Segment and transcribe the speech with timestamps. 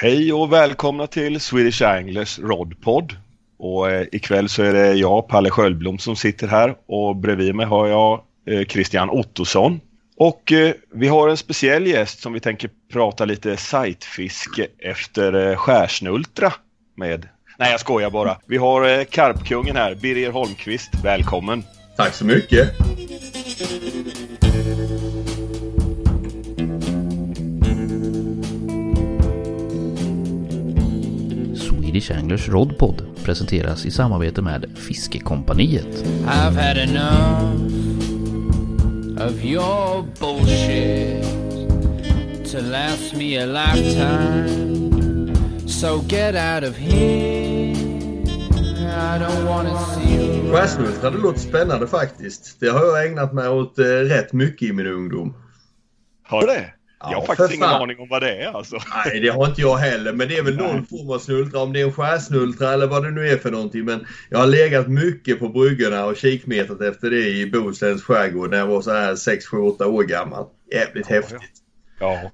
[0.00, 3.16] Hej och välkomna till Swedish Anglers Rodpod.
[3.58, 7.66] Och eh, ikväll så är det jag, Palle Sköldblom, som sitter här och bredvid mig
[7.66, 9.80] har jag eh, Christian Ottosson.
[10.16, 15.56] Och eh, vi har en speciell gäst som vi tänker prata lite sightfiske efter eh,
[15.56, 16.52] skärsnultra
[16.96, 17.28] med.
[17.58, 18.36] Nej, jag skojar bara.
[18.46, 20.90] Vi har eh, karpkungen här, Birger Holmqvist.
[21.04, 21.64] Välkommen!
[21.96, 22.72] Tack så mycket!
[31.96, 36.04] Swedish Anglers Rodpod presenteras i samarbete med Fiskekompaniet.
[36.26, 37.54] I've had enough
[39.20, 41.24] of your bullshit
[42.52, 44.48] to last me a lifetime.
[45.68, 47.76] So get out of here.
[48.92, 50.52] I don't wanna see you.
[50.52, 52.60] Skärsnultra, det låter spännande faktiskt.
[52.60, 55.34] Det har jag ägnat mig åt eh, rätt mycket i min ungdom.
[56.22, 56.75] Har du det?
[57.00, 57.82] Ja, jag har faktiskt ingen fan.
[57.82, 58.78] aning om vad det är alltså.
[59.04, 60.12] Nej, det har inte jag heller.
[60.12, 61.60] Men det är väl någon form av snultra.
[61.60, 63.84] Om det är en skärsnultra eller vad det nu är för någonting.
[63.84, 68.58] Men jag har legat mycket på bryggorna och kikmetat efter det i Bohusläns skärgård när
[68.58, 70.46] jag var så här 6, 7, 8 år gammal.
[70.72, 71.38] Jävligt Ja, häftigt.
[71.40, 71.65] Ja,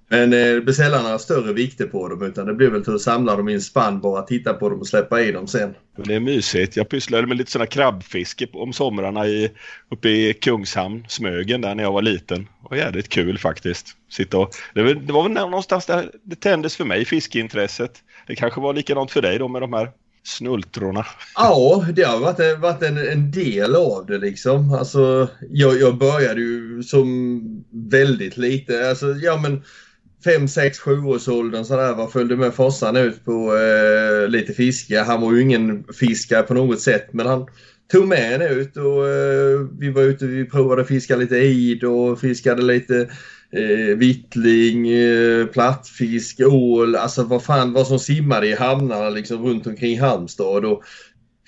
[0.09, 3.49] Men eh, några större vikter på dem utan det blir väl till att samla dem
[3.49, 5.75] i en spann bara titta på dem och släppa i dem sen.
[5.97, 6.77] det är mysigt.
[6.77, 9.51] Jag pysslade med lite sådana krabbfiske om somrarna i,
[9.91, 12.39] uppe i Kungshamn, Smögen där när jag var liten.
[12.43, 13.87] Det var jävligt kul faktiskt.
[14.11, 17.93] Sitta och, det, var, det var väl någonstans där det tändes för mig, fiskeintresset.
[18.27, 19.91] Det kanske var likadant för dig då med de här
[20.23, 21.07] snultrorna.
[21.35, 24.73] Ja, det har varit, en, varit en, en del av det liksom.
[24.73, 28.89] Alltså, jag, jag började ju som väldigt lite.
[28.89, 29.63] Alltså, ja men
[30.25, 31.93] 5, 6, 7 års åldern sådär.
[31.93, 35.01] Var följde med farsan ut på eh, lite fiske.
[35.01, 37.47] Han var ju ingen fiskare på något sätt men han
[37.93, 41.85] tog med en ut och eh, vi var ute vi provade att fiska lite id
[41.85, 43.09] och fiskade lite
[43.53, 49.67] eh, vittling, eh, plattfisk, ål, alltså vad fan vad som simmade i hamnarna liksom runt
[49.67, 50.65] omkring Halmstad.
[50.65, 50.83] Och,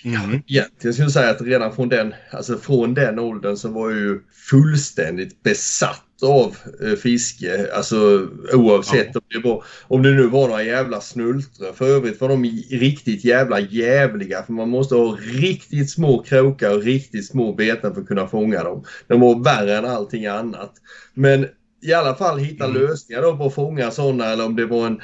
[0.04, 0.42] Mm.
[0.46, 4.00] Egentligen skulle jag säga att redan från den, alltså från den åldern så var jag
[4.00, 4.20] ju
[4.50, 7.72] fullständigt besatt av eh, fiske.
[7.74, 11.72] Alltså oavsett om, det var, om det nu var några jävla snultror.
[11.72, 16.82] För övrigt var de riktigt jävla jävliga för man måste ha riktigt små krokar och
[16.82, 18.84] riktigt små beten för att kunna fånga dem.
[19.06, 20.72] De var värre än allting annat.
[21.14, 21.46] Men
[21.84, 22.82] i alla fall hitta Mm.
[22.82, 25.00] lösningar då på att fånga sådana eller om det var en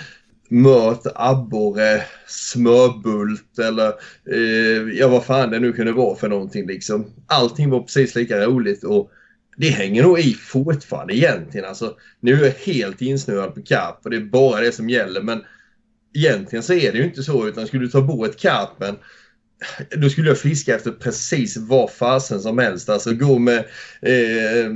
[0.50, 3.88] mört, abborre, smörbult eller
[4.32, 7.06] eh, ja vad fan det nu kunde vara för någonting liksom.
[7.26, 9.10] Allting var precis lika roligt och
[9.56, 11.66] det hänger nog i fortfarande egentligen.
[11.68, 15.20] Alltså, nu är jag helt insnöad på karp och det är bara det som gäller
[15.22, 15.42] men
[16.14, 18.96] egentligen så är det ju inte så utan skulle du ta bort karpen
[19.96, 22.88] då skulle jag fiska efter precis vad fasen som helst.
[22.88, 23.58] Alltså gå med
[24.02, 24.70] eh,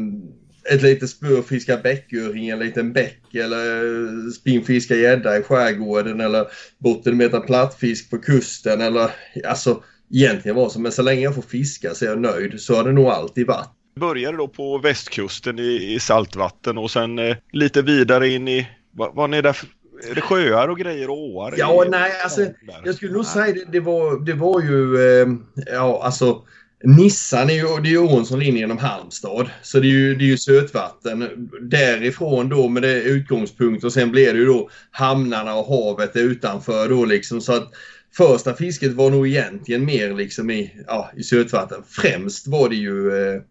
[0.70, 6.46] ett litet spö och fiska bäcköring, en liten bäck eller spinnfiska gädda i skärgården eller
[6.78, 9.10] bottenmeta plattfisk på kusten eller
[9.44, 9.82] alltså
[10.14, 12.60] egentligen vad som Men så länge jag får fiska så är jag nöjd.
[12.60, 13.70] Så har det nog alltid varit.
[14.00, 19.14] Började då på västkusten i, i saltvatten och sen eh, lite vidare in i, vad,
[19.14, 19.68] vad är det för,
[20.10, 21.54] är det sjöar och grejer och åar?
[21.56, 22.82] Ja, nej, alltså, där?
[22.84, 25.28] Jag skulle nog säga det, det, var, det var ju, eh,
[25.66, 26.42] ja alltså
[26.86, 29.50] Nissan är ju, det är ju ån som rinner genom Halmstad.
[29.62, 31.48] Så det är ju, det är ju sötvatten.
[31.60, 36.88] Därifrån då med det utgångspunkt och sen blir det ju då hamnarna och havet utanför
[36.88, 37.40] då liksom.
[37.40, 37.70] Så att
[38.16, 41.82] första fisket var nog egentligen mer liksom i, ja, i sötvatten.
[41.88, 43.42] Främst var det ju eh,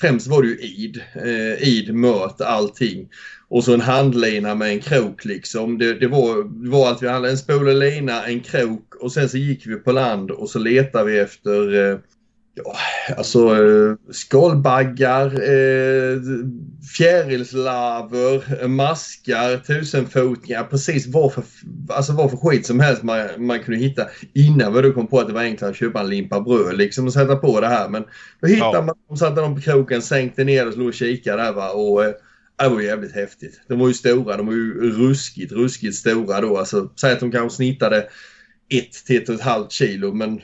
[0.00, 1.02] Främst var det ju id.
[1.14, 3.08] Eh, id, mört, allting.
[3.48, 5.78] Och så en handlina med en krok liksom.
[5.78, 7.30] Det, det, var, det var allt vi hade.
[7.30, 11.18] En spolelina, en krok och sen så gick vi på land och så letade vi
[11.18, 11.98] efter eh,
[12.54, 12.76] ja,
[13.16, 16.18] alltså eh, skalbaggar, eh,
[16.96, 20.64] fjärilslarver, eh, maskar, tusenfotingar.
[20.64, 21.44] Precis vad för,
[21.88, 25.20] alltså vad för skit som helst man, man kunde hitta innan vi då kom på
[25.20, 27.88] att det var enklare att köpa en limpa bröd liksom och sätta på det här.
[27.88, 28.04] Men
[28.40, 28.82] då hittade Ja.
[28.82, 31.70] man dem, satte dem på kroken, sänkte ner och slog och kikade där va.
[31.70, 32.04] Och,
[32.58, 33.60] det var jävligt häftigt.
[33.68, 34.36] De var ju stora.
[34.36, 36.58] De var ju ruskigt, ruskigt stora då.
[36.58, 38.06] Alltså, säg att de kanske snittade
[38.68, 40.40] 1 till ett och ett halvt kilo men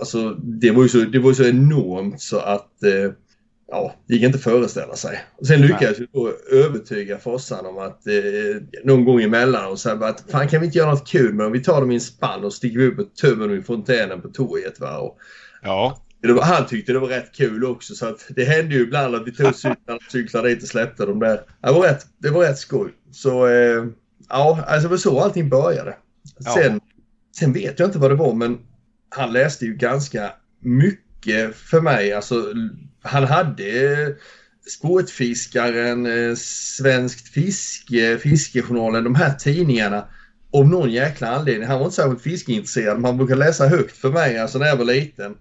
[0.00, 3.12] alltså det var ju så, det var så enormt så att eh,
[3.70, 5.24] ja, det gick inte att föreställa sig.
[5.36, 9.94] Och sen lyckades jag då övertyga farsan om att eh, någon gång emellan och säga
[9.94, 12.00] att fan kan vi inte göra något kul men om vi tar dem i en
[12.00, 14.80] spann och sticker upp och tömmer dem i fontänen på torget.
[14.80, 14.98] Va?
[14.98, 15.18] Och,
[15.62, 18.80] Ja, det var, han tyckte det var rätt kul också så att det hände ju
[18.82, 21.40] ibland att vi tog cyklarna, cyklade dit och släppte dem där.
[21.62, 22.90] Det var rätt, det var rätt skoj.
[23.10, 23.84] Så eh,
[24.28, 25.96] ja, alltså det var så allting började.
[26.38, 26.50] Ja.
[26.50, 26.80] Sen,
[27.38, 28.58] sen vet jag inte vad det var men
[29.10, 32.12] han läste ju ganska mycket för mig.
[32.12, 32.44] Alltså
[33.02, 34.08] han hade eh,
[34.68, 36.34] Sportfiskaren, eh,
[36.78, 40.04] Svenskt Fiske, Fiskejournalen, de här tidningarna
[40.52, 44.10] av någon jäkla anledning, han var inte särskilt fiskeintresserad, men han brukade läsa högt för
[44.10, 45.34] mig alltså när jag var liten.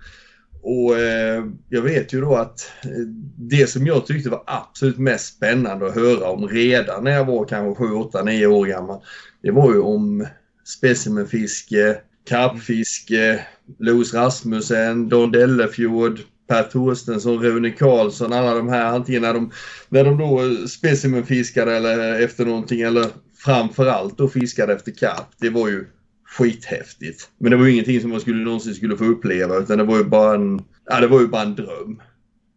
[0.62, 2.90] Och eh, jag vet ju då att eh,
[3.38, 7.46] det som jag tyckte var absolut mest spännande att höra om redan när jag var
[7.46, 9.02] kanske 7, 8, 9 år gammal.
[9.42, 10.28] Det var ju om
[10.66, 11.98] specimenfiske,
[12.30, 13.46] karpfiske,
[13.78, 19.52] Louis Rasmussen, Don Dellefjord, Per Torstensson, Rune Karlsson, alla de här antingen när de,
[19.90, 23.06] när de då eh, specimenfiskade eller efter någonting eller
[23.38, 25.28] framförallt då fiskade efter karp.
[25.38, 25.86] Det var ju
[26.26, 27.30] skithäftigt.
[27.38, 29.98] Men det var ju ingenting som man skulle någonsin skulle få uppleva utan det var
[29.98, 32.02] ju bara en, ja, det var ju bara en dröm.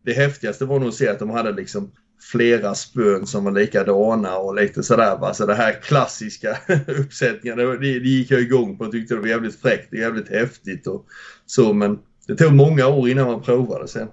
[0.05, 1.91] Det häftigaste var nog att se att de hade liksom
[2.23, 5.19] flera spön som var likadana och lite sådär.
[5.19, 5.35] Va?
[5.35, 9.29] Så det här klassiska uppsättningen, det, det gick jag igång på och tyckte det var
[9.29, 11.07] jävligt fräckt och jävligt häftigt och
[11.47, 14.09] så men det tog många år innan man provade sen.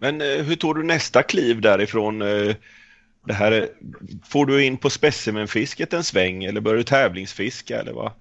[0.00, 2.22] Men eh, hur tog du nästa kliv därifrån?
[2.22, 2.54] Eh,
[3.26, 3.68] det här,
[4.24, 8.12] får du in på specimenfisket en sväng eller börjar du tävlingsfiska eller vad?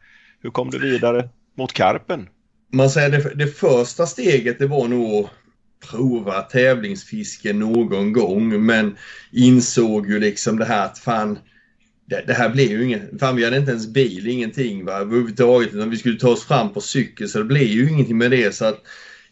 [0.42, 2.30] Hur kom du vidare mot karpen?
[2.74, 5.30] Man säger det, det första steget det var nog
[5.80, 8.98] provat prova tävlingsfiske någon gång men
[9.32, 11.40] insåg ju liksom det här att fan
[12.06, 15.74] det, det, här blev ju inget, fan vi hade inte ens bil, ingenting va överhuvudtaget
[15.74, 18.56] utan vi skulle ta oss fram på cykel så det blev ju ingenting med det
[18.56, 18.84] så att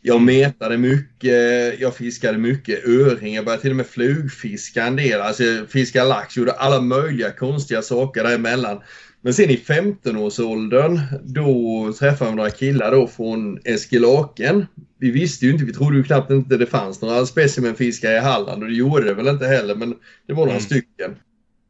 [0.01, 5.21] jag metade mycket, jag fiskade mycket öring, jag började till och med flugfiska en del,
[5.21, 8.81] alltså fiska lax, gjorde alla möjliga konstiga saker däremellan.
[9.27, 14.65] Men sen i 15-årsåldern då träffade vi några killar då från Eskilaken.
[14.99, 18.63] Vi visste ju inte, vi trodde ju knappt inte det fanns några specimenfiskare i Halland
[18.63, 19.95] och det gjorde det väl inte heller men
[20.27, 20.63] det var några mm.
[20.63, 21.15] stycken.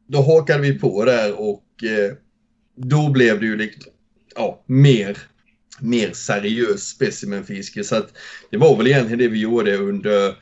[0.06, 2.14] Då hakade vi på där och eh,
[2.76, 3.92] då blev det ju liksom,
[4.34, 5.18] ja, mer,
[5.80, 8.12] mer seriöst specimenfiske så att
[8.50, 10.34] det var väl egentligen det vi gjorde under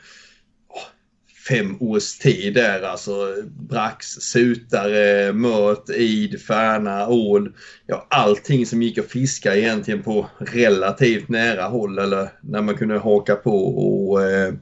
[1.48, 3.34] fem års tid där alltså.
[3.68, 7.52] Brax, sutare, mört, id, färna, ål.
[7.86, 12.98] Ja, allting som gick att fiska egentligen på relativt nära håll eller när man kunde
[12.98, 14.54] haka på och eh,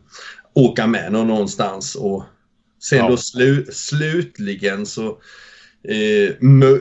[0.55, 1.95] åka med någon någonstans.
[1.95, 2.25] Och
[2.83, 3.09] sen ja.
[3.09, 5.09] då slu slutligen så
[5.89, 6.35] eh,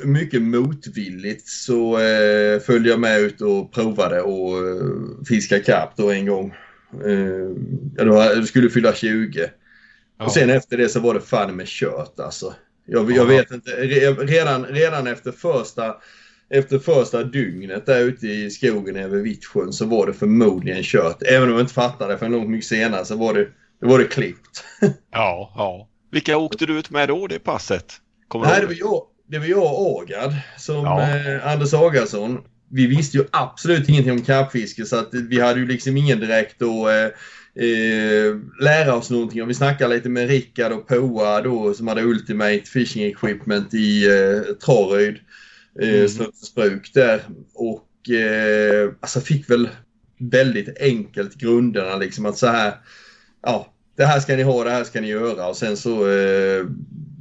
[0.04, 4.86] mycket motvilligt så eh, följde jag med ut och provade och eh,
[5.28, 6.54] fiska karp då en gång.
[7.06, 9.50] Eh, jag skulle fylla 20.
[10.24, 10.28] Ja.
[10.28, 12.54] Och sen efter det så var det fan med kört alltså.
[12.86, 15.96] Jag, jag vet inte, redan, redan efter första
[16.50, 21.22] efter första dygnet där ute i skogen över Vittsjön så var det förmodligen kört.
[21.22, 23.48] Även om jag inte fattade för långt mycket senare så var det,
[23.80, 24.64] det, var det klippt.
[25.12, 25.90] ja, ja.
[26.12, 27.94] Vilka åkte du ut med då det passet?
[28.28, 31.02] Kommer Nej, det var, jag, det var jag och Agard som ja.
[31.02, 32.40] eh, Anders Agarsson.
[32.69, 36.60] Vi visste ju absolut ingenting om karpfiske så att vi hade ju liksom ingen direkt
[36.60, 37.10] då eh,
[37.56, 39.42] eh, lära oss någonting.
[39.42, 44.06] Om vi snackar lite med Rickard och Poa då som hade Ultimate Fishing Equipment i
[44.06, 45.20] eh, Traryd,
[45.82, 46.32] eh, mm.
[46.56, 47.22] bruk där.
[47.54, 49.70] Och eh, alltså fick väl
[50.18, 52.74] väldigt enkelt grunderna liksom att så här,
[53.42, 56.66] ja det här ska ni ha, det här ska ni göra och sen så eh,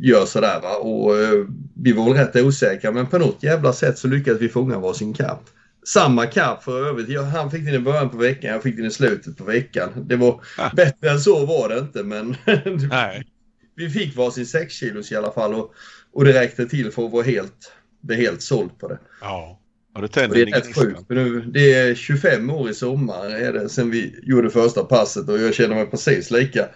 [0.00, 0.76] gör sådär va.
[0.76, 4.48] Och eh, vi var väl rätt osäkra men på något jävla sätt så lyckades vi
[4.48, 5.44] fånga varsin kapp.
[5.86, 7.20] Samma kapp för övrigt.
[7.20, 9.88] Han fick den i början på veckan, jag fick den i slutet på veckan.
[10.08, 10.70] Det var ah.
[10.76, 12.36] bättre än så var det inte men
[13.76, 15.74] vi fick varsin 6 kilos i alla fall och,
[16.12, 18.98] och det räckte till för att vara helt, bli helt såld på det.
[19.20, 19.58] Ja.
[19.94, 21.00] Ja, det, det är rätt sjukt.
[21.08, 25.38] nu, det är 25 år i sommar är det, sen vi gjorde första passet och
[25.38, 26.68] jag känner mig precis lika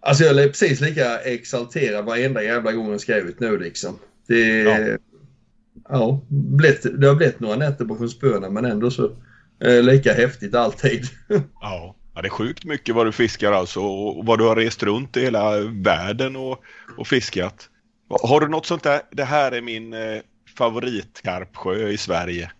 [0.00, 3.98] Alltså jag är precis lika exalterad varenda jävla gång jag ska ut nu liksom.
[4.28, 4.98] Det, ja
[5.88, 9.10] ja, blivit, det har blivit några nätter på spöna men ändå så
[9.64, 11.04] eh, lika häftigt alltid.
[11.60, 11.96] ja.
[12.14, 15.16] ja, det är sjukt mycket vad du fiskar alltså och vad du har rest runt
[15.16, 16.62] i hela världen och,
[16.98, 17.68] och fiskat.
[18.08, 20.20] Har du något sånt där, det här är min eh,
[20.58, 22.50] favoritkarpsjö i Sverige?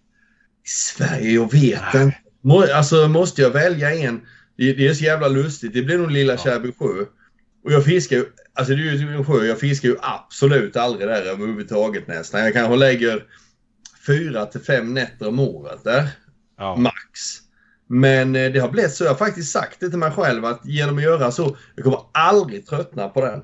[0.65, 1.31] I Sverige?
[1.31, 2.77] Jag vet inte.
[2.77, 4.21] Alltså måste jag välja en?
[4.57, 5.73] Det, det är så jävla lustigt.
[5.73, 6.39] Det blir nog Lilla ja.
[6.39, 7.05] Kärrby sjö.
[7.65, 8.25] Och jag fiskar ju,
[8.57, 12.41] alltså det är ju en sjö, jag fiskar ju absolut aldrig där överhuvudtaget nästan.
[12.41, 13.25] Jag kanske lägger
[14.07, 16.09] fyra till fem nätter om året där.
[16.59, 16.77] Ja.
[16.77, 16.95] Max.
[17.89, 20.61] Men eh, det har blivit så, jag har faktiskt sagt det till mig själv att
[20.65, 23.43] genom att göra så, jag kommer aldrig tröttna på den.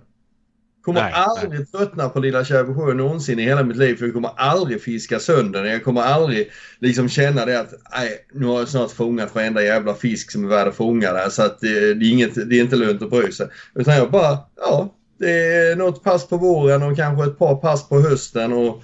[0.83, 1.66] Kommer nej, aldrig nej.
[1.66, 5.62] tröttna på Lilla Kävesjö någonsin i hela mitt liv för jag kommer aldrig fiska sönder
[5.62, 5.73] den.
[5.73, 9.95] Jag kommer aldrig liksom känna det att nej, nu har jag snart fångat varenda jävla
[9.95, 12.62] fisk som är värd att fånga där så att det, det, är inget, det är
[12.62, 13.49] inte lönt att bry sig.
[13.75, 17.88] Utan jag bara, ja, det är något pass på våren och kanske ett par pass
[17.88, 18.82] på hösten och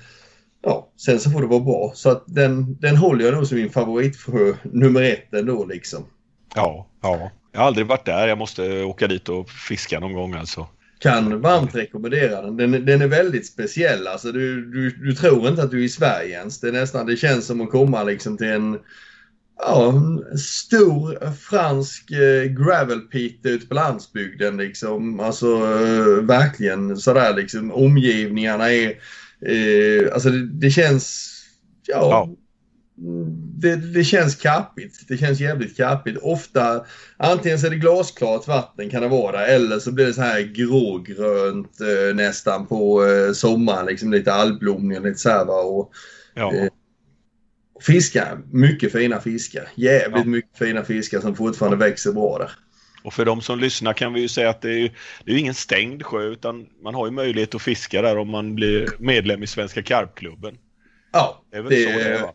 [0.62, 1.92] ja, sen så får det vara bra.
[1.94, 6.04] Så att den, den håller jag nog som min favoritsjö nummer ett ändå liksom.
[6.54, 7.30] Ja, ja.
[7.52, 8.28] Jag har aldrig varit där.
[8.28, 10.66] Jag måste åka dit och fiska någon gång alltså.
[10.98, 12.56] kan varmt rekommendera den.
[12.56, 14.06] Den, den är väldigt speciell.
[14.06, 16.60] Alltså du, du, du tror inte att du är i Sverige ens.
[16.60, 18.78] Det, är nästan, det känns som att komma liksom till en
[19.58, 25.20] ja, en stor fransk eh, gravel pit ute på landsbygden liksom.
[25.20, 27.72] Alltså eh, verkligen sådär liksom.
[27.72, 28.88] Omgivningarna är,
[29.46, 31.34] eh, alltså det, det känns,
[31.86, 32.28] ja, Ja.
[33.60, 35.08] Det, det känns kappigt.
[35.08, 36.18] Det känns jävligt kappigt.
[36.22, 36.84] Ofta,
[37.16, 40.40] antingen så är det glasklart vatten kan det vara eller så blir det så här
[40.40, 43.86] grågrönt eh, nästan på eh, sommaren.
[43.86, 45.60] Liksom lite algblomning och lite så här va.
[45.62, 45.92] Och,
[46.34, 46.54] Ja.
[46.54, 46.68] Eh,
[47.80, 49.68] Fiskar, mycket fina fiskar.
[49.74, 50.24] Jävligt Ja.
[50.30, 52.50] mycket fina fiskar som fortfarande växer bra där.
[53.02, 54.90] Och för de som lyssnar kan vi ju säga att det är ju,
[55.24, 58.54] det är ingen stängd sjö utan man har ju möjlighet att fiska där om man
[58.54, 60.58] blir medlem i Svenska Karpklubben.
[61.12, 62.32] Ja, Det är väl så det är va?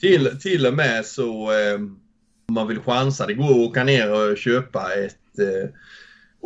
[0.00, 1.74] till, till och med så eh,
[2.48, 5.70] om man vill chansa, det går att åka ner och köpa ett eh,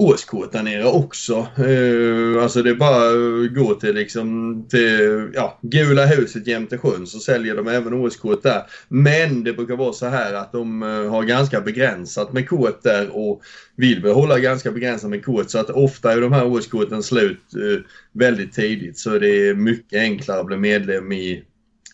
[0.03, 1.47] årskort där nere också.
[1.57, 7.07] Eh, alltså det är bara att gå till liksom till ja, Gula huset jämte sjön
[7.07, 8.63] så säljer de även årskort där.
[8.89, 13.17] Men det brukar vara så här att de eh, har ganska begränsat med kort där
[13.17, 13.43] och
[13.77, 17.85] vill behålla ganska begränsat med kort så att ofta är de här årskorten slut eh,
[18.13, 21.45] väldigt tidigt så det är mycket enklare att bli medlem i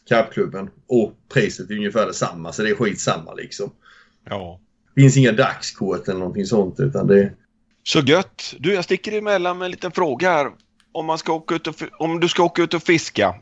[0.09, 3.71] Karpklubben och priset är ungefär detsamma så det är skitsamma liksom.
[4.29, 4.61] Ja.
[4.95, 7.33] Det finns inga dagskort eller någonting sånt utan det
[7.82, 8.54] Så gött!
[8.58, 10.50] Du, jag sticker emellan med en liten fråga här.
[10.92, 13.35] Om, man ska åka ut och, om du ska åka ut och fiska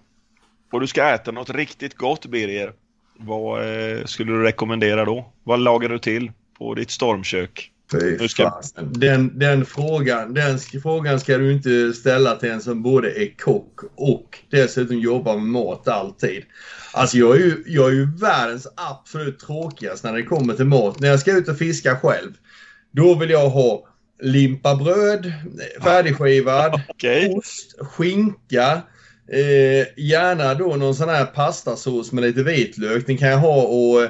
[0.72, 2.72] och du ska äta något riktigt gott, Birger.
[3.18, 5.32] Vad eh, skulle du rekommendera då?
[5.44, 7.72] Vad lagar du till på ditt stormkök?
[7.92, 13.10] Fy ska- den, den, frågan, den frågan ska du inte ställa till en som både
[13.10, 16.44] är kock och dessutom jobbar med mat alltid.
[16.92, 21.00] Alltså jag är ju, jag är ju världens absolut tråkigaste när det kommer till mat.
[21.00, 22.32] När jag ska ut och fiska själv,
[22.90, 23.88] då vill jag ha
[24.23, 25.32] limpa bröd,
[25.82, 27.35] färdigskivad, Okej.
[27.37, 28.82] ost, skinka,
[29.32, 33.06] eh, gärna då någon sån här pastasås med lite vitlök.
[33.06, 34.02] Den kan jag ha och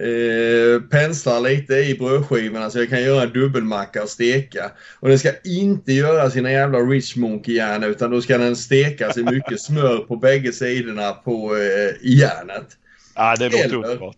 [0.00, 4.70] eh, pensla lite i brödskivorna så jag kan göra en dubbelmacka och steka.
[5.00, 9.16] Och den ska inte göra sina jävla rich monkey järn utan då ska den stekas
[9.16, 12.66] i mycket smör på bägge sidorna på eh, järnet.
[13.14, 14.16] Ja, det låter underbart.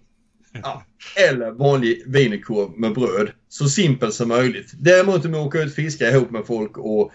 [0.62, 0.82] Ja,
[1.16, 3.30] eller vanlig wienerkorv med bröd.
[3.48, 4.72] Så simpelt som möjligt.
[4.74, 7.12] Däremot om jag åker ut och fiskar ihop med folk och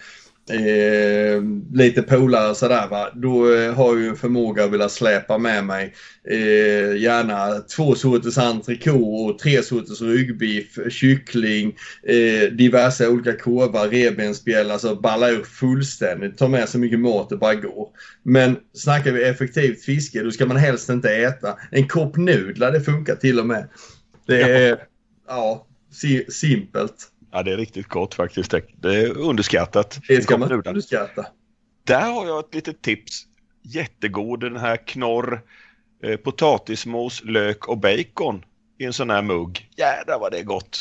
[0.50, 1.44] eh,
[1.74, 3.12] lite polare sådär va.
[3.16, 5.94] Då eh, har jag ju en förmåga att vilja släpa med mig
[6.30, 14.72] eh, gärna två sorters entrecote och tre sorters ryggbiff, kyckling, eh, diverse olika korvar, revbensspjäll,
[14.72, 16.38] alltså balla ur fullständigt.
[16.38, 17.88] Ta med så mycket mat det bara går.
[18.24, 21.58] Men snackar vi effektivt fiske då ska man helst inte äta.
[21.72, 23.68] En kopp nudlar det funkar till och med.
[24.28, 24.78] Det är
[25.28, 27.08] ja, si- simpelt.
[27.32, 28.52] Ja, det är riktigt gott faktiskt.
[28.82, 30.00] Det- är underskattat.
[30.08, 31.26] Det ska man underskatta.
[31.84, 33.24] Där har jag ett litet tips.
[33.64, 35.42] Jättegod den här knorr,
[36.04, 38.44] eh, potatismos, lök och bacon
[38.80, 39.70] i en sån här mugg.
[39.78, 40.80] Jädrar vad det är gott.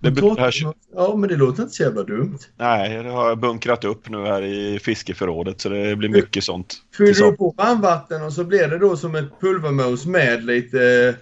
[0.00, 0.56] Det behövs,
[0.94, 2.38] Ja, men det låter inte så jävla dumt.
[2.56, 6.76] nej, det har jag bunkrat upp nu här i fiskeförrådet så det blir mycket sånt.
[6.96, 11.14] Fyller du på varmvatten och så blir det då som ett pulvermos med lite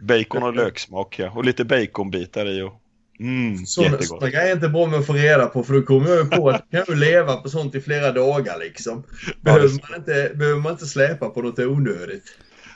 [0.00, 1.30] Bacon och löksmak ja.
[1.30, 2.81] Och lite baconbitar i och
[3.22, 6.18] mm, sådana grejer är inte bra med att få reda på för då kommer jag
[6.18, 9.04] ju på att du kan ju leva på sånt i flera dagar liksom.
[9.40, 12.24] Behöver man inte, behöver man inte släpa på något onödigt.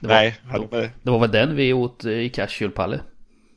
[0.01, 0.41] Det var, Nej,
[1.03, 3.01] det var väl den vi åt i Casual, Palle?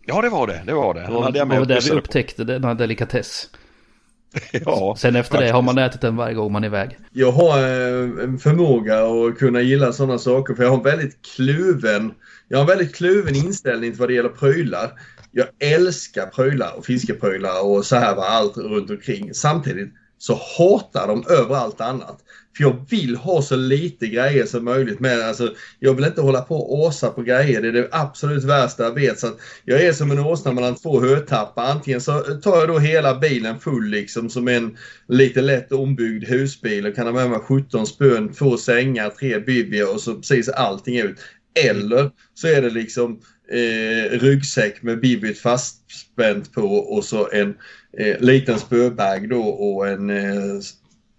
[0.05, 0.61] ja det var det.
[0.65, 1.01] Det var det.
[1.01, 2.05] Det var, det var där vi kryssade på.
[2.05, 3.49] upptäckte denna delikatess.
[4.51, 5.53] Ja, Sen efter det faktiskt.
[5.53, 6.97] har man ätit den varje gång man är iväg.
[7.11, 11.17] Jag har eh, en förmåga att kunna gilla sådana saker för jag har en väldigt
[11.35, 12.13] kluven
[12.47, 14.91] jag har en väldigt kluven inställning till vad det gäller prylar.
[15.31, 19.33] Jag älskar prylar och fiskeprylar och så här var allt runt omkring.
[19.33, 22.19] Samtidigt så hatar de över allt annat.
[22.57, 25.21] För jag vill ha så lite grejer som möjligt med.
[25.21, 27.61] Alltså, jag vill inte hålla på och åsa på grejer.
[27.61, 29.19] Det är det absolut värsta jag vet.
[29.19, 31.63] Så att jag är som en åsna mellan två hötappar.
[31.63, 36.85] Antingen så tar jag då hela bilen full liksom som en lite lätt ombyggd husbil
[36.85, 40.97] och kan ha med mig 17 spön, två sängar, tre bibier och så precis allting
[40.97, 41.19] ut.
[41.65, 43.19] Eller så är det liksom
[43.51, 47.57] eh, ryggsäck med bibit fastspänt på och så en
[47.97, 50.59] eh, liten spöbag då och en eh,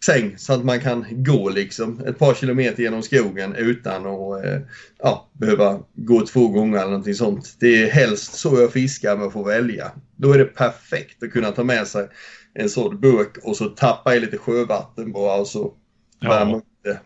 [0.05, 4.61] säng så att man kan gå liksom ett par kilometer genom skogen utan att eh,
[4.99, 7.57] ja, behöva gå två gånger eller någonting sånt.
[7.61, 9.93] Det är helst så jag fiskar med att få välja.
[10.17, 12.09] Då är det perfekt att kunna ta med sig
[12.55, 15.75] en sån burk och så tappa i lite sjövatten bara och så
[16.23, 16.29] Ja.
[16.29, 17.01] värma upp det.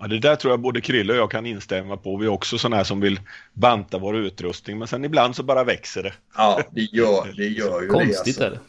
[0.00, 2.16] Ja, det där tror jag både Krille och jag kan instämma på.
[2.16, 3.20] Vi är också sådana här som vill
[3.52, 6.12] banta vår utrustning men sen ibland så bara växer det.
[6.36, 8.44] Ja, det gör, det gör ju Konstigt det.
[8.46, 8.60] är det.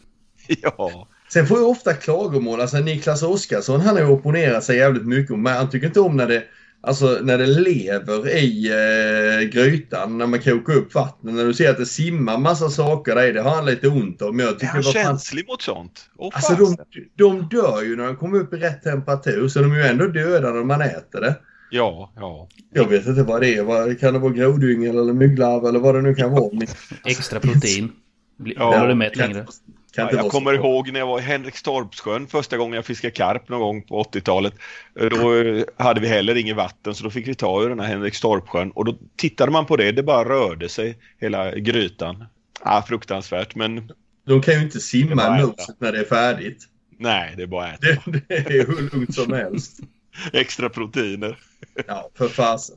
[0.62, 2.60] Ja, Sen får jag ofta klagomål.
[2.60, 5.38] Alltså Niklas Oskarsson han har ju opponerat sig jävligt mycket.
[5.38, 6.42] Men han tycker inte om när det,
[6.82, 10.18] alltså, när det lever i eh, grytan.
[10.18, 11.34] När man kokar upp vattnet.
[11.34, 13.32] När du ser att det simmar massa saker där.
[13.32, 14.36] Det har han lite ont om.
[14.36, 16.10] Men jag Är tycker, han vad fan- känslig mot sånt?
[16.16, 16.76] Åh, Alltså de,
[17.16, 19.48] de dör ju när de kommer upp i rätt temperatur.
[19.48, 21.34] Så de är ju ändå döda när man äter det.
[21.70, 22.48] Ja, ja.
[22.74, 23.62] Jag vet inte vad det är.
[23.62, 26.50] Vad, kan det vara grodyngel eller mygglarv eller vad det nu kan vara.
[27.04, 27.92] Extra protein.
[28.38, 29.46] Blir- Ja, du mätt längre?
[29.96, 33.60] Ja, jag kommer ihåg när jag var i Henrikstorpssjön första gången jag fiskade karp någon
[33.60, 34.54] gång på 80-talet.
[35.10, 37.86] Då eh, hade vi heller inget vatten så då fick vi ta ur den här
[37.86, 42.24] Henrikstorpssjön och då tittade man på det, det bara rörde sig hela grytan.
[42.64, 43.92] Ja, fruktansvärt men
[44.26, 46.64] De kan ju inte simma muset när det är färdigt.
[46.98, 48.10] nej, det är bara att äta.
[48.10, 49.80] Det, det är hur lugnt som helst.
[50.32, 51.38] Extra proteiner.
[51.86, 52.76] Ja, för fasen.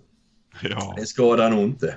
[0.62, 1.96] Ja, Det skadar nog inte.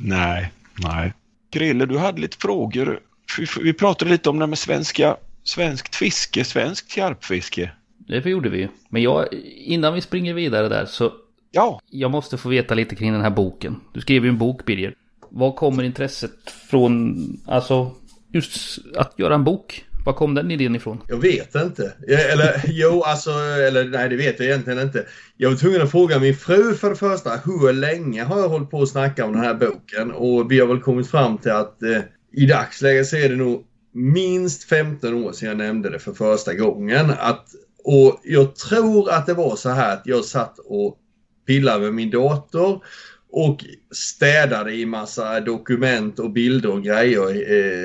[0.00, 0.52] nej,
[0.82, 1.12] nej.
[1.52, 3.00] Grille, du hade lite frågor.
[3.38, 7.70] Vi, vi pratade lite om det med svenska, svenskt fiske, svenskt karpfiske.
[8.08, 8.68] Det gjorde vi ju.
[8.88, 11.12] Men jag, innan vi springer vidare där så
[11.54, 13.80] Ja, jag måste få veta lite kring den här boken.
[13.92, 14.94] Du skrev ju en bok Birger.
[15.28, 17.90] Var kommer intresset från, alltså
[18.32, 19.84] just att göra en bok?
[20.04, 21.02] Var kom den idén ifrån?
[21.08, 21.92] Jag vet inte.
[22.08, 23.30] Eller jo, alltså,
[23.68, 25.06] eller nej det vet jag egentligen inte.
[25.36, 27.30] Jag var tvungen att fråga min fru för det första.
[27.44, 30.12] Hur länge har jag hållit på att snacka om den här boken?
[30.12, 31.98] Och vi har väl kommit fram till att eh,
[32.32, 36.54] i dagsläget så är det nog minst 15 år sedan jag nämnde det för första
[36.54, 37.10] gången.
[37.10, 37.46] Att,
[37.84, 40.98] och jag tror att det var så här att jag satt och
[41.46, 42.84] pillade med min dator
[43.32, 47.28] och städade i massa dokument och bilder och grejer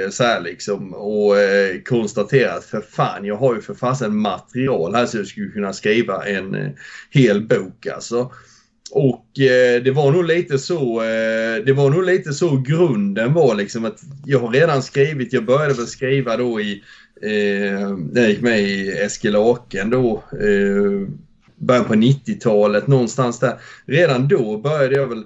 [0.03, 4.95] eh, så här liksom och eh, konstaterat för fan jag har ju för fasen material
[4.95, 6.71] här så jag skulle kunna skriva en eh,
[7.09, 8.31] hel bok alltså.
[8.91, 13.55] Och eh, det var nog lite så eh, det var nog lite så grunden var
[13.55, 16.83] liksom att jag har redan skrivit, jag började väl skriva då i
[17.21, 21.09] eh, när jag gick med i Eskil Aken då eh,
[21.55, 23.55] början på 90-talet någonstans där.
[23.85, 25.23] Redan då började jag väl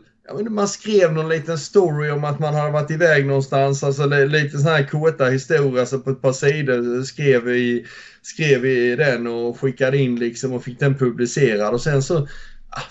[0.50, 3.84] man skrev någon liten story om att man hade varit iväg någonstans.
[3.84, 7.86] Alltså lite sån här korta historier Alltså på ett par sidor skrev vi,
[8.22, 11.74] skrev vi den och skickade in liksom och fick den publicerad.
[11.74, 12.28] Och sen så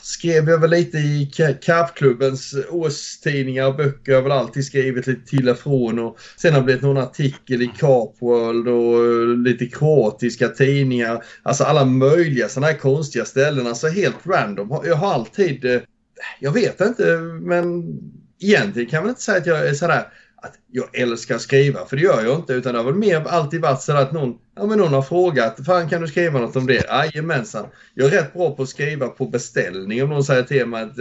[0.01, 4.13] skrev jag väl lite i Ka- Karpklubbens årstidningar och böcker.
[4.13, 5.99] Jag har väl alltid skrivit lite till och från.
[5.99, 11.25] Och sen har det blivit någon artikel i Carpworld och eh, lite kroatiska tidningar.
[11.43, 13.67] Alltså alla möjliga sådana här konstiga ställen.
[13.67, 14.81] Alltså helt random.
[14.85, 15.81] Jag har alltid eh,
[16.41, 17.85] jag vet inte, men
[18.41, 20.07] egentligen kan jag väl inte säga att jag är sådär
[20.43, 22.53] att jag älskar att skriva, för det gör jag inte.
[22.53, 25.67] Utan det har väl mer alltid varit så att någon, ja, men någon har frågat,
[25.67, 26.85] fan kan du skriva något om det?
[26.89, 27.67] Jajamensan.
[27.95, 30.03] Jag är rätt bra på att skriva på beställning.
[30.03, 30.97] Om någon säger till mig att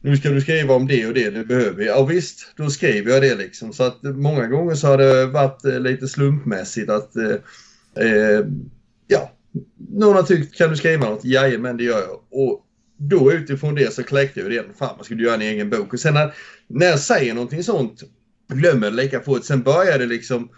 [0.00, 1.98] nu ska du skriva om det och det, det behöver jag.
[1.98, 3.72] Ja visst, då skriver jag det liksom.
[3.72, 8.46] Så att många gånger så har det varit eh, lite slumpmässigt att eh, eh,
[9.06, 9.32] ja,
[9.88, 11.24] någon har tyckt, kan du skriva något?
[11.24, 12.20] Jajamän, det gör jag.
[12.30, 14.64] Och då utifrån det så kläckte jag det.
[14.78, 15.92] Fan, man skulle göra en egen bok.
[15.92, 16.34] Och sen när,
[16.66, 18.02] när jag säger någonting sånt,
[18.56, 19.44] glömmer det lika fort.
[19.44, 20.48] Sen började det liksom,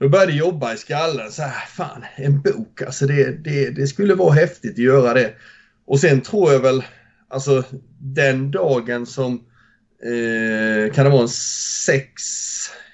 [0.00, 1.32] då började jobba i skallen.
[1.32, 5.34] Så här, fan, en bok, alltså det, det, det skulle vara häftigt att göra det.
[5.86, 6.84] Och sen tror jag väl,
[7.28, 7.64] alltså
[7.98, 9.34] den dagen som,
[10.02, 11.28] eh, kan det vara en
[11.86, 12.22] sex,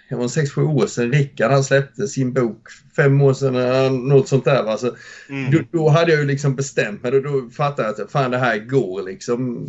[0.09, 2.69] det var en sex, sju år sedan Rickard han släppte sin bok.
[2.97, 4.65] Fem år sedan, eh, något sånt där.
[4.65, 4.97] Alltså,
[5.29, 5.51] mm.
[5.51, 7.13] då, då hade jag ju liksom bestämt mig.
[7.13, 9.69] Då, då fattade jag att fan det här går liksom.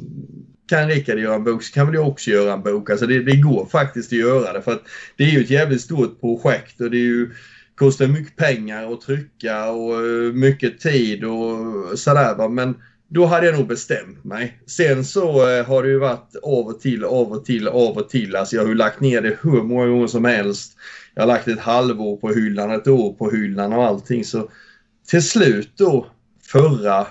[0.70, 2.90] Kan Rickard göra en bok så kan väl jag också göra en bok.
[2.90, 4.62] Alltså det, det går faktiskt att göra det.
[4.62, 4.84] För att
[5.18, 7.32] det är ju ett jävligt stort projekt och det är ju,
[7.76, 12.50] kostar mycket pengar att trycka och eh, mycket tid och sådär.
[12.50, 12.76] Men
[13.08, 14.60] då hade jag nog bestämt mig.
[14.68, 18.10] Sen så eh, har det ju varit av och till, av och till, av och
[18.10, 18.36] till.
[18.36, 20.78] Alltså jag har ju lagt ner det hur många gånger som helst.
[21.16, 24.26] Jag har lagt ett halvår på hyllan, ett år på hyllan och allting.
[24.26, 24.50] Så
[25.08, 26.08] till slut då
[26.52, 27.08] förra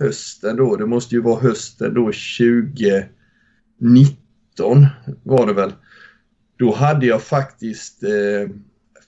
[0.00, 4.86] hösten då, det måste ju vara hösten då 2019
[5.22, 5.72] var det väl.
[6.58, 8.50] Då hade jag faktiskt eh,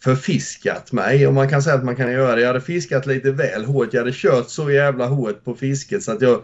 [0.04, 2.40] förfiskat mig om man kan säga att man kan göra det.
[2.40, 3.92] Jag hade fiskat lite väl hårt.
[3.92, 6.42] Jag hade kört så jävla hårt på fisket så att jag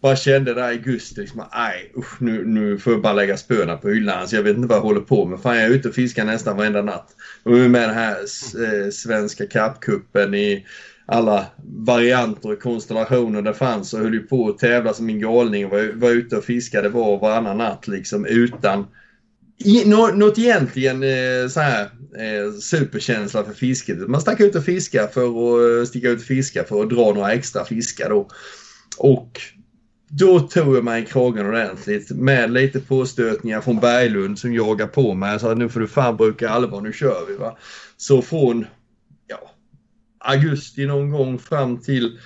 [0.00, 3.76] bara kände där i augusti liksom, nej usch, nu, nu får jag bara lägga spöna
[3.76, 4.28] på hyllan.
[4.28, 5.40] Så jag vet inte vad jag håller på med.
[5.40, 7.16] Fan jag är ute och fiskar nästan varenda natt.
[7.42, 10.66] Och var med den här eh, svenska kappkuppen i
[11.10, 15.64] alla varianter och konstellationer det fanns och höll ju på att tävla som en galning
[15.64, 18.86] och var, var ute och fiskade var och varannan natt liksom utan
[19.64, 21.82] i, nå, något egentligen eh, så här
[22.16, 23.98] eh, superkänsla för fisket.
[24.08, 27.12] Man stack ut och fiska för att eh, sticka ut och fiska för att dra
[27.12, 28.28] några extra fiskar då.
[28.98, 29.40] Och
[30.08, 35.14] då tog jag mig i kragen ordentligt med lite påstötningar från Berglund som jagar på
[35.14, 35.32] mig.
[35.32, 37.58] Jag sa nu får du fan bruka allvar, nu kör vi va.
[37.96, 38.66] Så från,
[40.20, 42.18] augusti någon gång fram till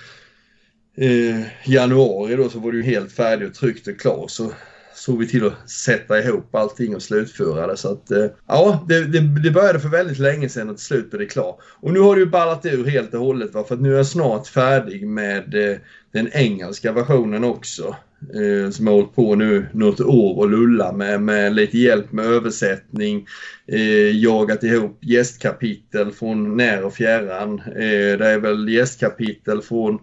[0.97, 4.31] eh, januari då så var det ju helt färdigt och tryckt och klart.
[4.31, 4.51] Så
[4.95, 7.77] såg vi till att sätta ihop allting och slutföra det.
[7.77, 11.09] Så att, eh, ja, det, det, det, började för väldigt länge sedan och till slut
[11.09, 11.59] blev det klart.
[11.63, 13.63] Och nu har det ju ballat ur helt och hållet va?
[13.67, 15.77] för att nu är jag snart färdig med eh,
[16.11, 17.95] den engelska versionen också.
[18.33, 22.25] Eh, som har hållit på nu något år och lulla med, med lite hjälp med
[22.25, 23.27] översättning.
[23.67, 27.59] Eh, jagat ihop gästkapitel från när och fjärran.
[27.59, 29.99] Eh, det är väl gästkapitel från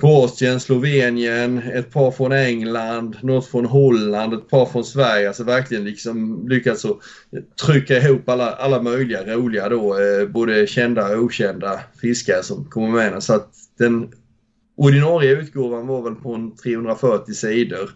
[0.00, 5.28] Kroatien, Slovenien, ett par från England, något från Holland, ett par från Sverige.
[5.28, 6.86] Alltså verkligen liksom lyckats
[7.66, 12.88] trycka ihop alla, alla möjliga roliga då, eh, både kända och okända fiskare som kommer
[12.88, 13.22] med.
[13.22, 14.08] Så att den
[14.82, 17.90] ordinarie utgåvan var väl på en 340 sidor.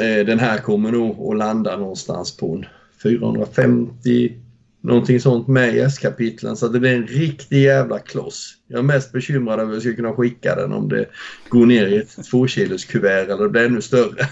[0.00, 2.66] Eh, den här kommer nog att landa någonstans på en
[3.02, 4.32] 450
[4.80, 8.54] någonting sånt med i S-kapitlen så det blir en riktig jävla kloss.
[8.66, 11.06] Jag är mest bekymrad över hur jag ska kunna skicka den om det
[11.48, 14.28] går ner i ett tvåkilos kuvert eller det blir ännu större.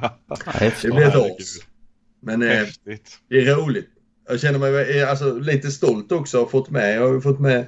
[0.82, 1.58] det blir ett as.
[2.22, 2.66] Men eh,
[3.28, 3.88] det är roligt.
[4.28, 6.96] Jag känner mig eh, alltså, lite stolt också att ha fått med.
[6.96, 7.58] Jag har fått med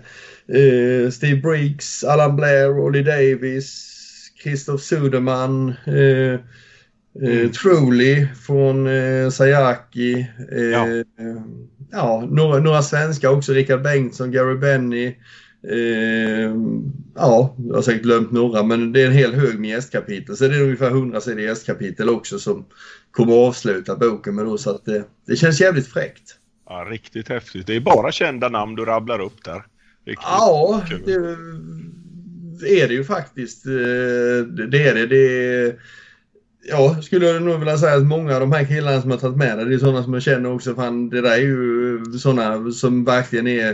[0.49, 3.93] eh, Steve Briggs, Alan Blair, Ollie Davis,
[4.43, 6.41] Christoph Suderman, eh,
[7.23, 7.45] Mm.
[7.45, 10.27] Eh, Truly från eh, Sayaki.
[10.53, 10.87] Eh, ja.
[11.91, 13.53] ja några, några svenskar också.
[13.53, 15.07] Rickard Bengtsson, Gary Benny.
[15.69, 16.55] Eh,
[17.15, 20.37] ja, jag har säkert glömt några men det är en hel hög med gästkapitel.
[20.37, 22.67] Så det är ungefär 100 sidor gästkapitel också som
[23.11, 24.59] kommer att avsluta boken med då.
[24.59, 26.37] Så att det, det känns jävligt fräckt.
[26.67, 27.67] Ja, riktigt häftigt.
[27.67, 29.67] Det är bara kända namn du rabblar upp där.
[30.05, 31.03] Riktigt ja, kul.
[32.61, 33.67] det är det ju faktiskt.
[33.67, 33.73] Eh,
[34.69, 35.07] det är det.
[35.07, 35.77] det är,
[36.69, 39.37] Ja, skulle jag nog vilja säga att många av de här killarna som har tagit
[39.37, 40.75] med det, det är sådana som jag känner också.
[40.75, 43.69] Fan, det där är ju sådana som verkligen är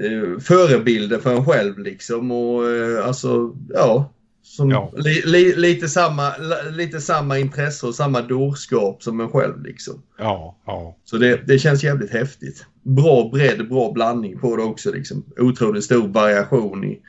[0.00, 2.30] eh, förebilder för en själv liksom.
[2.30, 4.12] Och eh, alltså, ja.
[4.56, 4.92] Som, ja.
[4.96, 6.32] Li, li, lite, samma,
[6.70, 10.02] lite samma intresse och samma dårskap som en själv liksom.
[10.18, 10.96] Ja, ja.
[11.04, 12.66] Så det, det känns jävligt häftigt.
[12.82, 15.24] Bra bredd, bra blandning på det också liksom.
[15.38, 17.00] Otroligt stor variation i,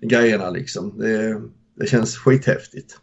[0.00, 0.98] grejerna liksom.
[0.98, 1.40] Det,
[1.80, 2.96] det känns skithäftigt.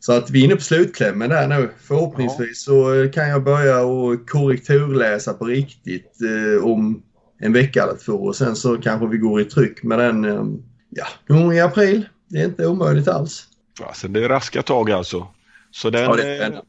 [0.00, 1.68] Så att vi är inne på slutklämmen där nu.
[1.78, 7.02] Förhoppningsvis så kan jag börja och korrekturläsa på riktigt eh, om
[7.38, 10.44] en vecka eller två och sen så kanske vi går i tryck med den eh,
[10.90, 12.08] ja, någon i april.
[12.28, 13.46] Det är inte omöjligt alls.
[13.82, 15.28] Alltså det är raska tag alltså.
[15.70, 16.60] Så den, ja, eh,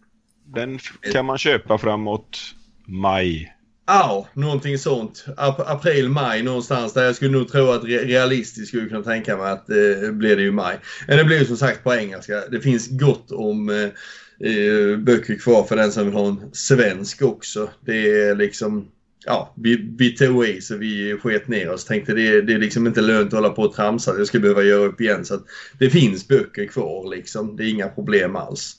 [0.45, 0.79] den
[1.13, 2.37] kan man köpa framåt
[2.85, 3.57] maj
[3.89, 5.25] Ja, någonting sånt.
[5.37, 9.67] April, maj någonstans där jag skulle nog tro att realistiskt skulle kunna tänka mig att
[9.67, 10.79] det eh, blir det ju maj.
[11.07, 12.43] Men det blir ju som sagt på engelska.
[12.51, 17.21] Det finns gott om eh, eh, böcker kvar för den som vill ha en svensk
[17.21, 17.69] också.
[17.85, 18.87] Det är liksom
[19.27, 21.85] ja, vi, vi tog i så vi sket ner oss.
[21.85, 24.17] Tänkte det, det är liksom inte lönt att hålla på och tramsa.
[24.17, 25.25] Jag ska behöva göra upp igen.
[25.25, 25.39] Så
[25.79, 27.55] det finns böcker kvar liksom.
[27.55, 28.75] Det är inga problem alls.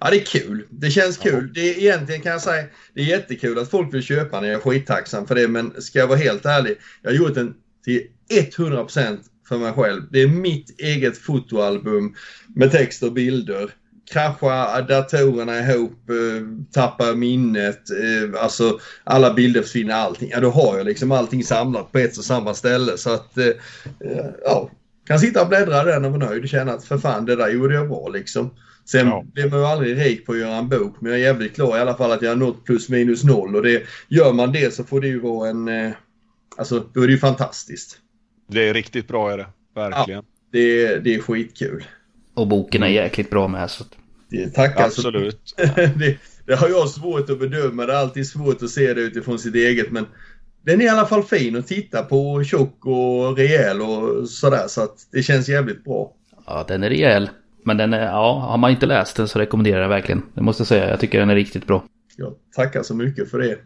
[0.00, 0.66] Ja, det är kul.
[0.70, 1.52] Det känns kul.
[1.54, 4.50] Det är, egentligen kan jag säga, det är jättekul att folk vill köpa den.
[4.50, 5.48] Jag är skittacksam för det.
[5.48, 8.02] Men ska jag vara helt ärlig, jag har gjort den till
[8.56, 10.02] 100% för mig själv.
[10.10, 12.14] Det är mitt eget fotoalbum
[12.54, 13.70] med text och bilder.
[14.12, 20.30] Krascha datorerna ihop, eh, tappa minnet, eh, alltså alla bilder försvinner, allting.
[20.32, 22.98] Ja, då har jag liksom allting samlat på ett och samma ställe.
[22.98, 23.52] Så att, eh,
[24.44, 24.70] ja,
[25.06, 27.48] kan sitta och bläddra där och vara nöjd och känna att för fan, det där
[27.48, 28.50] gjorde jag bra liksom.
[28.84, 29.24] Sen ja.
[29.32, 31.76] blir man ju aldrig rik på att göra en bok men jag är jävligt klar
[31.76, 34.74] i alla fall att jag har nått plus minus noll och det, gör man det
[34.74, 35.68] så får det ju vara en...
[35.68, 35.92] Eh,
[36.56, 37.98] alltså då är det ju fantastiskt.
[38.48, 40.24] Det är riktigt bra är det, verkligen.
[40.24, 41.84] Ja, det, det är skitkul.
[42.36, 43.84] Och boken är jäkligt bra med så.
[44.30, 45.00] Det, tack alltså.
[45.00, 45.54] Absolut.
[45.76, 49.38] det, det har jag svårt att bedöma, det är alltid svårt att se det utifrån
[49.38, 50.06] sitt eget men
[50.66, 54.82] den är i alla fall fin att titta på, tjock och rejäl och sådär så
[54.82, 56.12] att det känns jävligt bra.
[56.46, 57.30] Ja, den är rejäl.
[57.64, 60.22] Men den är, ja, har man inte läst den så rekommenderar jag verkligen.
[60.34, 60.90] Det måste jag säga.
[60.90, 61.84] Jag tycker den är riktigt bra.
[62.16, 63.58] Jag tackar så mycket för det.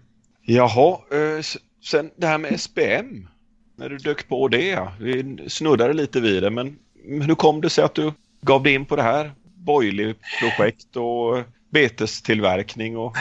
[0.43, 1.43] Jaha, eh,
[1.85, 3.29] sen det här med SPM.
[3.77, 7.85] När du dök på det, vi snuddade lite vid det, men hur kom det sig
[7.85, 9.33] att du gav dig in på det här?
[9.57, 13.17] Boilie-projekt och betestillverkning och...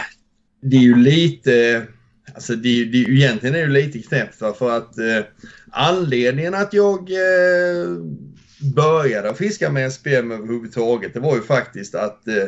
[0.61, 1.85] Det är ju lite,
[2.33, 5.23] alltså det, det, egentligen är det lite knäppt för att eh,
[5.71, 7.89] anledningen att jag eh,
[8.75, 12.45] började fiska med SPM överhuvudtaget, det var ju faktiskt att eh,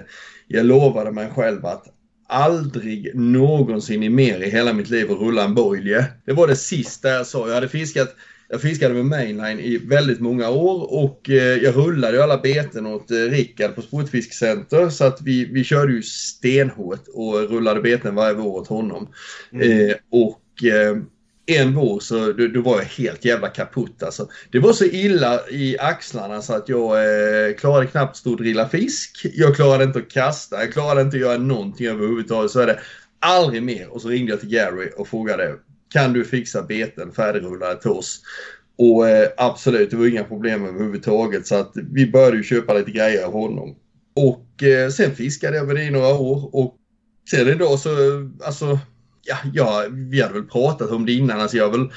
[0.47, 1.85] jag lovade mig själv att
[2.27, 6.05] aldrig någonsin i mer i hela mitt liv att rulla en boilie.
[6.25, 7.47] Det var det sista jag sa.
[7.47, 8.15] Jag hade fiskat
[8.51, 12.85] jag fiskade med mainline i väldigt många år och eh, jag rullade ju alla beten
[12.85, 18.15] åt eh, Rickard på Sportfiskcenter så att vi, vi körde ju stenhårt och rullade beten
[18.15, 19.07] varje år åt honom.
[19.53, 19.89] Mm.
[19.89, 20.97] Eh, och eh,
[21.45, 24.27] en vår så då, då var jag helt jävla kaputt alltså.
[24.51, 28.69] Det var så illa i axlarna så att jag eh, klarade knappt stå och drilla
[28.69, 29.25] fisk.
[29.33, 32.51] Jag klarade inte att kasta, jag klarade inte att göra någonting överhuvudtaget.
[32.51, 32.79] Så är det
[33.19, 33.87] aldrig mer.
[33.87, 35.55] Och så ringde jag till Gary och frågade
[35.91, 38.21] kan du fixa beten färdigrullade till oss?
[38.77, 42.91] Och eh, absolut, det var inga problem överhuvudtaget så att vi började ju köpa lite
[42.91, 43.75] grejer av honom.
[44.15, 46.75] Och eh, sen fiskade jag med det i några år och
[47.29, 47.89] sen idag så,
[48.45, 48.79] alltså,
[49.23, 51.39] ja, ja, vi hade väl pratat om det innan.
[51.39, 51.89] Alltså jag har väl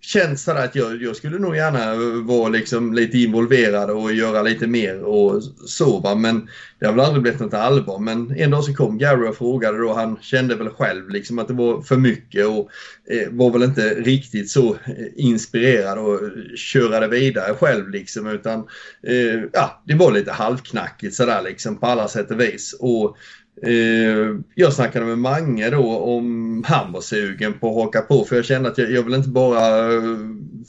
[0.00, 4.66] känt sådär att jag, jag skulle nog gärna vara liksom lite involverad och göra lite
[4.66, 6.14] mer och så va.
[6.14, 7.98] Men det har väl aldrig blivit något allvar.
[7.98, 9.92] Men en dag så kom Gary och frågade då.
[9.92, 12.70] Han kände väl själv liksom att det var för mycket och
[13.10, 16.20] eh, var väl inte riktigt så eh, inspirerad och
[16.56, 18.26] köra det vidare själv liksom.
[18.26, 18.58] Utan
[19.02, 22.76] eh, ja, det var lite halvknackigt sådär liksom på alla sätt och vis.
[22.80, 23.16] Och
[23.62, 28.36] Eh, jag snackade med Mange då om han var sugen på att haka på för
[28.36, 30.18] jag kände att jag, jag vill inte bara eh,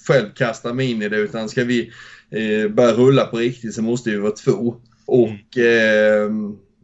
[0.08, 1.91] själv kasta mig in i det utan ska vi
[2.32, 4.76] eh, börja rulla på riktigt så måste vi vara två.
[5.06, 6.32] Och eh,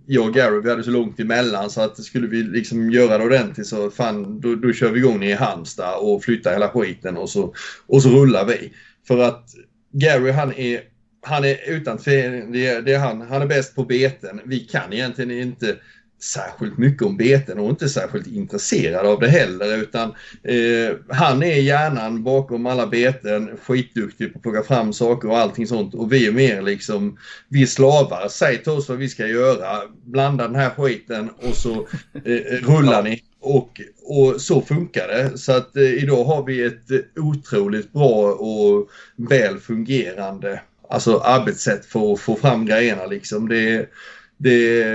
[0.05, 3.23] jag och Gary vi hade så långt emellan så att skulle vi liksom göra det
[3.23, 7.17] ordentligt så fan då, då kör vi igång ner i Halmstad och flyttar hela skiten
[7.17, 7.53] och så,
[7.87, 8.73] och så rullar vi.
[9.07, 9.45] För att
[9.91, 10.81] Gary han är
[11.23, 14.41] han är utan tvekan, det, det är han, han är bäst på beten.
[14.45, 15.75] Vi kan egentligen inte
[16.23, 20.09] särskilt mycket om beten och inte särskilt intresserad av det heller utan
[20.43, 25.67] eh, han är hjärnan bakom alla beten, skitduktig på att plocka fram saker och allting
[25.67, 27.17] sånt och vi är mer liksom,
[27.49, 31.87] vi slavar, säg till oss vad vi ska göra, blanda den här skiten och så
[32.25, 33.23] eh, eh, rullar ni.
[33.45, 35.37] Och, och så funkar det.
[35.37, 40.61] Så att eh, idag har vi ett otroligt bra och väl fungerande
[40.93, 43.49] alltså arbetssätt för att få fram grejerna liksom.
[43.49, 43.89] Det,
[44.37, 44.85] det,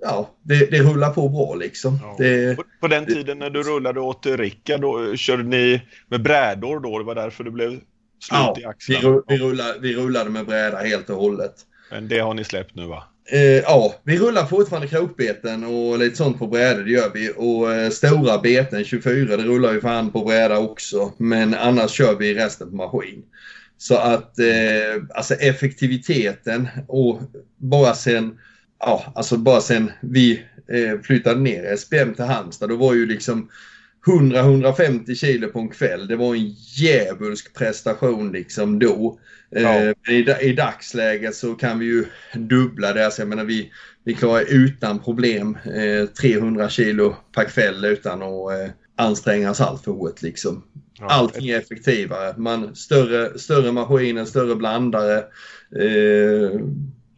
[0.00, 1.98] ja, det, det rullar på bra liksom.
[2.02, 2.16] Ja.
[2.18, 6.80] Det, på, på, den tiden när du rullade åt Rickard, då körde ni med brädor
[6.80, 6.98] då?
[6.98, 7.82] Det var därför det blev slut
[8.30, 9.22] ja, i axlarna?
[9.28, 11.54] Vi, vi, rullade, vi rullade med bräda helt och hållet.
[11.90, 13.04] Men det har ni släppt nu va?
[13.32, 17.32] Eh, ja, vi rullar fortfarande krokbeten och lite sånt på brädor, det gör vi.
[17.36, 21.12] Och eh, stora beten, 24, det rullar vi fan på bräda också.
[21.16, 23.22] Men annars kör vi resten på maskin.
[23.82, 27.20] Så att eh, alltså effektiviteten och
[27.56, 28.38] bara sen,
[28.78, 33.48] ja, alltså bara sen vi eh, flyttade ner SPM till Halmstad, då var ju liksom
[34.06, 36.06] 100-150 kilo på en kväll.
[36.06, 39.18] Det var en djävulsk prestation liksom då.
[39.56, 39.94] Eh, ja.
[40.12, 43.04] i, I dagsläget så kan vi ju dubbla det.
[43.04, 43.72] Alltså jag menar vi,
[44.04, 49.84] vi klarar utan problem eh, 300 kilo per kväll utan att eh, anstränga oss allt
[49.84, 50.62] för hårt liksom.
[50.98, 51.06] Ja.
[51.06, 52.34] Allting är effektivare.
[52.36, 55.24] Man, större, större maskiner, större blandare.
[55.80, 56.60] Eh,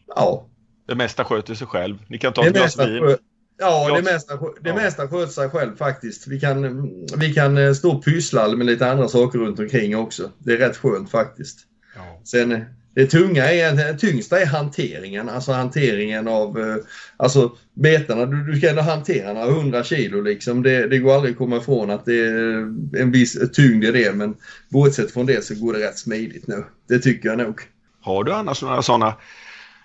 [0.07, 0.49] ja.
[0.87, 1.99] Det mesta sköter sig själv.
[2.09, 3.17] Ni kan ta ett glas vin.
[3.59, 4.75] Ja, det mesta, det ja.
[4.75, 6.27] mesta sköter sig själv faktiskt.
[6.27, 10.31] Vi kan, vi kan eh, stå och pyssla med lite andra saker runt omkring också.
[10.39, 11.59] Det är rätt skönt faktiskt.
[11.97, 12.21] Ja.
[12.25, 16.77] Sen det tunga är, det tyngsta är hanteringen, alltså hanteringen av eh,
[17.17, 18.27] alltså betarna.
[18.27, 20.63] Du, du ska ändå hantera några hundra kilo liksom.
[20.63, 22.57] Det, det, går aldrig att komma ifrån att det är
[23.01, 24.35] en viss tyngd i det men
[24.69, 26.65] bortsett från det så går det rätt smidigt nu.
[26.89, 27.61] Det tycker jag nog.
[28.01, 29.15] Har du annars några sådana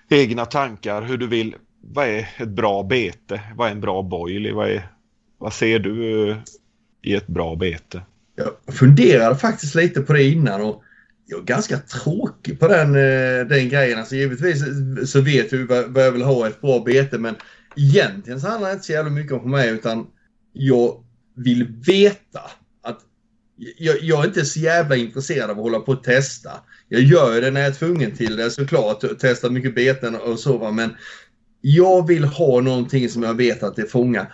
[0.09, 1.55] egna tankar hur du vill?
[1.81, 3.41] Vad är ett bra bete?
[3.55, 4.53] Vad är en bra boil?
[4.53, 4.87] Vad, är,
[5.37, 6.37] vad ser du eh,
[7.01, 8.01] i ett bra bete?
[8.35, 10.83] Jag funderade faktiskt lite på det innan och
[11.29, 13.99] jag är ganska tråkig på den, eh, den grejen.
[13.99, 14.63] Alltså givetvis
[15.11, 17.35] så vet vi vad jag vill ha ett bra bete men
[17.75, 20.07] egentligen så handlar det inte så jävla mycket om mig utan
[20.53, 21.03] jag
[21.35, 22.41] vill veta
[22.83, 22.99] att
[23.77, 26.51] jag, jag, är inte så jävla intresserad av att hålla på och testa.
[26.87, 30.71] Jag gör det när jag är tvungen till det såklart, testa mycket beten och så
[30.71, 30.89] men
[31.61, 34.33] jag vill ha någonting som jag vet att det fångar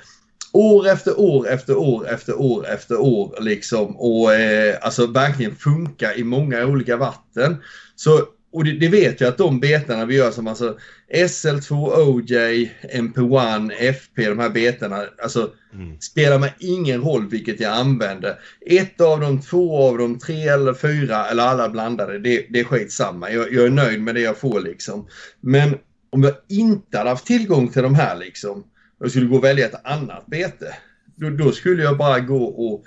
[0.55, 6.15] år efter år efter år efter år efter år liksom och eh, alltså verkligen funka
[6.15, 7.57] i många olika vatten.
[7.95, 10.77] Så, och det, det, vet jag att de betarna vi gör som alltså
[11.13, 15.99] SL2, OJ, MP1, FP, de här betarna, alltså mm.
[15.99, 18.39] spelar mig ingen roll vilket jag använder.
[18.65, 22.63] Ett av dem, två av dem, tre eller fyra eller alla blandade, det, det är
[22.63, 23.31] skitsamma.
[23.31, 25.07] Jag, jag är nöjd med det jag får liksom.
[25.41, 25.77] Men
[26.09, 28.63] om jag inte hade haft tillgång till de här liksom
[28.99, 30.75] jag skulle gå och välja ett annat bete.
[31.15, 32.84] Då, då, skulle jag bara gå och...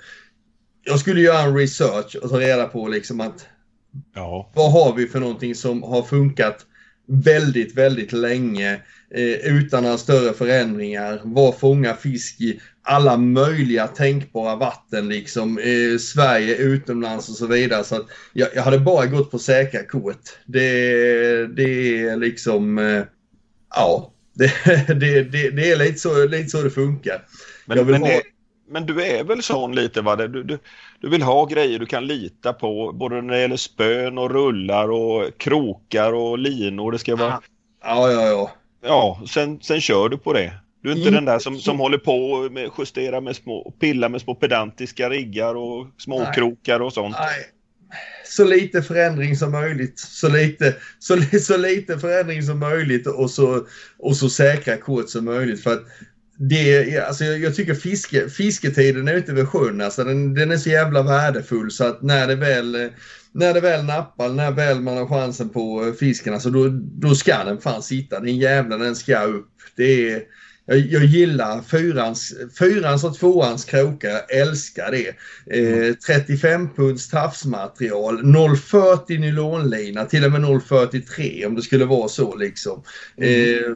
[0.83, 3.47] Jag skulle göra en research och ta reda på liksom att...
[4.15, 4.51] Ja.
[4.55, 6.65] Vad har vi för någonting som har funkat
[7.07, 8.73] väldigt, väldigt länge
[9.15, 11.21] eh, utan några större förändringar.
[11.23, 15.57] Vad fångar fisk i alla möjliga tänkbara vatten liksom.
[15.57, 17.83] Eh, Sverige, utomlands och så vidare.
[17.83, 20.21] Så att jag, jag hade bara gått på säkra kort.
[20.45, 20.67] Det,
[21.47, 22.77] det är liksom...
[22.77, 23.03] Eh,
[23.75, 27.21] ja, det, det, det, det, är lite så, lite så det funkar.
[27.65, 28.21] Men, men, ha...
[28.69, 30.15] men du är väl sån lite va?
[30.15, 30.59] Du, du,
[31.01, 34.91] du vill ha grejer du kan lita på både när det gäller spön och rullar
[34.91, 36.91] och krokar och linor.
[36.91, 37.41] Det ska vara...
[37.83, 38.51] Ja, ja, ja.
[38.81, 40.53] Ja, sen, sen kör du på det.
[40.81, 41.13] Du är inte Mm.
[41.13, 45.55] den där som, som håller på med justera med små, pilla med små pedantiska riggar
[45.55, 47.15] och småkrokar och sånt.
[47.19, 47.45] Nej.
[48.29, 49.99] Så lite förändring som möjligt.
[49.99, 55.25] Så lite, så, så lite förändring som möjligt och så, och så säkra kort som
[55.25, 55.63] möjligt.
[55.63, 55.85] För att
[56.39, 59.81] det, alltså jag, jag tycker fiske, fisketiden är ute vid sjön.
[59.81, 62.89] Alltså den, den är så jävla värdefull så att när det väl,
[63.31, 67.43] när det väl nappar, när väl man har chansen på fisken, alltså då, då ska
[67.43, 68.19] den fan sitta.
[68.19, 69.51] Den jävla den ska upp.
[69.75, 70.21] Det är,
[70.69, 75.07] jag, jag gillar fyrans, fyrans och tvåans krokar, jag älskar det.
[75.59, 82.35] Eh, 35 punds tafsmaterial, 0,40 nylonlina, till och med 0,43 om det skulle vara så
[82.35, 82.83] liksom.
[83.17, 83.73] Eh,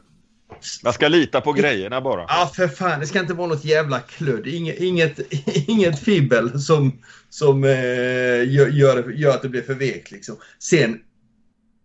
[0.83, 2.25] Man ska lita på grejerna bara.
[2.27, 2.99] Ja, för fan.
[2.99, 4.47] Det ska inte vara något jävla kludd.
[4.47, 5.19] Inget, inget,
[5.67, 7.71] inget fibbel som, som eh,
[8.53, 10.11] gör, gör att det blir för vekt.
[10.11, 10.35] Liksom.
[10.59, 10.99] Sen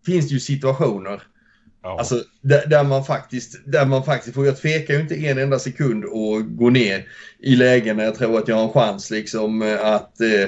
[0.06, 1.22] finns det ju situationer
[1.82, 1.98] Ja.
[1.98, 4.46] alltså, där, där, man faktiskt, där man faktiskt får...
[4.46, 7.06] Jag tvekar ju inte en enda sekund att gå ner
[7.38, 10.42] i lägen när jag tror att jag har en chans liksom, att eh,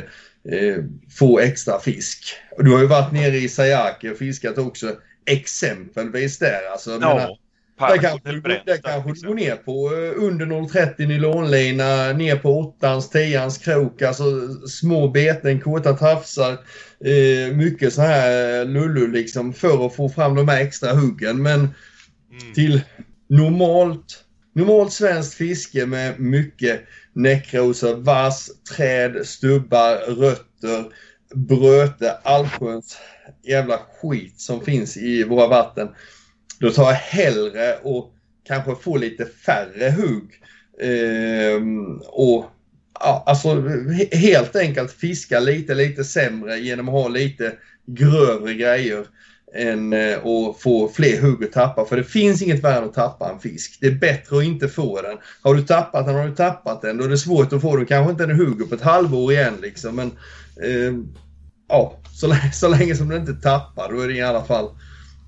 [0.54, 0.84] eh,
[1.18, 2.34] få extra fisk.
[2.56, 6.72] Och du har ju varit nere i Sayake och fiskat också exempelvis där.
[6.72, 7.38] Alltså, jag menar, ja.
[7.88, 9.28] Där kanske, du, där kanske du liksom.
[9.28, 14.24] går ner på eh, under 0,30 nylonlina, ner på 8ans, 10ans krok, alltså
[14.68, 16.52] små beten, korta tafsar.
[17.04, 21.42] Eh, mycket så här lullu liksom för att få fram de här extra huggen.
[21.42, 21.68] Men
[22.40, 22.54] Mm.
[22.54, 22.80] till
[23.28, 26.80] normalt, normalt svenskt fiske med mycket
[27.12, 30.84] näckrosor, vass, träd, stubbar, rötter,
[31.34, 32.98] bröte, allsköns
[33.42, 35.88] jävla skit som finns i våra vatten.
[36.60, 38.14] Då tar jag hellre och
[38.46, 40.30] kanske få lite färre hugg.
[40.80, 41.62] Eh,
[42.08, 42.44] och
[43.00, 43.68] ja, alltså
[44.12, 47.52] helt enkelt fiska lite, lite sämre genom att ha lite
[47.86, 49.04] grövre grejer
[49.54, 51.84] än eh, att få fler hugg att tappa.
[51.84, 53.78] För det finns inget värre än att tappa en fisk.
[53.80, 55.18] Det är bättre att inte få den.
[55.42, 56.96] Har du tappat den har du tappat den.
[56.96, 57.86] Då är det svårt att få den.
[57.86, 59.96] Kanske inte en hugger på ett halvår igen liksom.
[59.96, 60.06] Men
[60.62, 60.94] eh,
[61.68, 64.68] ja, så så länge som den inte tappar då är det i alla fall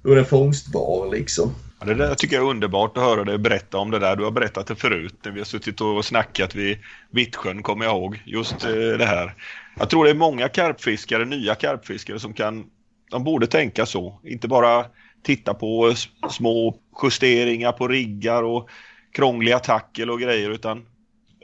[0.03, 1.55] då är den fångstbar liksom.
[1.81, 4.17] Ja, det där tycker jag är underbart att höra dig berätta om det där.
[4.17, 6.79] Du har berättat det förut när vi har suttit och snackat vid
[7.11, 8.23] Vittsjön, kommer jag ihåg.
[8.27, 9.35] Just eh, det här.
[9.79, 12.65] Jag tror det är många karpfiskare, nya karpfiskare som kan,
[13.11, 14.21] de borde tänka så.
[14.25, 14.87] Inte bara
[15.23, 15.95] titta på
[16.31, 18.69] små justeringar på riggar och
[19.13, 20.87] krångliga tackel och grejer utan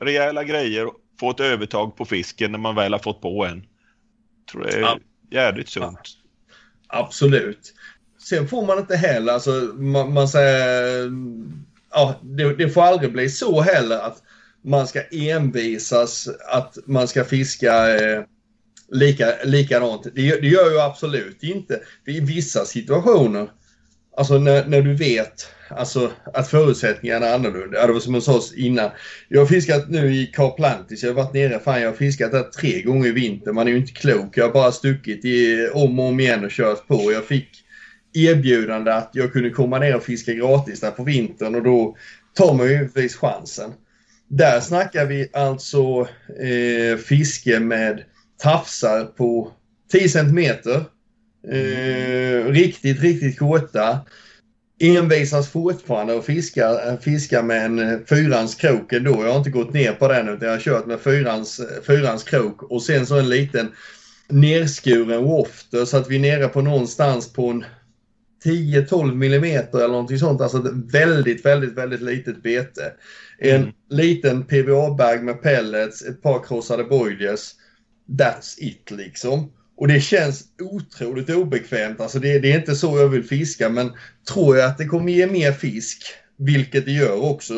[0.00, 0.88] rejäla grejer
[1.20, 3.56] få ett övertag på fisken när man väl har fått på en.
[3.58, 4.98] Jag tror det är Ja.
[5.30, 5.98] jävligt sunt.
[6.86, 7.74] Absolut.
[8.28, 11.10] Sen får man inte heller, alltså man, man säger,
[11.90, 14.22] ja det, det får aldrig bli så heller att
[14.64, 18.22] man ska envisas att man ska fiska eh,
[18.92, 20.06] lika, likadant.
[20.14, 21.80] Det, gör- det gör ju absolut inte.
[22.06, 23.50] I vissa situationer,
[24.16, 27.86] alltså när, när du vet alltså, att förutsättningarna är annorlunda.
[27.86, 28.90] Det var som jag sa innan.
[29.28, 31.02] Jag har fiskat nu i Karplantis.
[31.02, 33.52] Jag har varit nere, fan jag har fiskat där tre gånger i vinter.
[33.52, 34.36] Man är ju inte klok.
[34.36, 37.12] Jag har bara stuckit i, om och om igen och kört på.
[37.12, 37.48] Jag fick
[38.12, 41.96] erbjudande att jag kunde komma ner och fiska gratis där på vintern och då
[42.34, 43.72] tar man ju givetvis chansen.
[44.28, 46.08] Där snackar vi alltså
[46.40, 48.04] eh, fiske med
[48.42, 49.52] tafsar på
[49.92, 50.84] 10 centimeter.
[51.48, 53.98] Eh, riktigt, riktigt korta.
[54.80, 59.24] Envisas fortfarande och fiskar, fiskar med en eh, fyrans krok ändå.
[59.24, 62.62] Jag har inte gått ner på den utan jag har kört med fyrans, fyrans krok
[62.62, 63.68] och sen så en liten
[64.28, 67.64] nerskuren wafter så att vi är nere på någonstans på en
[68.44, 70.40] 10-12 millimeter eller någonting sånt.
[70.40, 72.92] Alltså ett väldigt, väldigt, väldigt litet bete.
[73.38, 73.72] En Mm.
[73.90, 77.52] liten PVA-bag med pellets, ett par krossade boiliers.
[78.08, 79.52] That's it liksom.
[79.76, 82.00] Och det känns otroligt obekvämt.
[82.00, 83.92] Alltså det, det är inte så jag vill fiska men
[84.32, 86.02] tror jag att det kommer ge mer fisk,
[86.38, 87.54] vilket det gör också,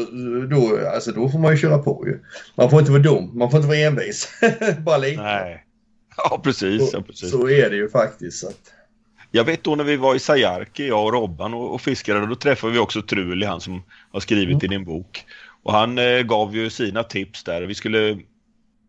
[0.50, 2.18] då, alltså då får man ju köra på ju.
[2.56, 4.28] Man får inte vara dum, man får inte vara envis.
[4.78, 5.22] Bara lite.
[5.22, 5.64] Nej.
[6.16, 6.90] Ja, precis.
[6.92, 7.30] Ja, precis.
[7.30, 8.44] Så är det ju faktiskt.
[8.44, 8.72] Att,
[9.30, 12.34] Jag vet då när vi var i Sajarki, jag och Robban och, och fiskade, då
[12.34, 15.24] träffade vi också Truli, han som har skrivit i din bok.
[15.62, 17.62] Och han eh, gav ju sina tips där.
[17.62, 18.18] Vi skulle,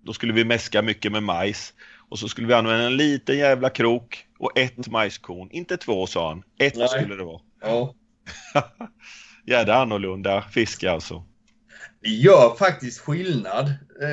[0.05, 1.73] då skulle vi mäska mycket med majs.
[2.09, 5.49] Och så skulle vi använda en liten jävla krok och ett majskorn.
[5.51, 6.87] Inte två sa han, ett Nej.
[6.87, 7.41] skulle det vara.
[7.61, 7.95] ja.
[9.45, 11.23] Jädra annorlunda fiske alltså.
[12.01, 13.73] Det gör faktiskt skillnad.
[14.01, 14.09] Eh,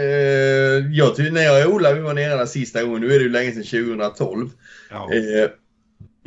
[0.92, 3.30] jag tycker när jag Ola vi var nere där sista gången, nu är det ju
[3.30, 4.50] länge sedan 2012.
[4.90, 5.12] Ja.
[5.12, 5.50] Eh,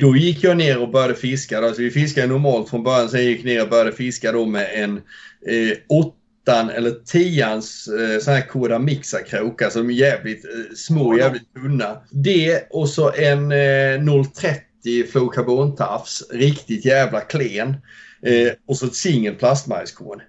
[0.02, 1.58] då gick jag ner och började fiska.
[1.58, 4.70] Alltså vi fiskade normalt från början, sen gick jag ner och började fiska då med
[4.74, 4.96] en
[5.46, 11.54] eh, åttan eller tians eh, sån här Koda Mixa-krokar som är jävligt eh, små, jävligt
[11.54, 12.02] tunna.
[12.10, 14.62] Det och så en eh, 030
[15.12, 16.22] Flowcarbon-tafs.
[16.30, 17.76] Riktigt jävla klen.
[18.22, 20.20] Eh, och så ett singel plastmajskorn.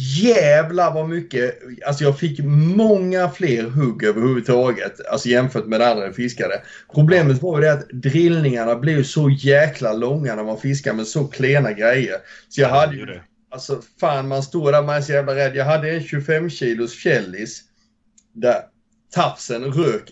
[0.00, 2.40] Jävlar vad mycket, alltså jag fick
[2.76, 5.06] många fler hugg överhuvudtaget.
[5.06, 6.62] Alltså jämfört med andra jag fiskade.
[6.94, 11.26] Problemet var ju det att drillningarna blev så jäkla långa när man fiskar med så
[11.26, 12.16] klena grejer.
[12.48, 13.20] Så jag hade ju,
[13.50, 15.56] alltså fan man står där man är så jävla rädd.
[15.56, 17.62] Jag hade en 25 kilos fjällis
[18.34, 18.62] där
[19.14, 20.10] tafsen rök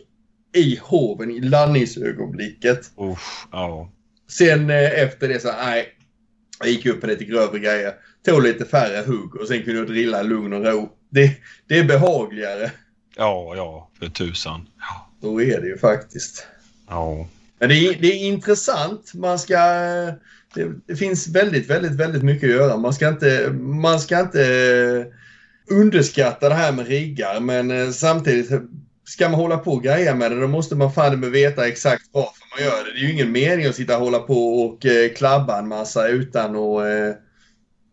[0.56, 2.90] i hoven i landningsögonblicket.
[3.00, 3.92] Usch, ja.
[4.30, 5.92] Sen eh, efter det så, nej.
[6.58, 7.94] Jag gick upp på lite grövre grejer.
[8.26, 10.92] Tog lite färre hugg och sen kunde jag drilla lugn och ro.
[11.10, 11.30] Det,
[11.68, 12.70] det är behagligare.
[13.16, 14.68] Ja, ja, för tusan.
[14.78, 15.10] Ja.
[15.20, 16.46] Så är det ju faktiskt.
[16.88, 17.28] ja.
[17.58, 19.14] Men det är, det är intressant.
[19.14, 19.56] Man ska...
[20.54, 22.76] Det, det finns väldigt, väldigt, väldigt mycket att göra.
[22.76, 25.06] Man ska inte, man ska inte
[25.70, 28.50] underskatta det här med riggar men eh, samtidigt
[29.04, 32.02] ska man hålla på och greja med det då måste man fan med veta exakt
[32.12, 32.92] varför man gör det.
[32.92, 36.08] Det är ju ingen mening att sitta och hålla på och eh, klabba en massa
[36.08, 37.25] utan att, eh,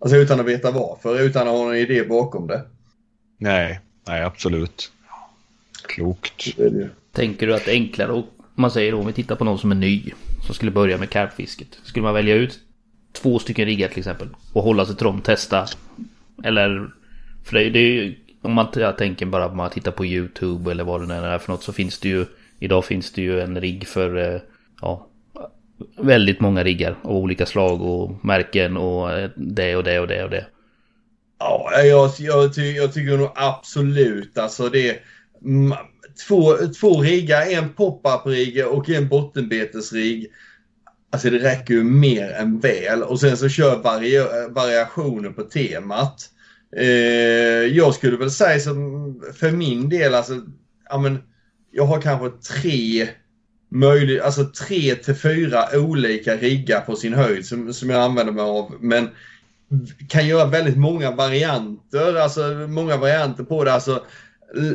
[0.03, 2.61] alltså utan att veta varför, utan att ha någon idé bakom det.
[3.37, 4.91] Nej, nej absolut.
[5.87, 6.57] Klokt.
[6.57, 6.89] det, är det.
[7.11, 8.25] Tänker du att det är enklare och
[8.55, 10.11] om man säger då, om vi tittar på någon som är ny
[10.45, 11.79] som skulle börja med karpfisket.
[11.83, 12.59] Skulle man välja ut
[13.11, 15.65] två stycken riggar till exempel och hålla sig till dem, testa.
[16.43, 16.91] Eller
[17.43, 20.71] för det, det är ju, om man jag tänker bara om man tittar på YouTube
[20.71, 22.25] eller vad det nu är för något så finns det ju
[22.59, 24.41] idag finns det ju en rigg för eh,
[24.81, 25.07] ja
[25.97, 30.23] väldigt många riggar av olika slag och märken och eh, det och det och det
[30.23, 30.45] och det.
[31.39, 34.99] Ja, jag, jag, ty, jag tycker nog absolut alltså det.
[35.45, 35.77] Mm,
[36.27, 40.31] två, två riggar, en pop-up-rigg och en bottenbetesrigg.
[41.11, 46.29] Alltså det räcker ju mer än väl och sen så kör varia, variationer på temat.
[46.77, 46.87] Eh,
[47.77, 50.41] jag skulle väl säga som för min del alltså,
[50.89, 51.17] ja men
[51.71, 53.07] jag har kanske tre
[53.73, 58.43] möjligt, alltså tre till fyra olika riggar på sin höjd som, som jag använder mig
[58.43, 58.73] av.
[58.79, 59.09] Men
[60.09, 63.73] kan göra väldigt många varianter, alltså många varianter på det.
[63.73, 64.03] Alltså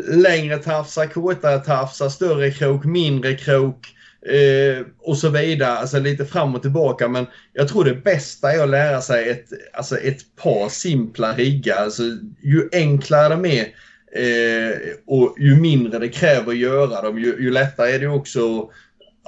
[0.09, 3.87] längre tafsar, kortare tafsar, större krok, mindre krok
[4.27, 5.79] eh, och så vidare.
[5.79, 7.09] Alltså lite fram och tillbaka.
[7.09, 11.77] Men jag tror det bästa är att lära sig ett, alltså ett par simpla riggar.
[11.77, 12.03] Alltså,
[12.43, 13.67] ju enklare de är
[14.13, 14.77] eh,
[15.07, 18.71] och ju mindre det kräver att göra dem, ju, ju lättare är det också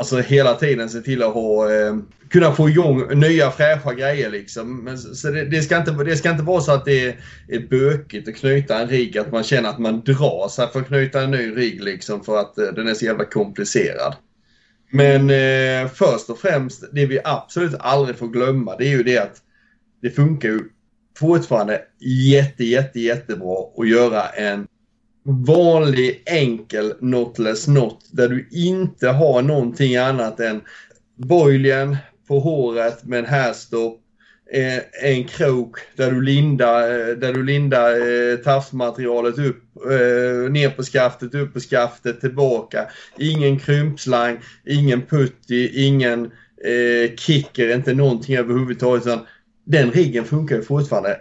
[0.00, 1.96] Alltså hela tiden se till att ha, eh,
[2.28, 4.84] kunna få igång nya fräscha grejer liksom.
[4.84, 7.16] Men, så det, det, ska inte, det ska inte vara så att det är,
[7.48, 10.86] är bökigt att knyta en rigg, att man känner att man drar sig för att
[10.86, 14.14] knyta en ny rigg liksom för att eh, den är så jävla komplicerad.
[14.90, 19.18] Men eh, först och främst, det vi absolut aldrig får glömma det är ju det
[19.18, 19.36] att
[20.02, 20.60] det funkar ju
[21.18, 21.82] fortfarande
[22.30, 24.66] jätte, jätte, jättebra att göra en
[25.24, 30.60] vanlig enkel knotless knot där du inte har någonting annat än
[31.16, 31.96] boilien
[32.28, 34.00] på håret med en hairstop,
[34.52, 39.64] eh, en krok där du lindar, eh, där du lindar eh, tafsmaterialet upp,
[40.50, 42.86] ner på skaftet, upp på skaftet, tillbaka.
[43.18, 46.30] Ingen krympslang, ingen putty, ingen
[47.16, 49.06] kicker, inte någonting överhuvudtaget.
[49.06, 49.26] Utan
[49.64, 51.20] den riggen funkar ju fortfarande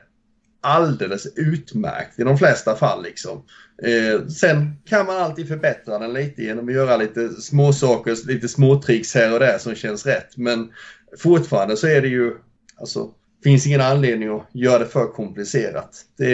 [0.62, 3.04] alldeles utmärkt i de flesta fall.
[3.04, 3.44] Liksom.
[3.84, 9.16] Eh, sen kan man alltid förbättra den lite genom att göra lite småsaker, lite småtricks
[9.16, 10.38] här och där som känns rätt.
[10.38, 10.72] Men
[11.18, 12.34] fortfarande så är det ju,
[12.80, 13.10] alltså,
[13.44, 16.06] finns ingen anledning att göra det för komplicerat.
[16.18, 16.28] Det,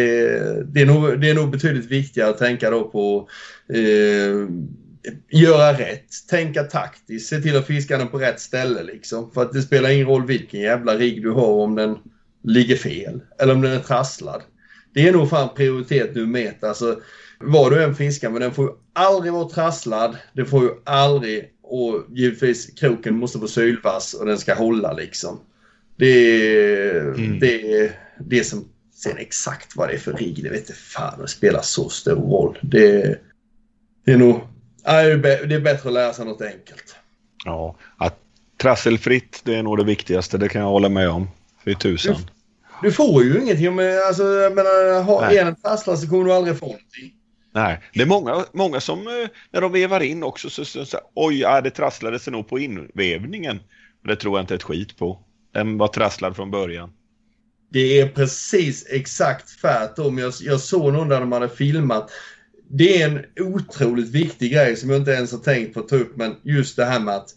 [0.73, 3.30] det, är, nog, det är nog betydligt viktigare att tänka då på
[3.73, 4.49] eh,
[5.30, 9.32] göra rätt, tänka taktiskt, se till att fiska den på rätt ställe liksom.
[9.32, 11.97] För att det spelar ingen roll vilken jävla rigg du har om den
[12.47, 14.41] ligger fel eller om den är trasslad.
[14.93, 16.63] Det är nog fan prioritet nummer ett.
[16.63, 16.99] Alltså,
[17.39, 20.17] vad du än fiskar, men den får ju aldrig vara trasslad.
[20.33, 25.39] Det får ju aldrig, och givetvis kroken måste vara sylvass och den ska hålla liksom.
[25.97, 27.39] Det är Mm.
[27.39, 31.21] det, är det som, sen exakt vad det är för rigg, det vet inte fan,
[31.21, 32.57] det spelar så stor roll.
[32.61, 33.19] Det,
[34.05, 34.39] det är nog,
[34.83, 36.95] det är bättre att lära sig något enkelt.
[37.45, 38.19] Ja, att
[38.61, 41.27] trasselfritt det är nog det viktigaste, det kan jag hålla med om.
[41.65, 42.15] Fy tusan.
[42.82, 45.38] Du får ju ingenting, men alltså, jag menar, har Nej.
[45.38, 47.13] en trasslar så kommer du aldrig få någonting.
[47.53, 50.97] Nej, det är många, många som eh, när de vevar in också så, så, så
[51.15, 53.59] oj, ja, det trasslade sig nog på invävningen.
[54.03, 55.19] Det tror jag inte ett skit på.
[55.53, 56.89] Den var trasslad från början.
[57.71, 60.17] Det är precis exakt tvärtom.
[60.17, 62.11] Jag, jag såg någon där de hade filmat.
[62.69, 65.95] Det är en otroligt viktig grej som jag inte ens har tänkt på att ta
[65.95, 67.30] upp, men just det här med att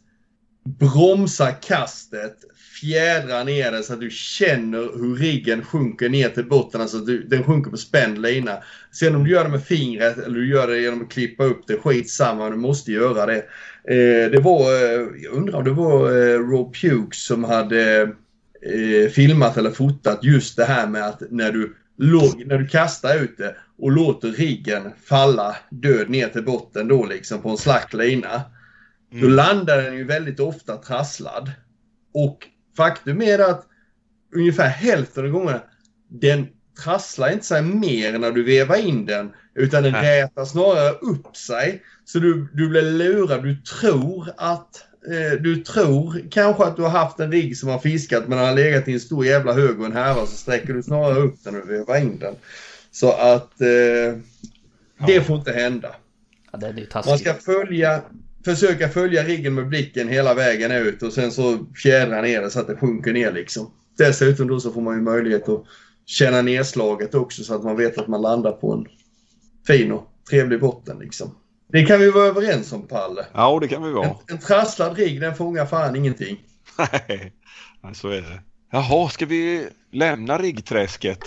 [0.64, 2.36] bromsa kastet,
[2.80, 6.80] fjädra ner den så att du känner hur riggen sjunker ner till botten.
[6.80, 8.56] Alltså du, den sjunker på spänd lina.
[8.92, 11.66] Sen om du gör det med fingret eller du gör det genom att klippa upp
[11.66, 12.50] det, skitsamma.
[12.50, 13.44] Du måste göra det.
[13.84, 18.02] Eh, det var, eh, jag undrar om det var eh, Rob Pukes som hade
[18.62, 23.22] eh, filmat eller fotat just det här med att när du, låg, när du kastar
[23.22, 27.94] ut det och låter riggen falla död ner till botten då liksom på en slack
[27.94, 28.42] lina.
[29.12, 29.22] Mm.
[29.22, 31.50] Då landar den ju väldigt ofta trasslad.
[32.14, 32.46] Och
[32.76, 33.66] faktum är att
[34.34, 35.62] ungefär hälften av gångerna
[36.08, 36.46] den
[36.84, 41.82] trasslar inte sig mer när du vevar in den utan den rätar snarare upp sig.
[42.04, 43.42] Så du, du blir lurad.
[43.42, 47.78] Du tror att eh, du tror kanske att du har haft en rigg som har
[47.78, 50.82] fiskat men har legat i en stor jävla hög och en härva så sträcker du
[50.82, 52.34] snarare upp den och vevar in den.
[52.90, 54.18] Så att eh,
[55.06, 55.94] det får inte hända.
[56.52, 56.58] Ja,
[57.06, 58.02] Man ska följa
[58.44, 62.60] försöka följa riggen med blicken hela vägen ut och sen så fjädra ner det så
[62.60, 63.70] att det sjunker ner liksom.
[63.98, 65.64] Dessutom då så får man ju möjlighet att
[66.06, 68.86] känna nedslaget också så att man vet att man landar på en
[69.66, 71.34] fin och trevlig botten liksom.
[71.72, 73.26] Det kan vi vara överens om Palle.
[73.34, 74.06] Ja, det kan vi vara.
[74.06, 76.40] En, en trasslad rigg den fångar fan ingenting.
[77.82, 78.40] Nej, så är det.
[78.72, 81.18] Jaha, ska vi lämna riggträsket?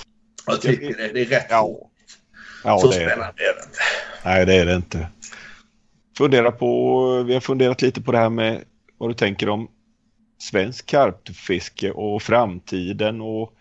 [0.45, 0.93] Jag tycker vi...
[0.93, 1.13] det.
[1.13, 1.89] Det är rätt ja.
[2.63, 3.79] ja så det spännande är det inte.
[4.25, 5.07] Nej, det är det inte
[6.21, 8.63] fundera på, vi har funderat lite på det här med
[8.97, 9.67] vad du tänker om
[10.39, 13.53] svensk karpfiske och framtiden och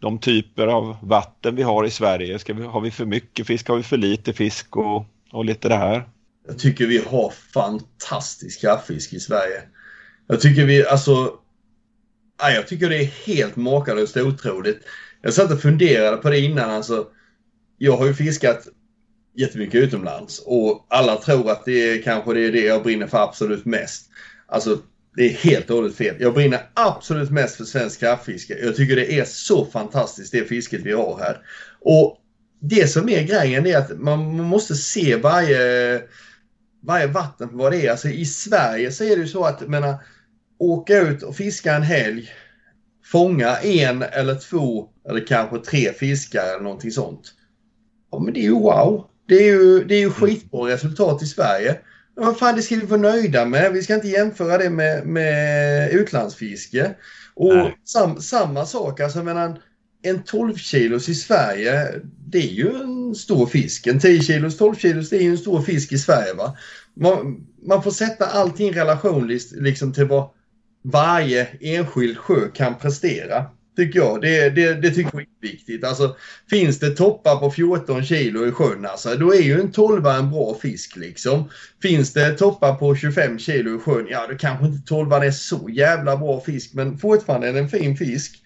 [0.00, 2.38] de typer av vatten vi har i Sverige.
[2.38, 3.68] Ska vi, har vi för mycket fisk?
[3.68, 4.76] Har vi för lite fisk?
[4.76, 6.08] Och, och lite det här.
[6.46, 9.62] Jag tycker vi har fantastisk karpfisk i Sverige.
[10.26, 11.32] Jag tycker vi, alltså...
[12.38, 14.80] jag tycker det är helt makalöst otroligt.
[15.22, 16.70] Jag satt och funderade på det innan.
[16.70, 17.06] Alltså,
[17.78, 18.68] jag har ju fiskat
[19.34, 23.18] jättemycket utomlands och alla tror att det är kanske det är det jag brinner för
[23.18, 24.10] absolut mest.
[24.46, 24.78] Alltså
[25.16, 26.16] det är helt och hållet fel.
[26.18, 28.58] Jag brinner absolut mest för svensk kraftfiske.
[28.62, 31.38] Jag tycker det är så fantastiskt det fisket vi har här.
[31.80, 32.18] Och
[32.60, 36.02] det som är grejen är att man måste se varje,
[36.82, 37.90] varje vatten för vad det är.
[37.90, 39.94] Alltså i Sverige så är det ju så att menar,
[40.58, 42.28] åka ut och fiska en helg,
[43.04, 47.34] fånga en eller två eller kanske tre fiskar eller någonting sånt.
[48.10, 49.09] Ja men det är ju wow.
[49.30, 51.78] Det är ju, det är ju skitbra resultat i Sverige.
[52.14, 53.72] Vad fan, det ska vi vara nöjda med.
[53.72, 56.94] Vi ska inte jämföra det med, med utlandsfiske.
[57.34, 59.58] Och sam, samma sak, alltså medan
[60.02, 61.88] en 12 kilos i Sverige,
[62.26, 63.86] det är ju en stor fisk.
[63.86, 66.34] En 10 kilos, 12 kilos, det är ju en stor fisk i Sverige.
[66.34, 66.56] va.
[66.96, 70.30] Man, man får sätta allting i relation liksom till vad
[70.82, 73.46] varje enskild sjö kan prestera.
[73.76, 74.20] Tycker jag.
[74.20, 75.84] Det, det, det tycker jag är viktigt.
[75.84, 76.16] Alltså,
[76.50, 80.30] finns det toppar på 14 kilo i sjön, alltså, då är ju en 12 en
[80.30, 80.96] bra fisk.
[80.96, 81.50] liksom.
[81.82, 85.68] Finns det toppar på 25 kilo i sjön, ja då kanske inte 12 är så
[85.72, 88.42] jävla bra fisk, men fortfarande är det en fin fisk.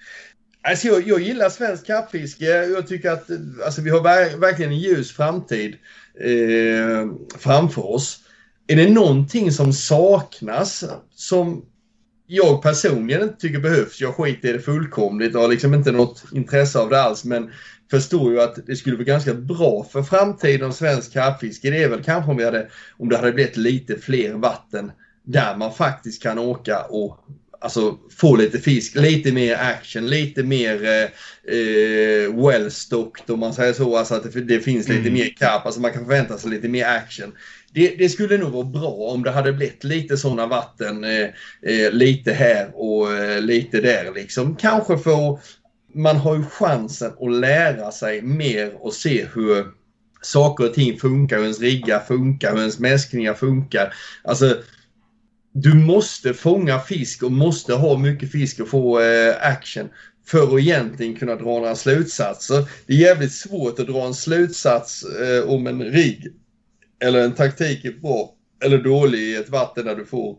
[0.62, 2.44] Alltså jag, jag gillar svensk kappfiske.
[2.44, 3.30] Jag tycker att
[3.64, 5.76] alltså, vi har ver verkligen en ljus framtid
[6.20, 7.08] eh,
[7.38, 8.20] framför oss.
[8.66, 11.64] Är det någonting som saknas som
[12.26, 14.00] jag personligen inte tycker behövs.
[14.00, 17.24] Jag skiter i det fullkomligt och har liksom inte något intresse av det alls.
[17.24, 17.50] Men
[17.90, 21.70] förstår ju att det skulle vara ganska bra för framtiden svensk karpfiske.
[21.70, 25.56] Det är väl kanske om, vi hade, om det hade blivit lite fler vatten där
[25.56, 27.18] man faktiskt kan åka och
[27.60, 31.08] alltså, få lite fisk, lite mer action, lite mer eh,
[31.54, 33.96] eh well-stocked om man säger så.
[33.96, 35.12] Alltså att det, det finns lite mm.
[35.12, 37.32] mer karp, alltså man kan förvänta sig lite mer action
[37.74, 41.28] det, det, skulle nog vara bra om det hade blivit lite sådana vatten eh,
[41.62, 44.56] eh lite här och eh, lite där liksom.
[44.56, 45.38] Kanske för
[45.94, 49.66] man har ju chansen att lära sig mer och se hur
[50.22, 53.94] saker och ting funkar, hur ens riggar funkar, hur ens mäskningar funkar.
[54.24, 54.56] Alltså,
[55.52, 59.88] du måste fånga fisk och måste ha mycket fisk och få eh, action
[60.26, 62.68] för att egentligen kunna dra några slutsatser.
[62.86, 66.32] Det är jävligt svårt att dra en slutsats eh, om en rigg
[67.00, 68.34] eller en taktik är bra
[68.64, 70.38] eller dålig i ett vatten där du får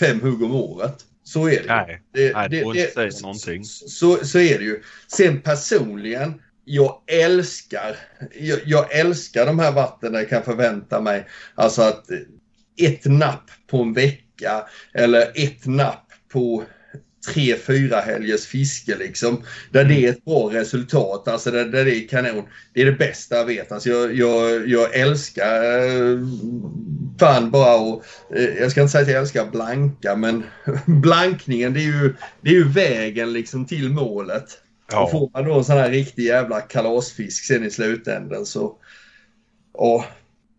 [0.00, 1.04] fem hugg om året.
[1.22, 1.66] Så är det.
[1.66, 3.64] Nej, det, nej, det, det, säga någonting.
[3.64, 4.82] Så, så är det ju.
[5.08, 7.96] Sen personligen, jag älskar,
[8.40, 12.04] jag, jag älskar de här vattnen där jag kan förvänta mig alltså att
[12.76, 16.64] ett napp på en vecka eller ett napp på
[17.26, 19.42] tre, fyra helgers fiske liksom.
[19.70, 22.44] Där det är ett bra resultat, alltså där, där det är kanon.
[22.72, 23.72] Det är det bästa jag vet.
[23.72, 26.18] Alltså jag, jag, jag älskar eh,
[27.20, 28.04] fan bara och
[28.36, 30.44] eh, jag ska inte säga att jag älskar blanka men
[30.86, 34.58] blankningen det är ju, det är ju vägen liksom till målet.
[34.92, 35.04] Ja.
[35.04, 38.76] Och får man då en sån här riktig jävla kalasfisk sen i slutändan så...
[39.78, 40.04] Ja,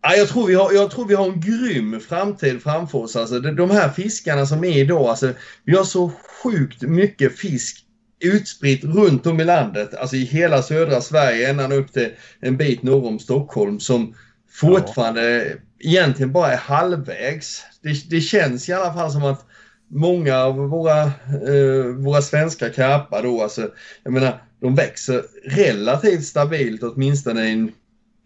[0.08, 3.16] Ja, jag, tror vi har, jag tror vi har en grym framtid framför oss.
[3.16, 5.32] Alltså, de, här fiskarna som är idag, alltså,
[5.64, 7.84] vi har så sjukt mycket fisk
[8.20, 12.08] utspritt runt om i landet, alltså i hela södra Sverige ända upp till
[12.40, 14.14] en bit norr om Stockholm som
[14.50, 15.54] fortfarande ja.
[15.90, 17.62] egentligen bara är halvvägs.
[17.82, 19.44] Det, det, känns i alla fall som att
[19.90, 23.70] många av våra, eh, våra svenska karpar då, alltså,
[24.04, 27.72] jag menar, de växer relativt stabilt åtminstone i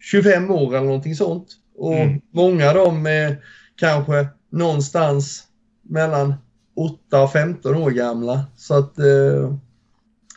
[0.00, 1.56] 25 år eller någonting sånt.
[1.80, 2.20] Och mm.
[2.30, 3.36] många av dem är
[3.76, 5.44] kanske någonstans
[5.82, 6.34] mellan
[6.76, 8.44] 8 och 15 år gamla.
[8.56, 9.54] Så att eh,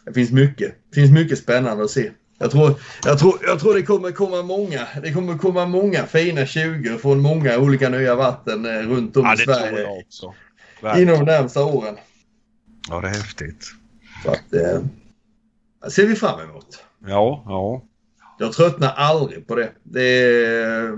[0.06, 0.76] det finns mycket.
[0.90, 2.12] Det finns mycket spännande att se.
[2.38, 4.88] Jag tror, jag tror, jag tror det kommer komma många.
[5.02, 9.34] Det kommer komma många fina 20 från många olika nya vatten eh, runt om ja,
[9.34, 10.04] i Sverige.
[11.02, 11.98] Inom de närmsta åren.
[12.90, 13.66] Ja, det är häftigt.
[14.24, 14.82] Så att, eh,
[15.90, 16.84] ser vi fram emot.
[17.08, 17.84] Ja, ja.
[18.44, 19.72] Jag tröttnar aldrig på det.
[19.84, 20.98] det är,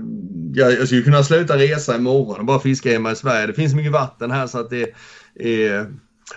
[0.54, 3.46] jag, jag skulle kunna sluta resa imorgon och bara fiska hemma i Sverige.
[3.46, 4.92] Det finns mycket vatten här så att det
[5.34, 5.86] är...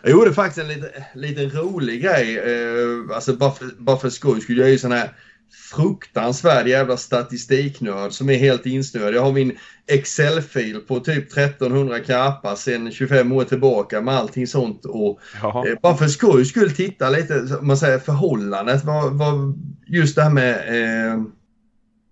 [0.02, 2.38] Jag gjorde faktiskt en liten, liten rolig grej.
[2.38, 5.12] Eh, alltså bara för, bara för skoj skulle jag ju sån här
[5.52, 9.14] fruktansvärd jävla statistiknörd som är helt insnöad.
[9.14, 14.86] Jag har min Excel-fil på typ 1300 karpar sedan 25 år tillbaka med allting sånt.
[14.86, 15.20] Och,
[15.68, 18.86] eh, bara för skojs skull titta lite, man säger förhållandet.
[18.86, 21.24] Vad, vad, just det här med eh,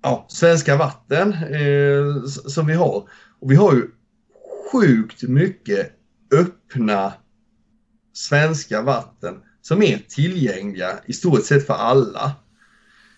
[0.03, 3.03] ja, svenska vatten eh, som vi har.
[3.39, 3.87] Och vi har ju
[4.71, 5.91] sjukt mycket
[6.31, 7.13] öppna
[8.13, 12.35] svenska vatten som är tillgängliga i stort sett för alla.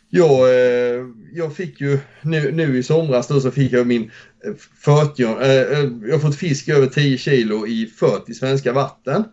[0.10, 4.12] Jag, eh, jag fick ju nu, nu i somras då så fick jag min
[4.86, 9.24] 40, eh, eh, jag har fått fisk över 10 kilo i 40 svenska vatten.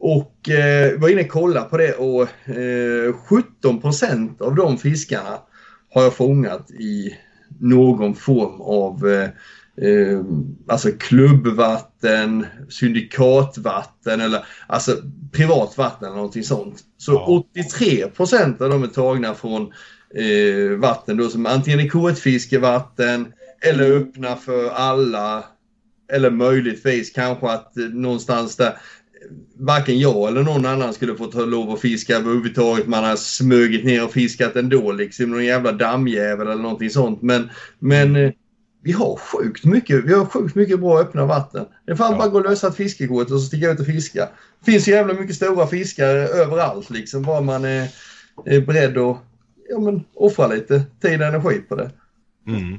[0.00, 3.14] Och eh, var inne och kollade på det och eh,
[3.62, 5.38] 17% av de fiskarna
[5.90, 7.16] har jag fångat i
[7.60, 9.08] någon form av
[9.76, 10.20] eh,
[10.68, 14.96] alltså klubbvatten, syndikatvatten eller alltså
[15.32, 16.80] privat vatten eller någonting sånt.
[16.96, 17.44] Så ja.
[17.54, 19.72] 83% av dem är tagna från
[20.16, 25.44] eh, vatten då som antingen är kortfiskevatten eller öppna för alla.
[26.12, 28.78] Eller möjligtvis kanske att eh, någonstans där
[29.58, 32.86] varken jag eller någon annan skulle få ta lov att fiska överhuvudtaget.
[32.86, 35.30] Man har smugit ner och fiskat ändå liksom.
[35.30, 37.22] Någon jävla dammjävel eller någonting sånt.
[37.22, 38.32] Men, men eh,
[38.82, 41.64] vi har sjukt mycket, vi har sjukt mycket bra öppna vatten.
[41.86, 42.18] Det är fan ja.
[42.18, 44.28] bara att gå och lösa ett fiskekort och så sticka ut och fiska.
[44.64, 47.22] Det finns så jävla mycket stora fiskar överallt liksom.
[47.22, 47.88] Bara man är,
[48.44, 49.18] är beredd att
[49.74, 51.90] ja, men, offra lite tid och energi på det.
[52.46, 52.78] Mm.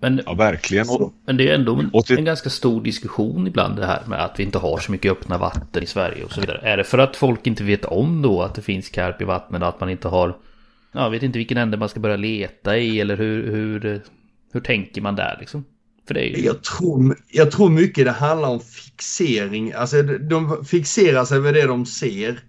[0.00, 0.86] Men, ja, verkligen.
[1.26, 4.42] Men det är ändå en, en, ganska stor diskussion ibland det här med att vi
[4.42, 6.58] inte har så mycket öppna vatten i Sverige och så vidare.
[6.62, 9.62] Är det för att folk inte vet om då att det finns karp i vattnet
[9.62, 10.36] och att man inte har...
[10.92, 14.02] Jag vet inte vilken ände man ska börja leta i eller hur, hur,
[14.52, 15.64] hur tänker man där liksom?
[16.06, 16.44] För det ju...
[16.44, 19.72] jag, tror, jag tror mycket det handlar om fixering.
[19.72, 22.40] Alltså de fixerar sig vid det de ser.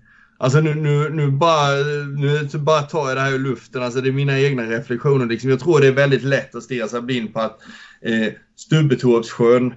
[0.41, 1.75] Alltså nu, nu, nu, bara,
[2.17, 3.83] nu bara tar jag det här ur luften.
[3.83, 5.25] Alltså det är mina egna reflektioner.
[5.25, 5.49] Liksom.
[5.49, 7.59] Jag tror det är väldigt lätt att stirra sig blind på att
[8.01, 9.73] eh, Stubbetorpssjön,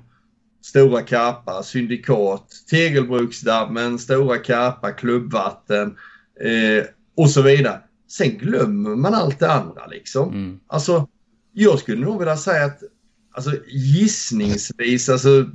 [0.62, 5.97] Stora Karpa, Syndikat, Tegelbruksdammen, Stora Karpa, Klubbvatten
[6.41, 6.85] eh,
[7.17, 7.81] och så vidare.
[8.09, 10.29] Sen glömmer man allt det andra liksom.
[10.29, 10.61] Mm.
[10.67, 11.09] Alltså,
[11.53, 12.83] jag skulle nog vilja säga att
[13.33, 15.51] alltså, gissningsvis, alltså,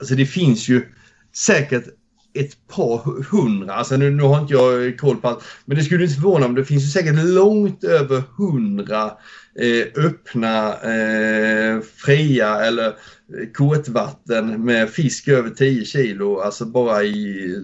[0.00, 0.88] alltså det finns ju
[1.36, 1.97] säkert
[2.40, 5.84] ett par hundra, alltså nu, nu har inte jag eh, koll på allt, men det
[5.84, 9.04] skulle inte förvåna om det finns ju säkert långt över hundra
[9.60, 17.54] eh, öppna, eh, fria eller eh, kortvatten med fisk över 10 kilo, alltså bara i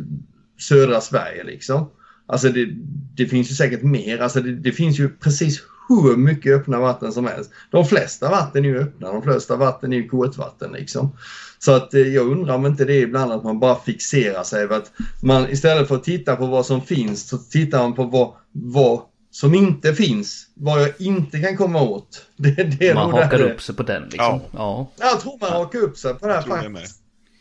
[0.58, 1.90] södra Sverige liksom.
[2.26, 2.68] Alltså det,
[3.16, 7.12] det finns ju säkert mer, alltså det, det finns ju precis hur mycket öppna vatten
[7.12, 7.50] som helst.
[7.70, 11.16] De flesta vatten är ju öppna, de flesta vatten är ju kortvatten liksom.
[11.64, 14.66] Så att eh, jag undrar om inte det är ibland att man bara fixerar sig
[14.66, 14.92] vid att
[15.22, 19.02] man istället för att titta på vad som finns så tittar man på vad, vad
[19.30, 20.46] som inte finns.
[20.54, 22.26] Vad jag inte kan komma åt.
[22.36, 22.50] Det,
[22.80, 24.18] det man hakar upp sig på den liksom.
[24.18, 24.48] Ja.
[24.52, 24.90] ja.
[24.98, 26.96] Jag tror man hakar upp sig på det här faktiskt.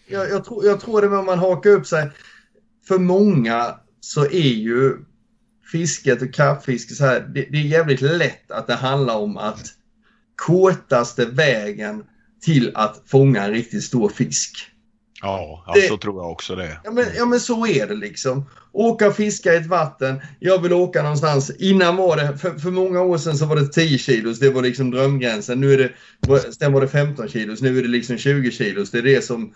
[0.08, 2.10] Jag, jag, tror, jag tror det med man hakar upp sig.
[2.88, 4.98] För många så är ju
[5.72, 7.20] fisket och karpfiske så här.
[7.20, 9.66] Det, det är jävligt lätt att det handlar om att
[10.36, 12.04] kortaste vägen
[12.44, 14.70] till att fånga en riktigt stor fisk.
[15.22, 16.80] Ja, ja det, så tror jag också det.
[16.84, 18.46] Ja men, ja men så är det liksom.
[18.72, 20.22] Åka och fiska i ett vatten.
[20.40, 21.50] Jag vill åka någonstans.
[21.50, 24.40] Innan var det, för, för många år sedan så var det 10 kilos.
[24.40, 25.62] Det var liksom drömgränsen.
[25.62, 27.62] Nu är det, sen var det 15 kilos.
[27.62, 28.92] Nu är det liksom 20 kilos.
[28.92, 29.54] Det är det som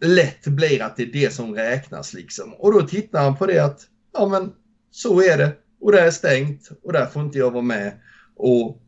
[0.00, 2.54] lätt blir att det är det som räknas liksom.
[2.54, 3.80] Och då tittar han på det att,
[4.12, 4.52] ja men
[4.90, 5.52] så är det.
[5.80, 7.92] Och det är stängt och där får inte jag vara med.
[8.36, 8.82] Och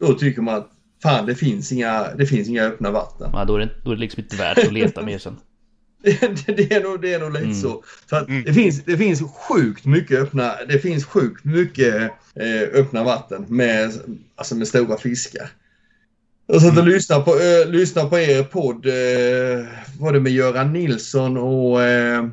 [0.00, 0.70] då tycker man att
[1.04, 3.30] fan det finns inga, det finns inga öppna vatten.
[3.32, 5.36] Ja, då, är det, då är det liksom inte värt att leta mer sen.
[6.02, 7.54] det, det, är nog, det är nog lite Mm.
[7.60, 7.82] så.
[8.10, 11.94] så att det, finns, det finns sjukt mycket öppna, det finns sjukt mycket
[12.34, 13.92] eh, öppna vatten med,
[14.36, 15.48] alltså med stora fiskar.
[16.46, 19.66] Jag satt och lyssnade på, eh, lyssnade på er podd, eh,
[20.00, 21.82] var det med Göran Nilsson och...
[21.82, 22.24] Eh,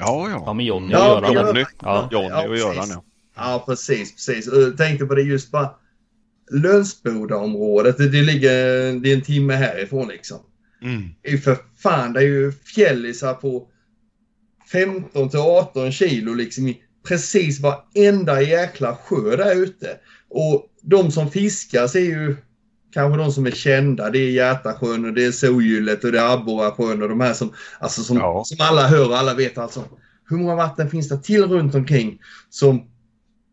[0.00, 0.52] Ja, Ja, ja.
[0.52, 1.46] men Johnny Ja, och Göran.
[1.46, 1.64] Johnny.
[1.82, 2.08] Ja.
[2.12, 2.64] Johnny och precis.
[2.64, 3.02] Göran, ja.
[3.36, 4.48] Ja, precis, precis.
[4.48, 5.70] Och Jag tänkte på det just bara.
[6.50, 8.50] Lönsbodaområdet, det, det ligger
[9.00, 10.38] det är en timme härifrån liksom.
[10.82, 11.02] Mm.
[11.22, 13.68] Det är ju för fan, det är ju fjällisar på
[14.72, 19.96] 15 till 18 kilo liksom i precis varenda jäkla sjö där ute.
[20.30, 22.36] Och de som fiskas är ju
[22.92, 24.10] kanske de som är kända.
[24.10, 27.52] Det är Hjärtasjön och det är Solgyllet och det är Abborrasjön och de här som,
[27.80, 28.42] alltså som, Ja.
[28.46, 29.84] som alla hör och alla vet alltså.
[30.28, 32.20] Hur många vatten finns det till runt omkring
[32.50, 32.90] som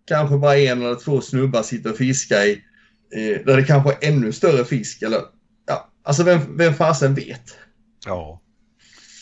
[0.08, 2.62] kanske bara en eller två snubbar sitter och fiskar i.
[3.16, 5.20] Eh, där det kanske är ännu större fisk eller
[5.68, 7.58] ja, alltså vem, vem fasen vet?
[8.06, 8.41] Ja.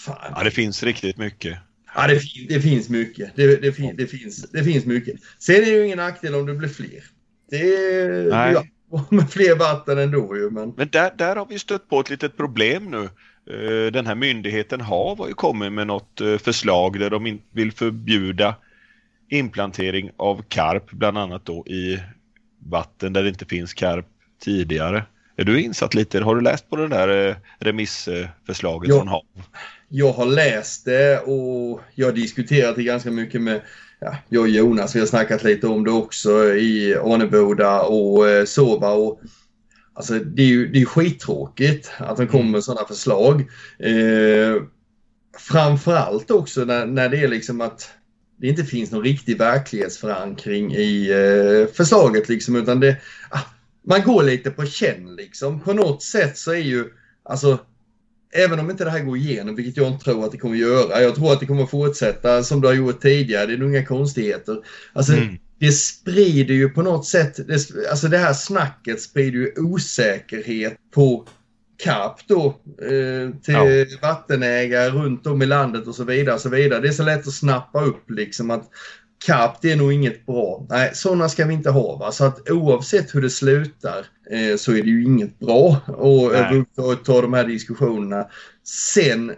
[0.06, 0.34] Fan.
[0.36, 1.58] ja, det finns riktigt mycket.
[1.96, 3.36] Ja, det, det finns mycket.
[3.36, 5.16] Det, det, fin- det, finns, det finns mycket.
[5.40, 7.04] Sen är det ju ingen nackdel om det blir fler.
[7.50, 8.64] Det är ja,
[9.10, 10.50] med fler vatten ändå ju.
[10.50, 13.04] Men Men där, där har vi stött på ett litet problem nu.
[13.54, 17.72] Eh, Den här myndigheten HaV har ju kommit med något eh, förslag där de vill
[17.72, 18.56] förbjuda
[19.30, 22.00] inplantering av karp, bland annat då i
[22.70, 24.06] vatten där det inte finns karp
[24.44, 25.06] tidigare.
[25.38, 26.20] Är du insatt lite?
[26.20, 28.98] Har du läst på det där eh, remissförslaget Ja.
[28.98, 29.24] från HaV?
[29.96, 33.62] jag har läst det och jag har diskuterat det ganska mycket med
[34.00, 34.96] ja, jag och Jonas.
[34.96, 38.92] Vi har snackat lite om det också i Arneboda och eh, Sova.
[38.92, 39.22] Och,
[39.94, 43.42] alltså, det är ju det är skittråkigt att de kommer med sådana förslag.
[43.80, 44.64] Eh,
[45.38, 47.90] framförallt också när, när det är liksom att
[48.44, 52.98] det inte finns någon riktig verklighetsförankring i eh, förslaget liksom utan det,
[53.30, 53.40] ah,
[53.88, 55.60] man går lite på känn liksom.
[55.60, 56.86] På något sätt så är ju,
[57.24, 57.60] alltså
[58.36, 61.02] Även om inte det här går igenom, vilket jag inte tror att det kommer göra.
[61.02, 63.46] Jag tror att det kommer fortsätta som det har gjort tidigare.
[63.46, 64.58] Det är nog inga konstigheter.
[64.94, 65.38] Alltså, Mm.
[65.60, 71.28] det sprider ju på något sätt, det, alltså det här snacket sprider ju osäkerhet på
[71.84, 72.46] karp då
[72.82, 76.36] eh, till vattenägare runt om i landet och så vidare.
[76.36, 76.80] Och så vidare.
[76.80, 78.70] Det är så lätt att snappa upp liksom att
[79.26, 80.66] karp det är nog inget bra.
[80.70, 81.98] Nej, sådana ska vi inte ha.
[81.98, 82.12] Va?
[82.12, 85.78] Så att oavsett hur det slutar eh, så är det ju inget bra
[86.78, 88.28] att ta de här diskussionerna.
[88.92, 89.32] Sen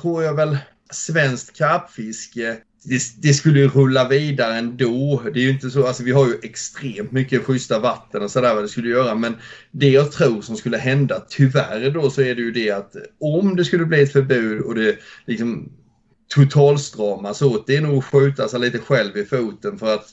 [0.00, 0.58] tror jag väl
[0.90, 5.22] svenskt karpfiske det, det skulle ju rulla vidare ändå.
[5.34, 8.54] Det är ju inte så, alltså vi har ju extremt mycket schyssta vatten och sådär
[8.54, 9.14] vad det skulle göra.
[9.14, 9.36] Men
[9.70, 13.56] det jag tror som skulle hända, tyvärr då, så är det ju det att om
[13.56, 15.72] det skulle bli ett förbud och det liksom
[16.34, 20.06] totalstramas åt, det är nog att skjuta sig lite själv i foten för att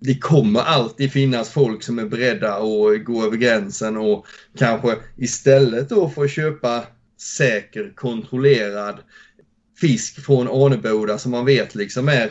[0.00, 4.26] det kommer alltid finnas folk som är beredda att gå över gränsen och
[4.58, 6.82] kanske istället då få köpa
[7.20, 8.96] säker, kontrollerad
[9.80, 12.30] fisk från Arneboda som man vet liksom är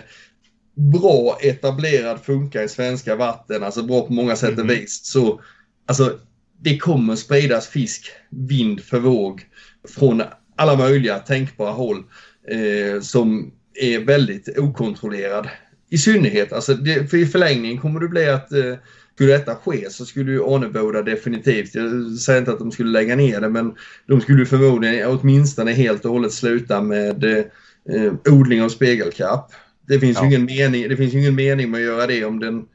[0.75, 4.67] bra etablerad, funkar i svenska vatten, alltså bra på många sätt och Mhm.
[4.67, 5.05] vis.
[5.05, 5.41] Så
[5.85, 6.19] alltså,
[6.61, 9.41] det kommer spridas fisk vind för våg
[9.87, 10.23] från
[10.55, 12.03] alla möjliga tänkbara håll
[12.51, 15.49] eh, som är väldigt okontrollerad.
[15.89, 18.73] I synnerhet, alltså det, för i förlängningen kommer det bli att eh,
[19.15, 23.15] skulle detta ske så skulle ju Arneboda definitivt, jag säger inte att de skulle lägga
[23.15, 23.73] ner det, men
[24.07, 29.45] de skulle förmodligen åtminstone helt och hållet sluta med eh, odling av spegelkarp.
[29.87, 30.25] Det finns, Ja.
[30.25, 32.65] ingen mening, det finns ju ingen mening med att göra det om, den,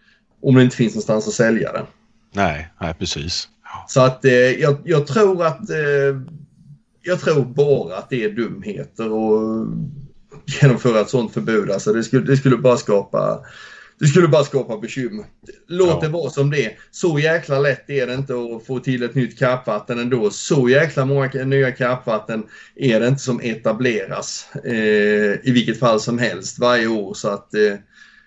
[0.43, 1.87] om det inte finns någonstans att sälja den.
[2.35, 3.49] Nej, nej precis.
[3.65, 3.85] Ja.
[3.89, 6.21] Så att eh, jag, jag tror att eh,
[7.03, 9.69] jag tror bara att det är dumheter att
[10.63, 11.71] genomföra ett sånt förbud.
[11.71, 13.41] Alltså det skulle, det skulle bara skapa
[14.01, 15.25] det skulle bara skapa bekymmer.
[15.67, 16.01] Låt Ja.
[16.01, 16.79] det vara som det är.
[16.91, 20.31] Så jäkla lätt är det inte att få till ett nytt karpvatten ändå.
[20.31, 22.47] Så jäkla många nya karpvatten
[22.77, 24.75] är det inte som etableras eh,
[25.43, 27.15] i vilket fall som helst varje år.
[27.15, 27.75] Så att, eh,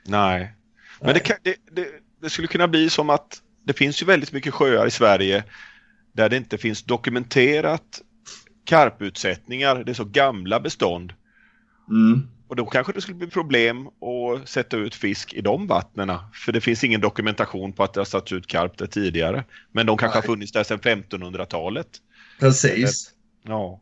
[0.06, 0.54] Nej.
[1.02, 1.88] Men det, kan, det, det,
[2.22, 5.44] det skulle kunna bli som att det finns ju väldigt mycket sjöar i Sverige
[6.14, 8.02] där det inte finns dokumenterat
[8.66, 9.84] karputsättningar.
[9.84, 11.14] Det är så gamla bestånd.
[11.90, 16.30] mm, Och då kanske det skulle bli problem att sätta ut fisk i de vattnena.
[16.34, 19.44] För det finns ingen dokumentation på att det har satts ut karp där tidigare.
[19.72, 20.22] Men de kanske Nej.
[20.28, 21.88] har funnits där sedan 1500-talet.
[22.40, 23.10] precis.
[23.44, 23.80] Ja.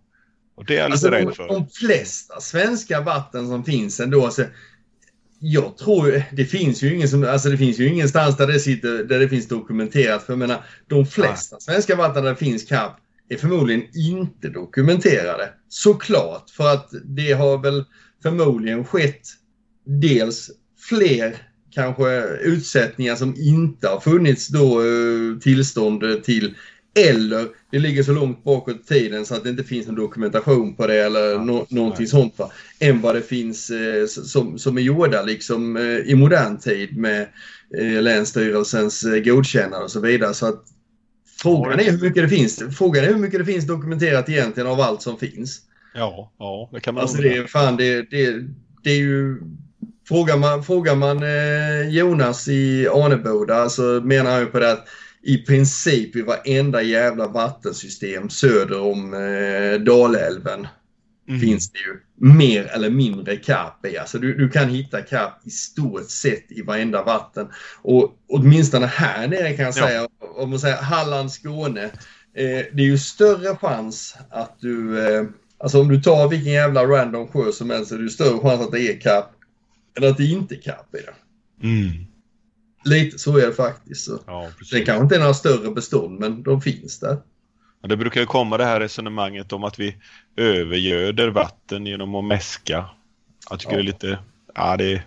[0.55, 1.47] Och det är jag lite Alltså de, rädd för.
[1.47, 4.25] de flesta svenska vatten som finns ändå.
[4.25, 4.45] Alltså,
[5.39, 9.03] jag tror det finns ju ingen som, alltså det finns ju ingenstans där det sitter,
[9.03, 10.23] där det finns dokumenterat.
[10.23, 12.93] För jag menar, de flesta svenska vatten där det finns karp
[13.29, 15.49] är förmodligen inte dokumenterade.
[15.69, 17.85] Såklart, för att det har väl
[18.23, 19.21] förmodligen skett
[19.85, 20.51] dels
[20.89, 21.37] fler
[21.71, 26.55] kanske utsättningar som inte har funnits då eh, tillstånd till
[26.95, 30.75] Eller det ligger så långt bakåt i tiden så att det inte finns någon dokumentation
[30.75, 32.07] på det eller Ja, no någonting nej.
[32.07, 32.39] sånt.
[32.39, 32.51] Va?
[32.79, 37.27] Än vad det finns eh, som, som är gjorda liksom, eh, i modern tid med
[37.77, 40.33] eh, Länsstyrelsens eh, godkännande och så vidare.
[40.33, 40.63] Så att
[41.41, 44.81] frågan, är hur mycket det finns, frågan är hur mycket det finns dokumenterat egentligen av
[44.81, 45.61] allt som finns.
[45.93, 48.33] Ja, ja, det kan man Alltså det är fan det, det,
[48.83, 49.41] det är ju
[50.07, 54.87] Frågar man, frågar man eh, Jonas i Arneboda så menar han ju på det att
[55.23, 60.67] i princip i varenda jävla vattensystem söder om eh, Dalälven
[61.27, 61.41] Mm.
[61.41, 61.99] finns det ju
[62.35, 63.97] mer eller mindre karp i.
[63.97, 67.47] Alltså du, du kan hitta karp i stort sett i varenda vatten.
[67.81, 69.87] Och åtminstone här nere kan jag Ja.
[69.87, 71.83] säga, om man säger Halland, Skåne.
[71.83, 75.23] Eh, det är ju större chans att du, eh,
[75.63, 78.39] alltså om du tar vilken jävla random sjö som helst så är det ju större
[78.39, 79.25] chans att det är karp
[79.97, 81.13] än att det inte är karp i det.
[81.67, 81.91] Mm.
[82.85, 84.05] Lite så är det faktiskt.
[84.05, 84.19] Så.
[84.27, 87.17] Ja, Det kanske inte är några större bestånd men de finns där.
[87.81, 89.95] Ja, Det brukar ju komma det här resonemanget om att vi
[90.35, 92.85] övergöder vatten genom att mäska.
[93.49, 93.77] Jag tycker Ja.
[93.77, 94.19] det är lite...
[94.55, 95.05] Ja, det är,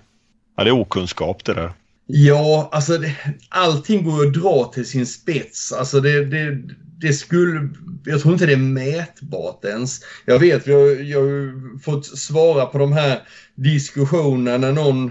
[0.56, 1.72] ja, det är okunskap det där.
[2.06, 3.16] Ja, alltså det,
[3.48, 5.72] allting går att dra till sin spets.
[5.72, 6.62] Alltså det, det,
[7.00, 7.68] det skulle...
[8.04, 10.00] Jag tror inte det är mätbart ens.
[10.24, 13.22] Jag vet, jag, jag har fått svara på de här
[13.54, 15.10] diskussionerna när någon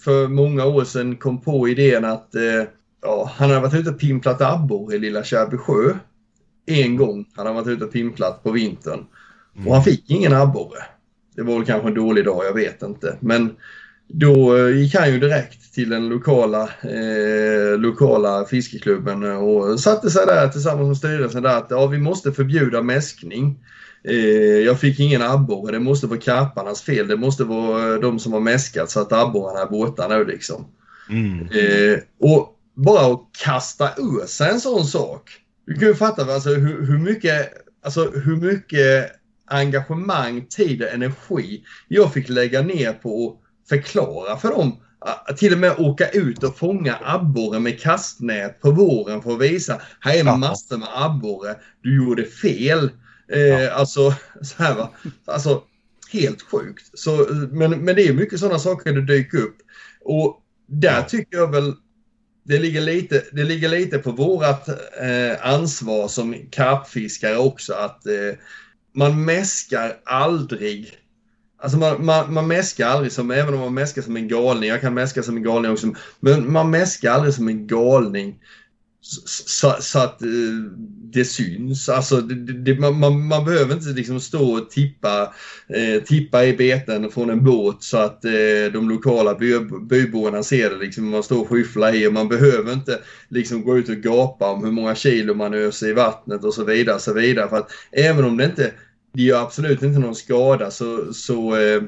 [0.00, 2.62] för många år sedan kom på idén att eh,
[3.02, 5.94] ja, han hade varit ute och pimplat abborre i Lilla Kärbysjö.
[6.66, 9.06] En gång hade han varit ute och pimplat på vintern.
[9.66, 10.84] Och han fick ingen abborre.
[11.36, 13.18] Det var väl kanske en dålig dag, jag vet inte.
[13.20, 13.56] Men
[14.08, 20.26] då eh, gick han ju direkt till den lokala, eh, lokala fiskeklubben och satte sig
[20.26, 23.58] där tillsammans med styrelsen där att ja, vi måste förbjuda mäskning.
[24.08, 27.08] Eh, jag fick ingen abborre, det måste vara karparnas fel.
[27.08, 30.66] Det måste vara eh, de som har mäskat så att abborrarna är borta nu liksom.
[31.10, 31.40] Mm.
[31.40, 35.30] Eh, och bara att kasta ur sig en sån sak.
[35.66, 37.52] Du kan ju fatta alltså, hur, hur, mycket,
[37.84, 39.10] alltså, hur mycket
[39.46, 43.38] engagemang, tid och energi jag fick lägga ner på
[43.68, 44.80] förklara för dem.
[44.98, 49.40] Att till och med åka ut och fånga abborre med kastnät på våren för att
[49.40, 50.36] visa här är Ja.
[50.36, 51.54] massor med abborre.
[51.82, 52.90] Du gjorde fel.
[53.32, 54.90] Eh, Alltså, så här va.
[55.24, 55.62] Alltså,
[56.12, 56.98] helt sjukt.
[56.98, 59.56] Så, men, men det är mycket sådana saker det dyker upp.
[60.04, 61.02] Och där Ja.
[61.02, 61.74] tycker jag väl
[62.46, 64.68] det ligger lite, det ligger lite på vårat
[65.00, 68.12] eh, ansvar som karpfiskare också att eh,
[68.94, 70.92] man mäskar aldrig.
[71.64, 74.80] Alltså man, man, man mäskar aldrig som, även om man mäskar som en galning, jag
[74.80, 78.38] kan mäska som en galning också, men man mäskar aldrig som en galning
[79.00, 80.28] så, så, så att eh,
[81.12, 81.88] det syns.
[81.88, 85.34] Alltså det, det, man, man, man behöver inte liksom stå och tippa,
[85.68, 89.58] eh, tippa i beten från en båt så att eh, de lokala by,
[89.88, 90.76] byborna ser det.
[90.76, 92.98] Liksom, man står och skyfflar i och man behöver inte
[93.28, 96.64] liksom gå ut och gapa om hur många kilo man öser i vattnet och så
[96.64, 96.98] vidare.
[96.98, 97.48] Så vidare.
[97.48, 98.72] För att även om det inte
[99.14, 101.82] det gör absolut inte någon skada så, så eh,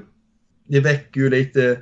[0.68, 1.78] det väcker ju lite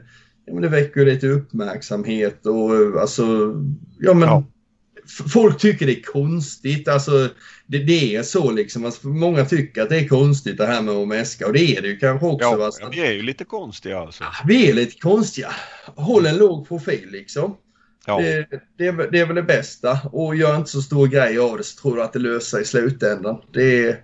[0.46, 3.54] ja, men det väcker ju lite uppmärksamhet och eh, alltså
[4.00, 4.44] ja men Ja.
[5.32, 6.88] folk tycker det är konstigt.
[6.88, 7.28] Alltså,
[7.66, 8.84] det, det är så liksom.
[8.84, 11.82] Alltså, många tycker att det är konstigt det här med att mäska och det är
[11.82, 12.48] det ju kanske också.
[12.48, 12.72] Ja, va?
[12.72, 14.24] Så ja, att- vi är ju lite konstiga alltså.
[14.46, 15.48] vi är lite konstiga.
[15.96, 17.56] Håll en låg profil liksom.
[18.06, 18.46] Ja, Det,
[18.78, 19.98] det, är, det är väl det bästa.
[20.12, 22.62] Och gör inte så stor grej av det så tror du att det löser sig
[22.62, 23.36] i slutändan.
[23.52, 23.96] Det är,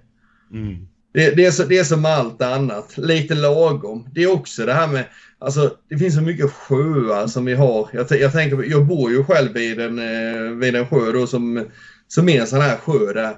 [0.53, 2.99] mm det, det, är så, det är som allt annat.
[2.99, 4.09] Lite lagom.
[4.15, 5.05] Det är också det här med,
[5.39, 7.89] alltså det finns så mycket sjöar som vi har.
[7.93, 11.67] Jag, jag tänker, jag bor ju själv vid en, eh, vid en sjö då som,
[12.09, 13.37] som är en sån här sjö där.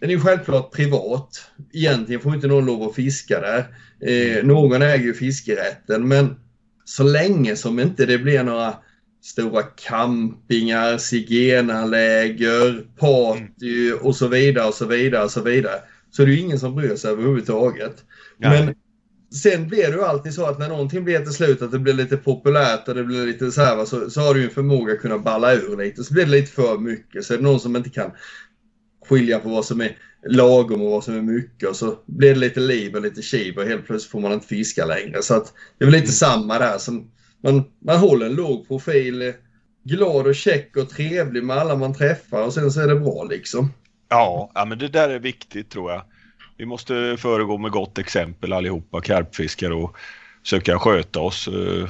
[0.00, 1.50] Den är ju självklart privat.
[1.72, 3.64] Egentligen får inte någon lov att fiska där.
[4.00, 6.36] Eh, någon äger ju fiskerätten men
[6.84, 8.74] så länge som inte det blir några
[9.22, 15.80] stora campingar, zigenarläger, party och så vidare och så vidare och så vidare.
[16.12, 18.04] Så är det ju ingen som bryr sig överhuvudtaget.
[18.38, 18.64] Nej.
[18.64, 18.74] Men
[19.42, 21.92] sen blir det ju alltid så att när någonting blir till slut att det blir
[21.92, 24.92] lite populärt och det blir lite så här så, så har du ju en förmåga
[24.92, 26.04] att kunna balla ur lite.
[26.04, 27.24] Så blir det lite för mycket.
[27.24, 28.10] Så är det någon som inte kan
[29.08, 29.96] skilja på vad som är
[30.28, 33.58] lagom och vad som är mycket och så blir det lite liv och lite kiv
[33.58, 35.22] och helt plötsligt får man inte fiska längre.
[35.22, 36.78] Så att det är väl lite samma där.
[36.78, 37.10] Som
[37.42, 39.34] man, man håller en låg profil, är
[39.84, 43.24] glad och check och trevlig med alla man träffar och sen så är det bra
[43.24, 43.72] liksom.
[44.12, 46.02] Ja, ja, men det där är viktigt tror jag.
[46.56, 49.96] Vi måste föregå med gott exempel allihopa, karpfiskare och
[50.42, 51.88] försöka sköta oss eh,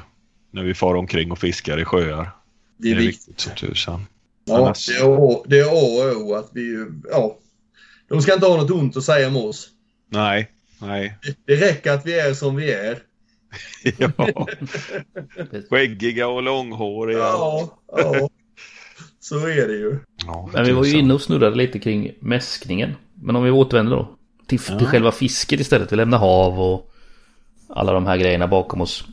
[0.51, 2.31] när vi far omkring och fiskar i sjöar.
[2.77, 3.41] Det är viktigt.
[3.41, 4.07] som tusan.
[4.45, 7.39] Ja, Annars- det är A- det är A och O att vi, ja,
[8.09, 9.69] de ska inte ha något ont att säga om oss.
[10.09, 10.51] Nej,
[10.81, 11.19] nej.
[11.47, 12.99] Det räcker att vi är som vi är.
[13.99, 14.47] ja.
[15.71, 17.19] Skäggiga och långhåriga.
[17.19, 18.29] Ja, ja.
[19.23, 19.99] Så är det ju.
[20.27, 22.95] Ja, Men vi var ju inne och snurrade lite kring mäskningen.
[23.15, 24.17] Men om vi återvänder då.
[24.47, 25.93] Till, till själva fisket istället.
[25.93, 26.93] Vi lämnar hav och
[27.69, 29.05] alla de här grejerna bakom oss.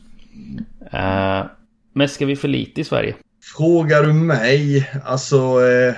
[0.94, 1.46] Uh,
[1.92, 3.14] mäskar vi för lite i Sverige?
[3.56, 5.36] Frågar du mig, alltså...
[5.36, 5.94] Eh,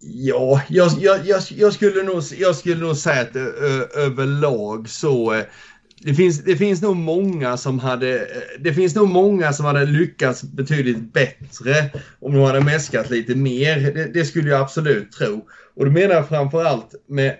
[0.00, 5.42] ja, jag, jag, jag, jag, skulle nog, jag skulle nog säga att ö, överlag så...
[6.00, 8.28] Det finns, det finns nog många som hade...
[8.58, 11.90] Det finns nog många som hade lyckats betydligt bättre
[12.20, 13.80] om de hade mäskat lite mer.
[13.80, 15.46] Det, det skulle jag absolut tro.
[15.74, 17.36] Och då menar jag framförallt med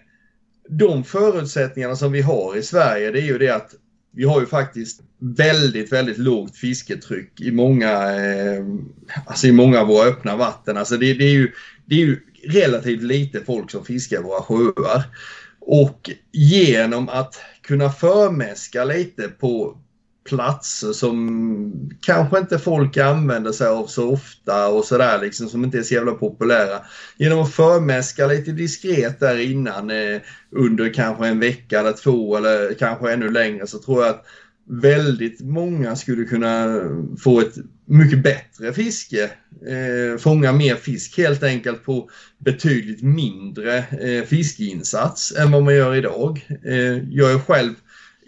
[0.69, 3.11] de förutsättningarna som vi har i Sverige.
[3.11, 3.75] Det är ju det att
[4.13, 8.65] vi har ju faktiskt väldigt, väldigt lågt fisketryck i många, eh,
[9.27, 10.77] alltså i många av våra öppna vatten.
[10.77, 11.53] Alltså det, det, är ju,
[11.87, 15.03] det är ju relativt lite folk som fiskar i våra sjöar.
[15.61, 19.79] Och genom att kunna förmäska lite på
[20.25, 25.79] platser som kanske inte folk använder sig av så ofta och sådär liksom som inte
[25.79, 26.81] är så jävla populära.
[27.17, 32.75] Genom att förmäska lite diskret där innan eh, under kanske en vecka eller två eller
[32.75, 34.27] kanske ännu längre så tror jag att
[34.69, 36.81] väldigt många skulle kunna
[37.19, 37.55] få ett
[37.87, 39.31] mycket bättre fiske.
[39.69, 45.95] Eh, fånga mer fisk helt enkelt på betydligt mindre eh, fiskeinsats än vad man gör
[45.95, 46.47] idag.
[46.65, 47.75] Eh, jag är själv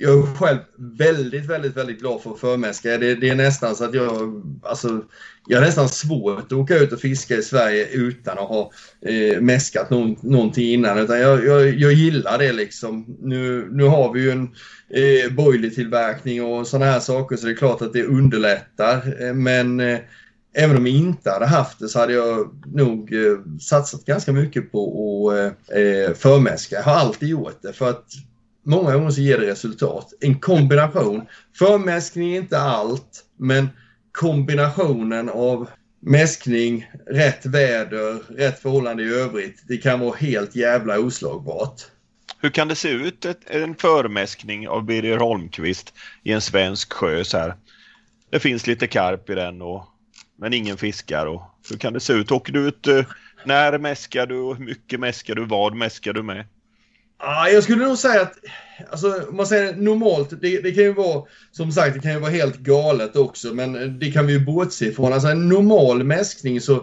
[0.00, 2.98] jag är själv väldigt, väldigt, väldigt glad för att förmäska.
[2.98, 5.04] Det, det är nästan så att jag, alltså,
[5.46, 8.72] jag har nästan svårt att åka ut och fiska i Sverige utan att ha
[9.06, 10.98] eh, mäskat någon, någonting innan.
[10.98, 13.16] Utan jag, jag, jag gillar det liksom.
[13.20, 14.48] Nu, nu har vi ju en
[14.90, 19.22] eh, boilertillverkning och sådana här saker så det är klart att det underlättar.
[19.22, 19.98] Eh, men eh,
[20.54, 24.72] även om jag inte hade haft det så hade jag nog eh, satsat ganska mycket
[24.72, 26.76] på att eh, eh förmäska.
[26.76, 28.04] Jag har alltid gjort det för att
[28.68, 30.12] många gånger så ger det resultat.
[30.20, 31.26] En kombination.
[31.58, 33.68] Förmäskning är inte allt, men
[34.12, 35.68] kombinationen av
[36.00, 39.62] mäskning, rätt väder, rätt förhållande i övrigt.
[39.68, 41.82] Det kan vara helt jävla oslagbart.
[42.40, 47.24] Hur kan det se ut ett, en förmäskning av Birger Holmqvist i en svensk sjö
[47.24, 47.54] så här?
[48.30, 49.84] Det finns lite karp i den och,
[50.36, 51.26] men ingen fiskar.
[51.26, 52.30] Och, hur kan det se ut?
[52.30, 52.86] Åker du ut?
[52.86, 53.04] Eh,
[53.44, 54.34] när mäskar du?
[54.34, 55.44] Hur mycket mäskar du?
[55.44, 56.44] Vad mäskar du med?
[57.20, 58.38] Ah, jag skulle nog säga att,
[58.90, 62.18] alltså om man säger normalt, det, det kan ju vara, som sagt, det kan ju
[62.18, 65.12] vara helt galet också, men det kan vi ju bortse ifrån.
[65.12, 66.76] Alltså en normal mäskning så,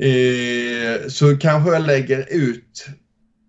[0.00, 2.86] eh, så kanske jag lägger ut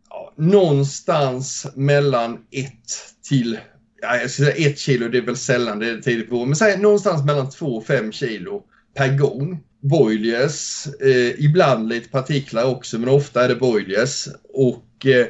[0.10, 3.60] ja, någonstans mellan ett till,
[4.02, 6.56] ja, jag skulle säga ett kilo, det är väl sällan det är tidigt på men
[6.56, 8.64] säg någonstans mellan två och fem kilo
[8.96, 9.64] per gång.
[9.82, 14.28] Boiliers, eh, ibland lite partiklar också, men ofta är det boiliers.
[14.54, 15.28] Och eh,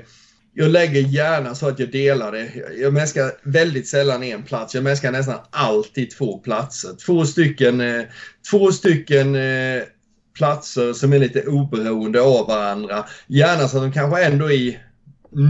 [0.54, 2.52] jag lägger gärna så att jag delar det.
[2.82, 4.76] Jag mäskar väldigt sällan en plats.
[4.76, 6.90] Jag mäskar nästan alltid två platser.
[7.06, 8.02] Två stycken, eh,
[8.52, 9.84] två stycken eh,
[10.38, 13.06] platser som är lite oberoende av varandra.
[13.28, 14.84] Gärna så att de kanske ändå är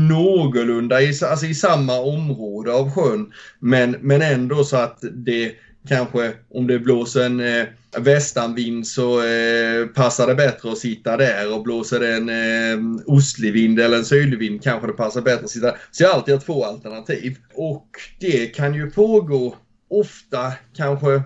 [0.10, 3.32] någorlunda i, alltså i samma område av sjön.
[3.60, 5.52] Men, men ändå så att det
[5.88, 7.66] kanske om det blåser en eh,
[7.98, 13.54] västanvind så eh, passar det bättre att sitta där och blåser det en eh, ostlig
[13.54, 15.78] vind eller en sydlig vind kanske det passar bättre att sitta där.
[15.92, 17.38] Så jag har alltid har två alternativ.
[17.54, 17.88] Och
[18.20, 19.56] det kan ju pågå
[19.90, 21.22] ofta kanske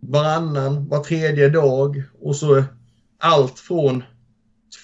[0.00, 2.64] varannan, var tredje dag och så
[3.18, 4.02] allt från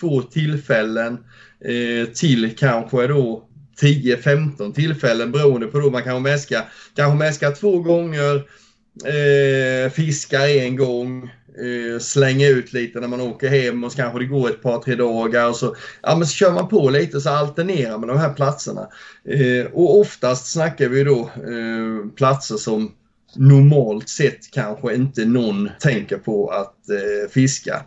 [0.00, 1.18] två tillfällen
[1.64, 3.48] eh, till kanske då
[3.80, 6.64] 10-15 tillfällen beroende på då man kanske mäska.
[6.96, 8.44] Kanske mäska två gånger
[9.04, 11.22] eh, fiskar en gång,
[11.58, 14.78] eh, slänga ut lite när man åker hem och så kanske det går ett par
[14.78, 18.08] tre dagar och så, ja, men så kör man på lite och så alternerar man
[18.08, 18.88] de här platserna.
[19.28, 22.92] Eh, och oftast snackar vi då eh, platser som
[23.36, 27.84] normalt sett kanske inte någon tänker på att eh, fiska.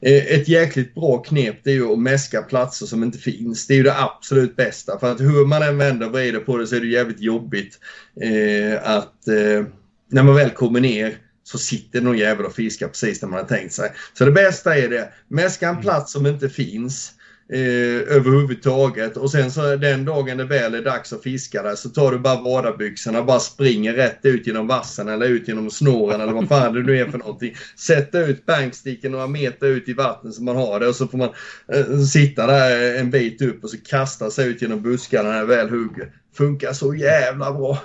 [0.00, 3.66] Eh, ett jäkligt bra knep det är ju att mäska platser som inte finns.
[3.66, 4.98] Det är ju det absolut bästa.
[4.98, 7.78] För att hur man än vänder och vrider på det så är det jävligt jobbigt
[8.20, 9.66] eh, att eh,
[10.14, 13.46] när man väl kommer ner så sitter någon jävel och fiskar precis där man har
[13.46, 13.92] tänkt sig.
[14.12, 15.12] Så det bästa är det.
[15.28, 17.12] Mäska en plats som inte finns
[17.52, 21.88] eh, överhuvudtaget och sen så den dagen det väl är dags att fiska där så
[21.88, 26.20] tar du bara vadarbyxorna och bara springer rätt ut genom vassen eller ut genom snåren
[26.20, 27.54] eller vad fan det nu är för någonting.
[27.76, 31.18] Sätta ut banksticken några meter ut i vattnet så man har det och så får
[31.18, 31.30] man
[31.72, 35.46] eh, sitta där en bit upp och så kasta sig ut genom buskarna när det
[35.46, 36.12] väl hugger.
[36.36, 37.78] Funkar så jävla bra.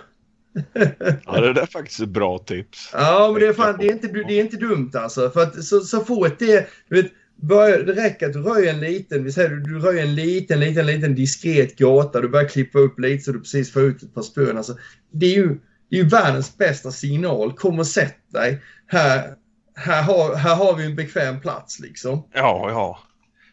[1.26, 2.90] Ja, det där är faktiskt ett bra tips.
[2.94, 5.30] Ja, men det är, fan, det är, inte, det är inte dumt alltså.
[5.30, 8.80] För att så, så fort det, du vet, börjar, det räcker att du röjer en
[8.80, 12.22] liten, vi säger du, du röjer en liten, liten, liten diskret gata.
[12.22, 14.58] Du börjar klippa upp lite så du precis får ut ett par spön.
[14.58, 14.78] Alltså,
[15.12, 17.54] det är ju, det är ju världens bästa signal.
[17.54, 18.62] Kom och sätt dig.
[18.88, 19.34] Här,
[19.76, 22.28] här har, här har vi en bekväm plats liksom.
[22.34, 23.00] Ja, ja.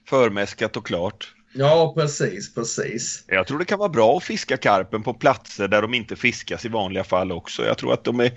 [0.08, 1.35] Förmäskat och klart.
[1.58, 3.24] Ja, precis, precis.
[3.26, 6.64] Jag tror det kan vara bra att fiska karpen på platser där de inte fiskas
[6.64, 7.64] i vanliga fall också.
[7.64, 8.32] Jag tror att de är...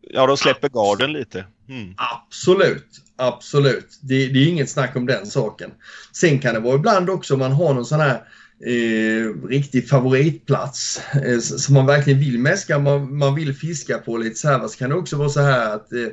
[0.00, 1.46] Ja, de släpper garden lite.
[1.68, 1.94] Mm.
[1.96, 3.98] Absolut, absolut.
[4.02, 5.70] Det, det är inget snack om den saken.
[6.12, 8.22] Sen kan det vara ibland också om man har någon sån här
[8.66, 14.36] eh, riktig favoritplats eh, som man verkligen vill mäska, man, man vill fiska på lite
[14.36, 14.68] så här.
[14.68, 16.06] Så kan det också vara så här att eh,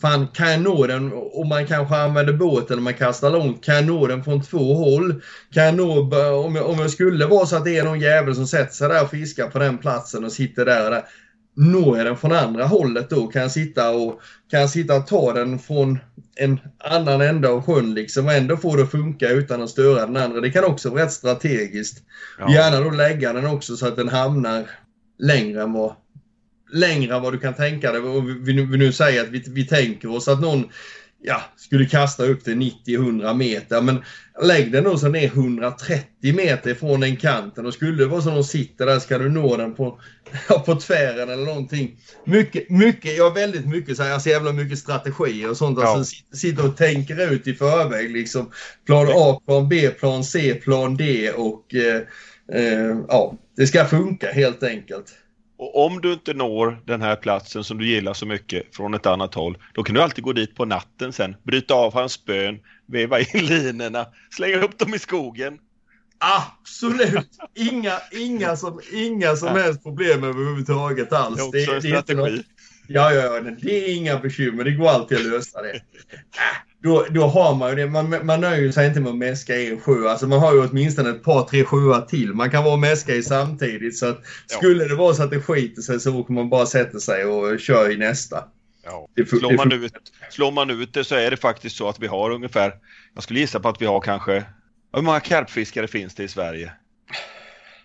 [0.00, 3.64] Fan, kan jag nå den om man kanske använder båten och man kastar långt?
[3.64, 5.22] Kan jag nå den från två håll?
[5.52, 6.00] Kan jag nå,
[6.44, 8.88] om jag, om jag skulle vara så att det är någon jävel som sätter sig
[8.88, 11.02] där och fiskar på den platsen och sitter där och där.
[11.56, 13.26] Når jag den från andra hållet då?
[13.26, 14.20] Kan jag sitta och,
[14.50, 15.98] kan jag sitta och ta den från
[16.36, 20.06] en annan ända av sjön liksom och ändå få det att funka utan att störa
[20.06, 20.40] den andra?
[20.40, 22.02] Det kan också vara rätt strategiskt.
[22.38, 22.54] Ja.
[22.54, 24.70] Gärna då lägga den också så att den hamnar
[25.18, 25.92] längre än vad
[26.72, 28.00] längre än vad du kan tänka dig.
[28.00, 30.68] Och vi, vi nu säger att vi, vi tänker oss att någon
[31.22, 33.80] ja, skulle kasta upp till 90-100 meter.
[33.80, 34.04] Men
[34.42, 38.22] lägg den då så den är 130 meter från den kanten och skulle det vara
[38.22, 40.00] så att de sitter där ska du nå den på,
[40.66, 41.96] på tvären eller någonting.
[42.24, 45.78] Mycket, mycket, ja väldigt mycket så här, så jävla mycket strategier och sånt.
[45.80, 45.88] Ja.
[45.88, 48.50] Alltså, sitter och tänker ut i förväg liksom.
[48.86, 52.02] Plan A, plan B, plan C, plan D och eh,
[52.52, 55.14] eh, ja, det ska funka helt enkelt.
[55.60, 59.06] Och om du inte når den här platsen som du gillar så mycket från ett
[59.06, 62.58] annat håll, då kan du alltid gå dit på natten sen, bryta av hans spön,
[62.86, 65.58] veva in linorna, slänga upp dem i skogen.
[66.18, 67.28] Absolut!
[67.54, 71.50] Inga, inga som, inga som helst problem överhuvudtaget alls.
[71.52, 72.36] Det är också en strategi.
[72.36, 72.59] Det
[72.92, 74.64] ja, ja, ja, det är inga bekymmer.
[74.64, 75.70] Det går alltid att lösa det.
[75.70, 75.80] Äh,
[76.82, 77.86] då, då har man ju det.
[77.86, 80.08] Man, man nöjer sig inte med att mäska i en sjö.
[80.08, 82.34] Alltså man har ju åtminstone ett par, tre sjöar till.
[82.34, 83.98] Man kan vara och mäska i samtidigt.
[83.98, 84.20] Så att
[84.50, 84.56] ja.
[84.56, 87.60] skulle det vara så att det skiter sig så åker man bara sätta sig och
[87.60, 88.44] kör i nästa.
[88.84, 89.08] Ja.
[89.26, 89.92] slår, man ut,
[90.30, 92.74] slår man ut det så är det faktiskt så att vi har ungefär,
[93.14, 94.44] jag skulle gissa på att vi har kanske,
[94.92, 96.72] hur många karpfiskare finns det i Sverige?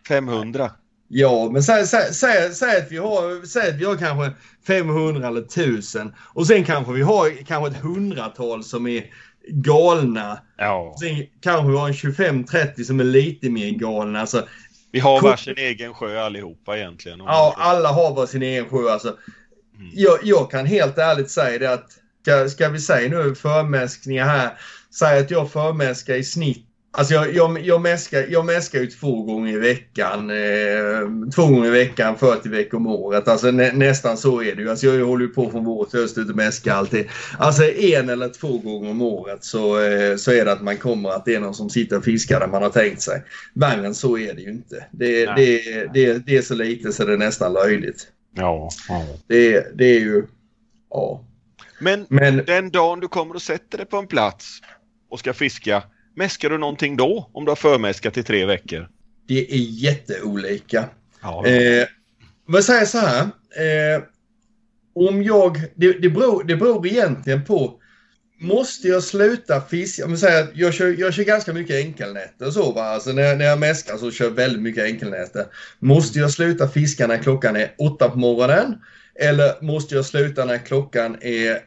[0.07, 0.71] 500?
[1.07, 4.31] Ja, men säg, säg, säg, säg, att vi har, säg att vi har kanske
[4.67, 9.05] 500 eller 1000 och sen kanske vi har kanske ett hundratal som är
[9.47, 10.39] galna.
[10.57, 10.95] Ja.
[10.99, 14.21] Sen kanske vi har en 25-30 som är lite mer galna.
[14.21, 14.47] Alltså,
[14.91, 17.19] vi har varsin egen sjö allihopa egentligen.
[17.19, 18.91] Ja, alla har varsin egen sjö.
[18.91, 19.07] Alltså,
[19.75, 19.91] mm.
[19.93, 21.91] jag, jag, kan helt ärligt säga det att
[22.21, 24.57] ska, ska vi säga nu förmäskningar här.
[24.99, 26.64] Säg att jag förmäskar i snitt
[26.97, 30.29] Alltså jag, jag, jag, mäskar, jag mäskar ju två gånger i veckan.
[30.29, 33.27] Eh, två gånger i veckan, 40 veckor om året.
[33.27, 34.69] Alltså nä, nästan så är det ju.
[34.69, 37.07] Alltså jag håller ju på från vår till höst ut och mäskar alltid.
[37.37, 41.09] Alltså en eller två gånger om året så, eh, så är det att man kommer
[41.09, 43.23] att det är någon som sitter och fiskar där man har tänkt sig.
[43.53, 44.85] Värre än så är det ju inte.
[44.91, 45.59] Det, det,
[45.93, 48.07] det, det är så lite så det är nästan löjligt.
[48.35, 48.69] Ja.
[48.89, 49.05] ja.
[49.27, 50.23] Det, det är ju...
[50.89, 51.25] Ja.
[51.79, 54.59] Men, Men den dagen du kommer och sätter dig på en plats
[55.09, 55.83] och ska fiska
[56.15, 58.89] Mäskar du någonting då om du har förmäskat i tre veckor?
[59.27, 60.89] Det är jätteolika.
[61.21, 61.45] Ja.
[61.45, 61.87] Eh,
[62.45, 63.21] vad säger så här.
[63.21, 64.03] Eh,
[64.95, 67.79] om jag, det, det, beror, det beror egentligen på
[68.39, 70.01] Måste jag sluta fiska?
[70.01, 72.83] Jag, säga, jag, kör, jag kör ganska mycket enkelnätter så va.
[72.83, 75.45] Alltså när, när jag mäskar så kör jag väldigt mycket enkelnätter.
[75.79, 78.75] Måste jag sluta fiska när klockan är åtta på morgonen?
[79.19, 81.59] Eller måste jag sluta när klockan är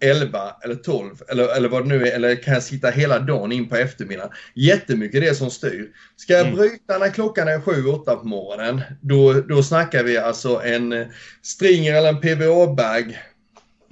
[0.00, 3.52] 11 eller 12 eller, eller vad det nu är, eller kan jag sitta hela dagen
[3.52, 4.32] in på eftermiddagen?
[4.54, 5.90] Jättemycket det som styr.
[6.16, 6.56] Ska jag mm.
[6.56, 11.06] bryta när klockan är 7-8 på morgonen, då, då snackar vi alltså en
[11.42, 13.18] stringer eller en PVA-bag.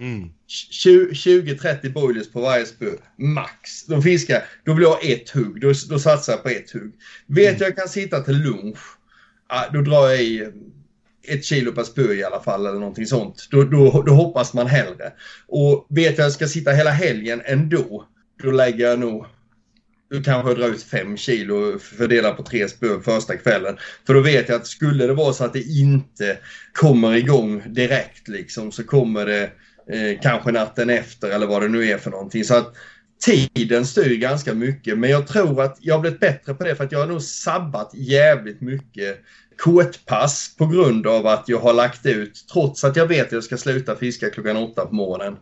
[0.00, 0.30] Mm.
[0.48, 3.86] 20-30 boilers på varje spö, max.
[3.86, 6.92] De fiskar, då vill jag ha ett hugg, då, då satsar jag på ett hugg.
[7.26, 7.62] Vet mm.
[7.62, 8.78] jag kan sitta till lunch,
[9.72, 10.52] då drar jag i
[11.28, 13.48] ett kilo per spö i alla fall eller någonting sånt.
[13.50, 15.12] Då, då, då hoppas man hellre.
[15.48, 18.04] Och vet jag att jag ska sitta hela helgen ändå,
[18.42, 19.26] då lägger jag nog
[20.10, 23.76] då kanske jag drar ut fem kilo fördelat på tre spö första kvällen.
[24.06, 26.38] För då vet jag att skulle det vara så att det inte
[26.72, 29.42] kommer igång direkt liksom så kommer det
[29.92, 32.44] eh, kanske natten efter eller vad det nu är för någonting.
[32.44, 32.74] Så att
[33.20, 36.84] tiden styr ganska mycket men jag tror att jag har blivit bättre på det för
[36.84, 39.18] att jag har nog sabbat jävligt mycket
[39.56, 43.44] kortpass på grund av att jag har lagt ut, trots att jag vet att jag
[43.44, 45.36] ska sluta fiska klockan åtta på morgonen.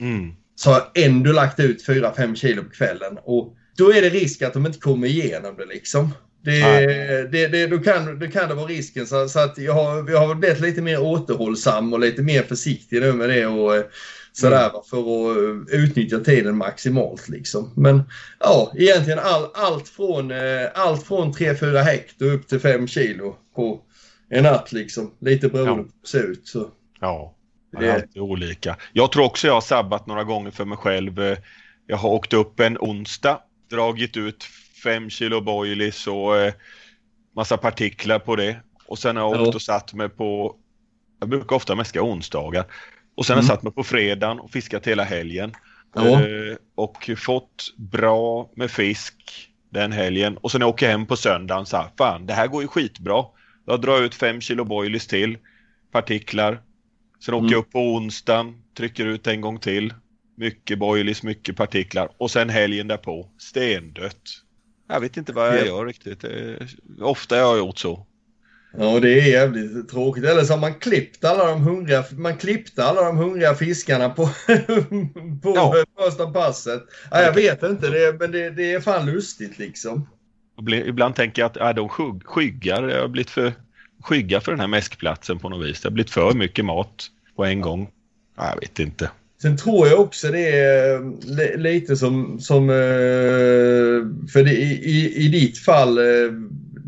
[0.00, 0.32] Mm.
[0.56, 4.42] Så har jag ändå lagt ut 4-5 kilo på kvällen och då är det risk
[4.42, 6.10] att de inte kommer igenom det liksom.
[6.44, 6.60] Det,
[7.32, 10.26] det, det, då, kan, då kan det vara risken så, så att jag har, jag
[10.26, 13.84] har blivit lite mer återhållsam och lite mer försiktig nu med det och
[14.32, 14.82] sådär mm.
[14.90, 17.72] för att eh, utnyttja tiden maximalt liksom.
[17.76, 18.02] Men
[18.40, 23.80] ja, egentligen all, allt från, eh, allt från 3-4 hektar upp till 5 kilo på
[24.28, 25.14] en natt liksom.
[25.20, 26.48] Lite beroende på hur det ser ut.
[26.48, 26.68] Så.
[27.00, 27.36] Ja.
[27.78, 28.76] Det är alltid olika.
[28.92, 31.36] Jag tror också jag har sabbat några gånger för mig själv.
[31.86, 33.40] Jag har åkt upp en onsdag,
[33.70, 34.44] dragit ut
[34.84, 36.52] fem kilo boilies och eh,
[37.36, 38.60] massa partiklar på det.
[38.86, 40.56] Och sen har jag åkt och satt mig på,
[41.20, 42.64] jag brukar ofta mäska onsdagar.
[43.20, 45.52] Och sen har jag satt mig på fredagen och fiskat hela helgen.
[45.94, 46.06] Ja.
[46.20, 49.14] Eh, och fått bra med fisk
[49.70, 50.36] den helgen.
[50.36, 52.68] Och sen när jag åker hem på söndagen så här, fan det här går ju
[52.68, 53.24] skitbra.
[53.66, 55.38] Jag drar ut fem kilo boilies till,
[55.92, 56.60] partiklar.
[57.24, 57.52] Sen åker Mm.
[57.52, 59.94] jag upp på onsdagen, trycker ut en gång till.
[60.36, 62.08] Mycket boilies, mycket partiklar.
[62.18, 64.22] Och sen helgen därpå, stendött.
[64.88, 65.64] Jag vet inte vad jag Ja.
[65.66, 66.24] gör riktigt.
[66.24, 66.66] Eh,
[67.00, 68.06] Ofta har jag gjort så.
[68.78, 70.24] Ja, det är jävligt tråkigt.
[70.24, 74.22] Eller så har man klippt alla de hungriga, man klippte alla de hungriga fiskarna på,
[75.42, 75.74] på Ja.
[75.98, 76.82] första passet.
[77.10, 80.08] Ja, jag vet inte, det, men det, det är fan lustigt liksom.
[80.86, 82.88] Ibland tänker jag att äh, de skygg- skyggar.
[82.88, 83.52] Jag har blivit för
[84.02, 85.80] skygga för den här mäskplatsen på något vis.
[85.80, 87.06] Det har blivit för mycket mat
[87.36, 87.88] på en gång.
[88.36, 89.10] Ja, Jag vet inte.
[89.42, 92.76] Sen tror jag också det är eh, li- lite som, som eh,
[94.32, 96.04] för det, i, i, i ditt fall, eh,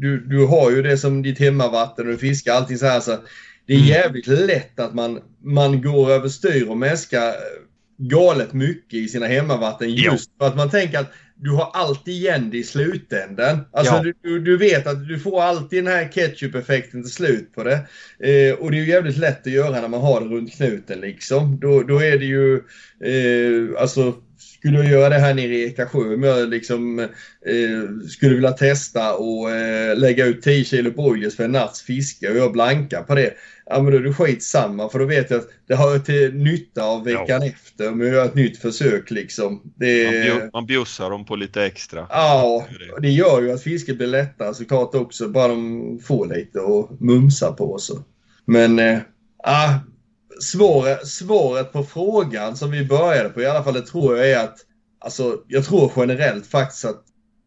[0.03, 3.17] du, du har ju det som ditt hemmavatten och du fiskar allting så här så
[3.67, 3.89] det är Mm.
[3.89, 7.35] jävligt lätt att man, man går överstyr och mäskar eh,
[7.99, 12.51] galet mycket i sina hemmavatten just för att man tänker att du har alltid igen
[12.51, 13.59] det i slutändan.
[13.73, 14.03] Alltså Ja.
[14.03, 17.75] du, du, du vet att du får alltid den här ketchup-effekten till slut på det.
[18.29, 21.01] Eh, och det är ju jävligt lätt att göra när man har det runt knuten
[21.01, 21.61] liksom.
[21.61, 22.55] Då, då är det ju,
[23.05, 24.15] eh, alltså
[24.59, 29.15] skulle jag göra det här nere i Ekasjö om jag liksom eh, skulle vilja testa
[29.15, 33.15] och eh, lägga ut 10 kilo broilers för en natts fiske och jag blankar på
[33.15, 33.35] det.
[33.67, 36.35] Ja men då är det skitsamma för då vet jag att det har jag till
[36.35, 39.63] nytta av veckan efter om jag gör ett nytt försök liksom.
[39.77, 42.07] Det, Man, bju- man bjussar dem på lite extra.
[42.11, 42.67] Ja,
[43.01, 45.29] det gör ju att fisket blir lättare såklart också.
[45.29, 47.99] Bara de får lite och mumsa på så.
[48.45, 48.99] Men, eh,
[49.45, 49.75] ah,
[50.41, 54.39] svaret, svaret på frågan som vi började på i alla fall, det tror jag är
[54.39, 54.57] att,
[55.01, 57.05] alltså jag tror generellt faktiskt att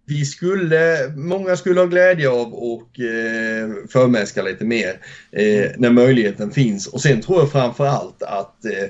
[0.08, 5.00] vi skulle, många skulle ha glädje av och eh, förmäska lite mer
[5.32, 6.88] eh, när möjligheten finns.
[6.88, 8.84] Och sen tror jag framför allt att eh,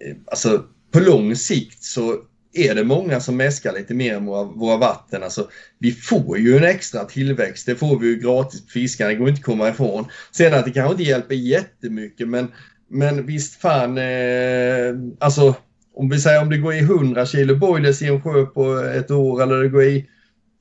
[0.00, 2.16] eh, alltså på lång sikt så
[2.52, 5.22] är det många som mäskar lite mer än våra, våra vatten.
[5.22, 5.48] Alltså,
[5.78, 7.66] vi får ju en extra tillväxt.
[7.66, 9.10] Det får vi ju gratis på fiskarna.
[9.10, 10.04] Det går inte att komma ifrån.
[10.32, 12.48] Sen att det kanske inte hjälper jättemycket men,
[12.88, 13.98] men visst fan.
[13.98, 15.54] Eh, alltså
[15.94, 19.10] om vi säger om det går i 100 kilo boilers i en sjö på ett
[19.10, 20.06] år eller det går i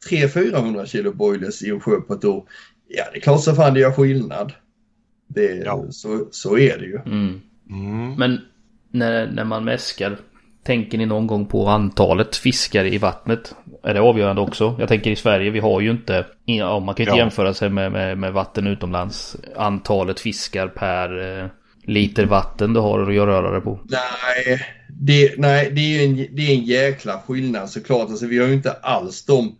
[0.09, 2.43] 300-400 kilo boilers i en sjö på ett år.
[2.87, 4.53] Ja, det är klart så fan det gör skillnad.
[5.27, 5.85] Det, Ja.
[5.89, 6.99] så, så är det ju.
[7.05, 7.41] Mm.
[7.69, 8.13] Mm.
[8.15, 8.39] Men
[8.91, 10.17] när, när man mäskar,
[10.63, 13.55] tänker ni någon gång på antalet fiskar i vattnet?
[13.83, 14.75] Är det avgörande också?
[14.79, 17.23] Jag tänker i Sverige, vi har ju inte, ja, man kan ju inte Ja.
[17.23, 19.37] jämföra sig med, med, med vatten utomlands.
[19.55, 21.47] Antalet fiskar per eh,
[21.87, 23.79] liter vatten du har att röra dig på.
[23.89, 28.09] Nej, det, nej, det är en, det är en jäkla skillnad såklart.
[28.09, 29.55] Alltså, vi har ju inte alls de,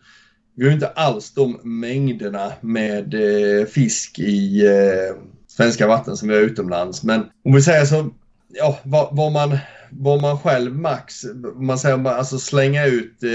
[0.56, 6.36] vi har inte alls de mängderna med eh, fisk i eh, svenska vatten som vi
[6.36, 7.04] har utomlands.
[7.04, 8.10] Men om vi säger så,
[8.50, 9.58] ja, vad, vad man
[9.90, 11.26] vad man själv max,
[11.56, 13.32] man säger bara, alltså slänga ut, eh,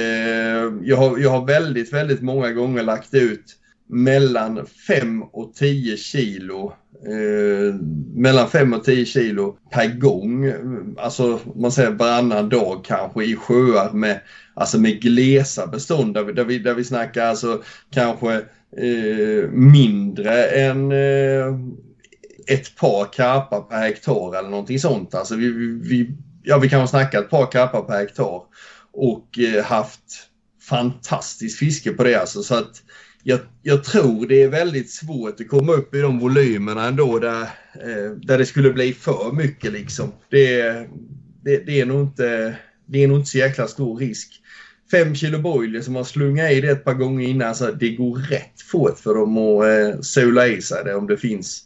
[0.83, 3.57] jag, har, jag har väldigt, väldigt många gånger lagt ut
[3.91, 6.73] mellan 5 och 10 kilo
[7.07, 7.75] eh,
[8.15, 10.53] mellan 5 och 10 kilo per gång.
[10.99, 14.21] Alltså man säger varannan dag kanske i sjöar med,
[14.55, 18.35] alltså med glesa bestånd där vi, där vi, där vi snackar alltså kanske
[18.77, 21.55] eh, mindre än eh,
[22.47, 25.15] ett par karpar per hektar eller någonting sånt.
[25.15, 25.51] Alltså vi,
[25.83, 26.11] vi,
[26.43, 28.43] ja, vi kan snacka ett par karpar per hektar
[28.93, 30.27] och eh, haft
[30.69, 32.43] fantastiskt fiske på det alltså.
[32.43, 32.83] Så att
[33.23, 37.43] jag, jag tror det är väldigt svårt att komma upp i de volymerna ändå där,
[37.75, 40.13] eh, där det skulle bli för mycket liksom.
[40.31, 40.63] Det,
[41.45, 42.57] det, det, är nog inte,
[42.87, 44.29] det är nog inte så jäkla stor risk.
[44.91, 48.17] Fem kilo boiler som man slungar i det ett par gånger innan så det går
[48.17, 51.65] rätt fort för dem att eh, sola i sig det om det finns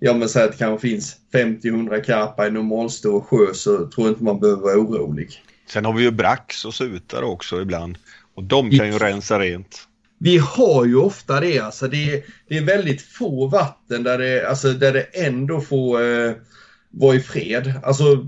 [0.00, 4.08] Ja men säg att det kanske finns 50-100 karpar i normalstor sjö så tror jag
[4.08, 5.42] inte man behöver vara orolig.
[5.66, 7.98] Sen har vi ju brax och sutare också ibland.
[8.34, 9.87] Och de kan ju rensa rent.
[10.18, 11.88] Vi har ju ofta det alltså.
[11.88, 16.32] Det är, det är väldigt få vatten där det, alltså, där det ändå får eh,
[16.90, 17.72] vara i fred.
[17.82, 18.26] Alltså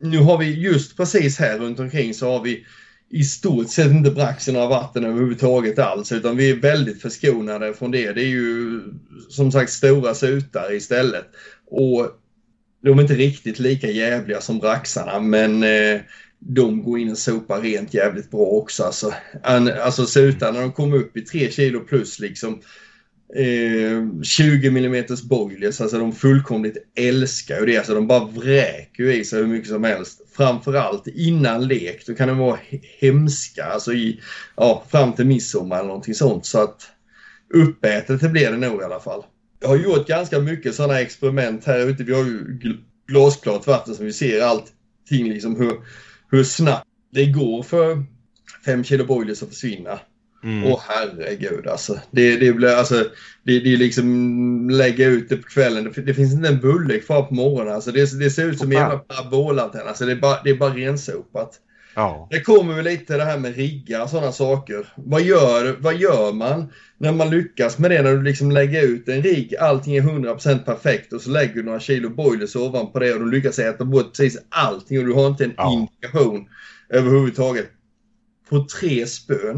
[0.00, 2.66] nu har vi just precis här runt omkring så har vi
[3.10, 7.74] i stort sett inte brax i några vatten överhuvudtaget alls utan vi är väldigt förskonade
[7.74, 8.12] från det.
[8.12, 8.82] Det är ju
[9.30, 11.26] som sagt stora sutar istället.
[11.66, 12.10] Och
[12.82, 16.00] de är inte riktigt lika jävliga som braxarna men eh,
[16.48, 18.84] de går in och sopar rent jävligt bra också.
[18.84, 22.60] Alltså, An, alltså sutar när de kommer upp i 3 kilo plus liksom.
[23.36, 25.80] eh, 20 mm boilers.
[25.80, 27.76] Alltså de fullkomligt älskar ju det.
[27.76, 30.22] Alltså de bara vräker ju i sig hur mycket som helst.
[30.36, 32.06] Framförallt innan lek.
[32.06, 32.58] Då kan de vara
[33.00, 33.64] hemska.
[33.64, 34.20] Alltså i,
[34.56, 36.46] ja, fram till midsommar eller någonting sånt.
[36.46, 36.82] Så att
[37.54, 39.24] uppätet det blir det nog i alla fall.
[39.60, 42.04] Jag har gjort ganska mycket sådana experiment här ute.
[42.04, 42.58] Vi har ju
[43.08, 45.72] glasklart vatten som vi ser allting liksom hur,
[46.30, 48.04] hur snabbt det går för
[48.64, 50.00] 5 kilo boilers att försvinna.
[50.44, 50.64] Mm.
[50.64, 52.00] Åh herregud alltså.
[52.10, 52.94] Det, det blir alltså,
[53.42, 55.92] det, det är liksom lägga ut det på kvällen.
[55.94, 57.74] Det, det finns inte en bulle kvar på morgonen.
[57.74, 59.88] Alltså det, det ser ut som en jävla parabolantenn.
[59.88, 61.60] Alltså det är bara, det är bara rensopat.
[61.96, 62.28] Ja.
[62.30, 64.92] Det kommer väl lite det här med riggar och sådana saker.
[64.96, 68.02] Vad gör, vad gör man när man lyckas med det?
[68.02, 71.62] När du liksom lägger ut en rigg, allting är 100% perfekt och så lägger du
[71.62, 75.26] några kilo boilers ovanpå det och du lyckas äta bort precis allting och du har
[75.26, 75.72] inte en Ja.
[75.72, 76.48] indikation
[76.90, 77.66] överhuvudtaget.
[78.48, 79.56] På tre spön.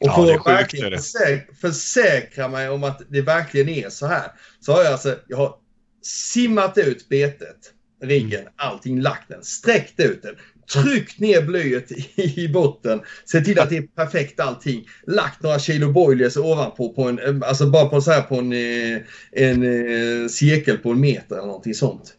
[0.00, 0.96] Och Ja, för är att sjukt, verkligen är det.
[0.96, 4.32] försäk- försäkra mig om att det verkligen är så här.
[4.60, 5.54] Så har jag alltså, jag har
[6.02, 7.72] simmat ut betet,
[8.02, 8.52] riggen, Mm.
[8.56, 10.34] allting, lagt den, sträckt ut den,
[10.72, 15.92] tryckt ner blyet i, botten, sett till att det är perfekt allting, lagt några kilo
[15.92, 19.00] boilers ovanpå på en, alltså bara på så här på en, eh,
[19.32, 22.12] en eh, cirkel på en meter eller någonting sånt.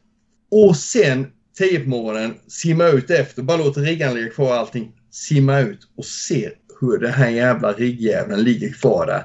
[0.52, 5.60] Och sen 10 på morgonen, simma ut efter, bara låta riggarna ligga kvar allting, simma
[5.60, 6.50] ut och se
[6.82, 9.24] hur den här jävla riggjäveln ligger kvar där.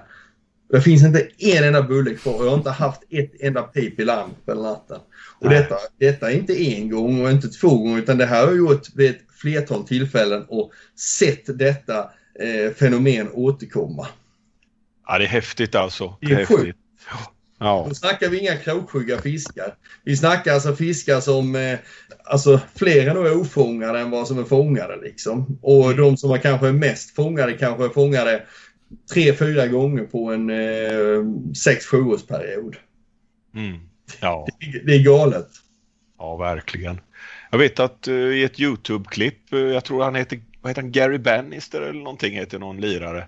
[0.73, 4.01] Det finns inte en enda bulle kvar och jag har inte haft ett enda pip
[4.01, 5.01] i larm på natten.
[5.41, 5.59] Och Nej.
[5.59, 8.57] detta, detta är inte en gång och inte två gånger utan det här har jag
[8.57, 10.71] gjort vid ett flertal tillfällen och
[11.19, 11.99] sett detta
[12.41, 14.07] eh, fenomen återkomma.
[15.07, 16.17] ja, det är häftigt alltså.
[16.21, 16.59] Det är häftigt.
[16.59, 16.79] sjukt.
[17.59, 17.85] Ja.
[17.89, 19.75] Då snackar vi inga krokskygga fiskar.
[20.05, 21.79] Vi snackar alltså fiskar som, eh,
[22.25, 25.59] alltså fler nog är ofångade än vad som är fångade liksom.
[25.63, 28.43] Och de som är kanske mest fångade kanske är fångade
[29.13, 32.77] tre, fyra gånger på en eh, sex, sjuårsperiod.
[33.55, 33.79] Mm.
[34.21, 34.47] Ja.
[34.85, 35.49] Det är galet.
[36.19, 37.01] ja, verkligen.
[37.51, 40.93] Jag vet att eh, i ett YouTube-klipp, eh, jag tror han heter, vad heter han,
[40.93, 43.27] Gary Bannister eller någonting heter någon lirare.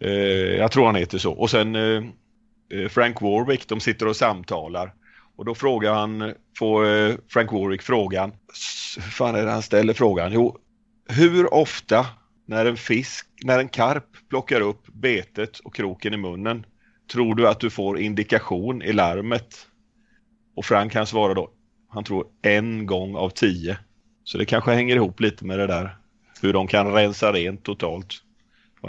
[0.00, 0.10] Eh,
[0.56, 1.32] jag tror han heter så.
[1.32, 2.04] Och sen eh,
[2.70, 4.94] eh, Frank Warwick, de sitter och samtalar.
[5.36, 6.86] Och då frågar han, får
[7.32, 8.32] Frank Warwick frågan,
[8.96, 10.32] hur fan är det han ställer frågan?
[10.32, 10.58] Jo,
[11.08, 12.06] hur ofta
[12.46, 16.66] när en fisk, när en karp plockar upp betet och kroken i munnen,
[17.12, 19.66] tror du att du får indikation i larmet?
[20.56, 21.50] Och Frank kan svara då,
[21.88, 23.78] han tror en gång av tio.
[24.24, 25.96] Så det kanske hänger ihop lite med det där,
[26.42, 28.22] hur de kan rensa rent totalt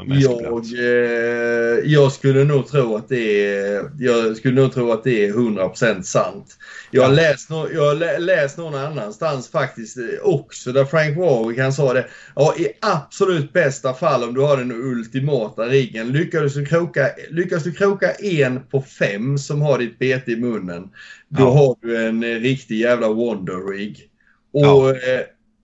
[0.05, 4.91] på en Jag, eh, jag skulle nog tro att det är, jag skulle nog tro
[4.91, 6.57] att det är 100% sant.
[6.91, 11.17] Jag har, läst, nå- jag har lä- läst någon annanstans faktiskt eh, också där Frank
[11.17, 12.07] Warwick han sa det.
[12.35, 16.07] Ja, i absolut bästa fall om du har den ultimata riggen.
[16.11, 20.83] Lyckas du kroka, lyckas du kroka en på fem som har ditt bete i munnen.
[21.29, 21.49] Då Ja.
[21.51, 24.09] har du en eh, riktig jävla wonder rig.
[24.53, 24.89] Och Ja.
[24.89, 25.21] eh,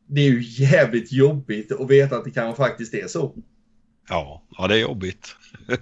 [0.08, 3.36] det är ju jävligt jobbigt att veta att det kan faktiskt är så.
[4.10, 5.36] Ja, ja, det är jobbigt.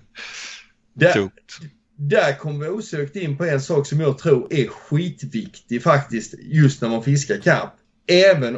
[0.94, 1.58] Där, Tungt.
[1.96, 6.82] där kommer vi osökt in på en sak som jag tror är skitviktig faktiskt just
[6.82, 7.74] när man fiskar karp.
[8.08, 8.58] Även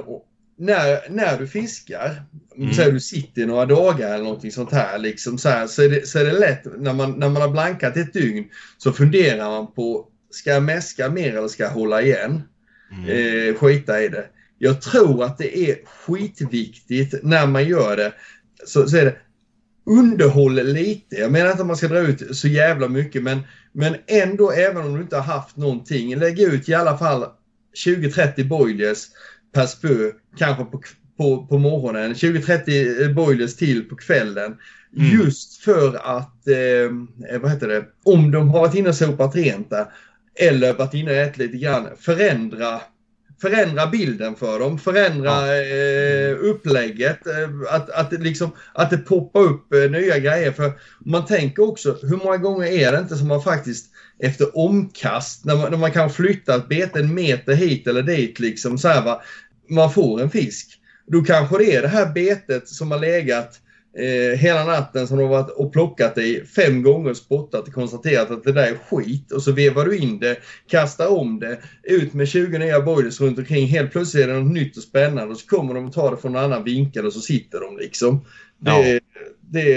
[0.57, 2.23] när, när du fiskar,
[2.57, 2.73] Mm.
[2.73, 6.07] säg du sitter några dagar eller någonting sånt här, liksom så, här så, är det,
[6.07, 8.45] så är det lätt när man, när man har blankat ett dygn
[8.77, 12.41] så funderar man på ska jag mäska mer eller ska jag hålla igen?
[12.91, 13.09] Mm.
[13.49, 14.25] eh, skita i det.
[14.57, 18.13] Jag tror att det är skitviktigt när man gör det.
[18.65, 19.15] Så, så är det
[19.85, 21.15] underhåll lite.
[21.15, 23.39] Jag menar inte att man ska dra ut så jävla mycket men,
[23.71, 26.15] men ändå även om du inte har haft någonting.
[26.15, 27.25] Lägg ut i alla fall
[27.85, 29.07] 20-30 boilers
[29.53, 30.81] per spö kanske på,
[31.17, 32.13] på, på morgonen.
[32.13, 34.57] 20-30 boilers till på kvällen.
[34.97, 35.19] Mm.
[35.19, 39.69] Just för att, eh, vad heter det, om de har varit inne och sopat rent
[39.69, 39.85] där
[40.35, 42.81] eller varit inne och ätit lite grann, förändra,
[43.43, 49.39] förändra bilden för dem, förändra eh, upplägget, eh, att, att, det liksom, att det poppar
[49.39, 50.51] upp eh, nya grejer.
[50.51, 50.71] För
[51.05, 53.85] man tänker också, hur många gånger är det inte som man faktiskt
[54.19, 58.39] efter omkast, när man, när man kan flytta ett bete en meter hit eller dit,
[58.39, 59.21] liksom så här, va,
[59.69, 60.79] man får en fisk.
[61.07, 63.59] Då kanske det är det här betet som har legat
[63.97, 68.31] eh, hela natten som de har varit och plockat i fem gånger, spottat och konstaterat
[68.31, 70.37] att det där är skit och så vevar du in det,
[70.67, 73.67] kastar om det, ut med 20 nya boilers runt omkring.
[73.67, 76.17] Helt plötsligt är det något nytt och spännande och så kommer de och tar det
[76.17, 78.25] från en annan vinkel och så sitter de liksom.
[78.59, 78.99] Det, Ja.
[79.41, 79.69] det,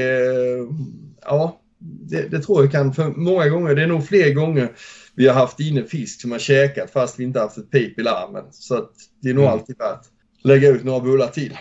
[1.23, 4.69] ja, det, det tror jag kan, för många gånger, det är nog fler gånger
[5.15, 8.03] vi har haft inne fisk som har käkat fast vi inte haft ett pip i
[8.03, 8.45] larmen.
[8.51, 8.91] Så att
[9.23, 9.53] det är nog Mm.
[9.59, 10.07] alltid värt att
[10.45, 11.59] lägga ut några bullar till.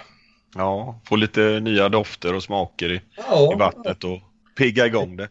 [0.55, 4.19] Ja, få lite nya dofter och smaker i, Ja, i vattnet och
[4.57, 5.29] pigga igång det.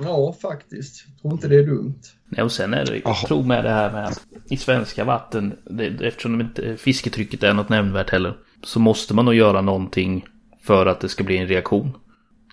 [0.00, 1.04] Ja, faktiskt.
[1.06, 2.00] Jag tror inte det är dumt.
[2.28, 5.58] Nej, och sen är det, jag tror med det här med att i svenska vatten,
[5.64, 10.24] det, eftersom de inte, fisketrycket är något nämnvärt heller, så måste man nog göra någonting
[10.62, 11.92] för att det ska bli en reaktion.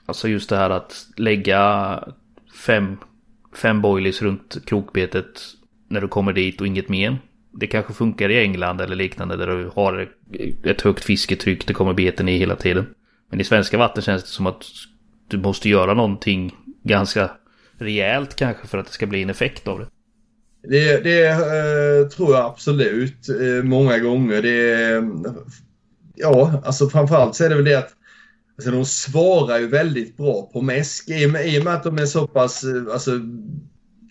[0.06, 2.04] Alltså just det här att lägga
[2.66, 2.98] fem,
[3.56, 5.42] fem boilies runt krokbetet
[5.88, 7.18] när du kommer dit och inget mer.
[7.52, 10.10] Det kanske funkar i England eller liknande där du har
[10.64, 12.86] ett högt fisketryck, det kommer beten i hela tiden.
[13.30, 14.64] Men i svenska vatten känns det som att
[15.28, 17.32] du måste göra någonting ganska
[17.78, 19.88] rejält kanske för att det ska bli en effekt av det.
[20.64, 24.42] Det, det eh, tror jag absolut eh, många gånger.
[24.42, 25.04] Det,
[26.16, 27.94] ja, alltså framförallt så är det väl det att
[28.58, 31.84] alltså, de svarar ju väldigt bra på mäsk i och med, i och med att
[31.84, 33.12] de är så pass eh, alltså,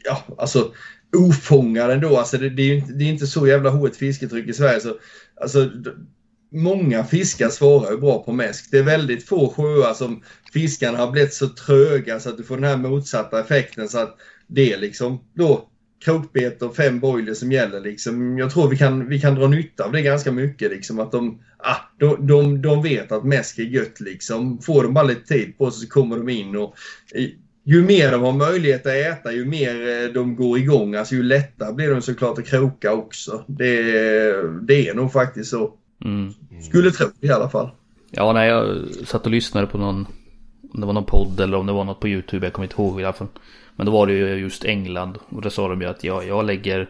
[0.04, 0.72] ja, alltså,
[1.16, 2.16] ofångad ändå.
[2.16, 4.80] Alltså, det, det, är ju inte, det är inte så jävla hårt fisketryck i Sverige.
[4.80, 4.94] Så,
[5.40, 5.70] alltså,
[6.50, 8.68] Många fiskar svarar ju bra på mäsk.
[8.70, 10.22] Det är väldigt få sjöar som
[10.52, 14.16] fiskarna har blivit så tröga så att du får den här motsatta effekten så att
[14.46, 15.68] det är liksom då
[16.04, 17.80] krokbete och fem boiler som gäller.
[17.80, 18.38] Liksom.
[18.38, 20.70] Jag tror vi kan, vi kan dra nytta av det ganska mycket.
[20.70, 24.00] Liksom, att de, ah, de, de, de vet att mäsk är gött.
[24.00, 24.58] Liksom.
[24.62, 26.56] Får de bara lite tid på sig så kommer de in.
[26.56, 26.74] Och,
[27.68, 31.22] ju mer de har möjlighet att äta, ju mer eh, de går igång, alltså ju
[31.22, 33.44] lättare blir de såklart att kroka också.
[33.46, 33.82] Det,
[34.62, 35.72] det är nog faktiskt så.
[36.04, 36.32] Mm.
[36.62, 37.70] Skulle tro i alla fall.
[38.10, 40.06] Ja, nej, jag satt och lyssnade på någon,
[40.72, 42.82] om det var någon podd eller om det var något på YouTube, jag kommer inte
[42.82, 43.28] ihåg i alla fall.
[43.76, 46.44] Men då var det ju just England och då sa de ju att ja, jag
[46.44, 46.88] lägger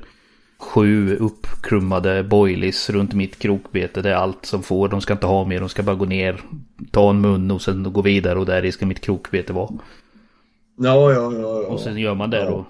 [0.58, 4.02] sju uppkrummade boilies runt mitt krokbete.
[4.02, 4.88] Det är allt som får.
[4.88, 5.60] De ska inte ha mer.
[5.60, 6.40] De ska bara gå ner,
[6.90, 9.70] ta en mun och sen gå vidare och där ska mitt krokbete vara.
[10.78, 11.62] Ja, ja, ja.
[11.62, 11.68] ja.
[11.68, 12.50] Och sen gör man det Ja.
[12.50, 12.66] då.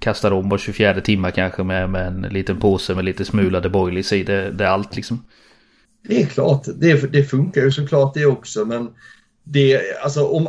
[0.00, 4.12] Kastar om var 24 timmar kanske med, med en liten påse med lite smulade boilies
[4.12, 4.22] i.
[4.22, 5.24] Det, det är allt liksom.
[6.08, 8.90] Det är klart, det, det funkar ju såklart det också men
[9.44, 10.48] det, alltså om,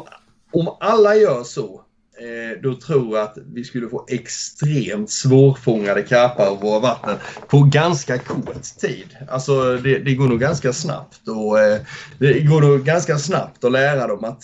[0.52, 1.82] om alla gör så
[2.64, 7.16] då tror jag att vi skulle få extremt svårfångade karpar av våra vatten
[7.48, 9.18] på ganska kort tid.
[9.30, 11.82] Alltså det, det går nog ganska snabbt och eh,
[12.20, 14.44] det går nog ganska snabbt att lära dem att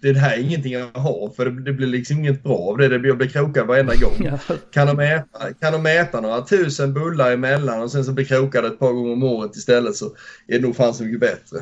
[0.00, 2.88] det här är ingenting jag har för det, det blir liksom inget bra av det.
[2.88, 4.38] det blir, jag blir krokad varenda gång.
[4.72, 8.68] Kan de, äta, kan de äta några tusen bullar emellan och sen så blir krokade
[8.68, 10.06] ett par gånger om året istället så
[10.46, 11.58] är det nog fan så mycket bättre.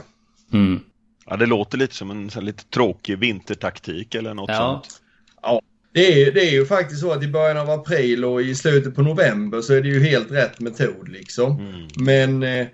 [0.52, 0.80] Mm.
[1.26, 4.56] Ja, det låter lite som en lite tråkig vintertaktik eller något Ja.
[4.84, 5.00] sånt.
[5.98, 8.94] Det är, det är ju faktiskt så att i början av april och i slutet
[8.94, 11.60] på november så är det ju helt rätt metod liksom.
[11.60, 11.88] Mm.
[11.96, 12.66] Men eh,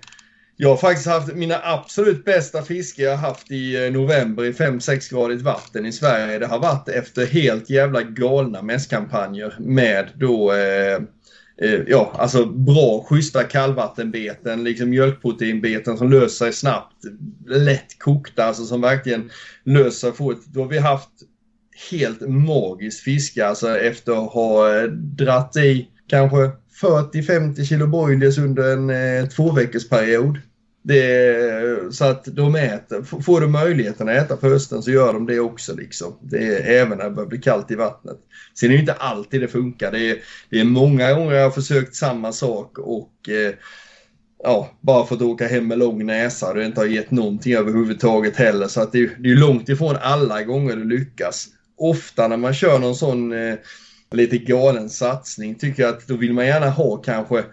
[0.57, 4.51] jag har faktiskt haft mina absolut bästa fiske jag har haft i eh, november i
[4.51, 6.39] 5-6 gradigt vatten i Sverige.
[6.39, 10.95] Det har varit efter helt jävla galna mässkampanjer med då eh,
[11.61, 17.03] eh, ja, alltså bra schyssta kallvattenbeten, liksom mjölkproteinbeten som löser sig snabbt.
[17.47, 19.31] Lätt kokta, alltså som verkligen
[19.63, 20.45] löser sig fort.
[20.45, 21.09] Då har vi haft
[21.91, 28.73] helt magiskt fiske alltså efter att ha eh, dratt i kanske 40-50 kilo broilers under
[28.73, 30.39] en eh, två veckors period.
[30.83, 35.25] Det, så att de äter, får du möjligheten att äta på hösten så gör de
[35.25, 35.75] det också.
[35.75, 36.17] Liksom.
[36.21, 38.17] Det är, även när det börjar bli kallt i vattnet.
[38.59, 39.91] Sen är det inte alltid det funkar.
[39.91, 40.17] Det är,
[40.49, 43.53] det är många gånger jag har försökt samma sak och eh,
[44.43, 46.53] ja, bara fått åka hem med lång näsa.
[46.53, 48.67] Det inte har gett någonting överhuvudtaget heller.
[48.67, 51.47] Så att det, är- det är långt ifrån alla gånger det lyckas.
[51.77, 53.55] Ofta när man kör någon sån eh,
[54.11, 57.43] lite galen satsning tycker jag att då vill man gärna ha kanske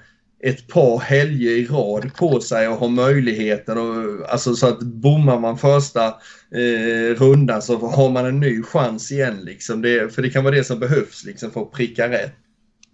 [0.44, 3.78] ett par helger i rad på sig och ha möjligheten.
[3.78, 6.06] Och, alltså så att bommar man första
[6.54, 9.40] eh, rundan så har man en ny chans igen.
[9.44, 9.82] Liksom.
[9.82, 12.32] Det, för det kan vara det som behövs liksom, för att pricka rätt.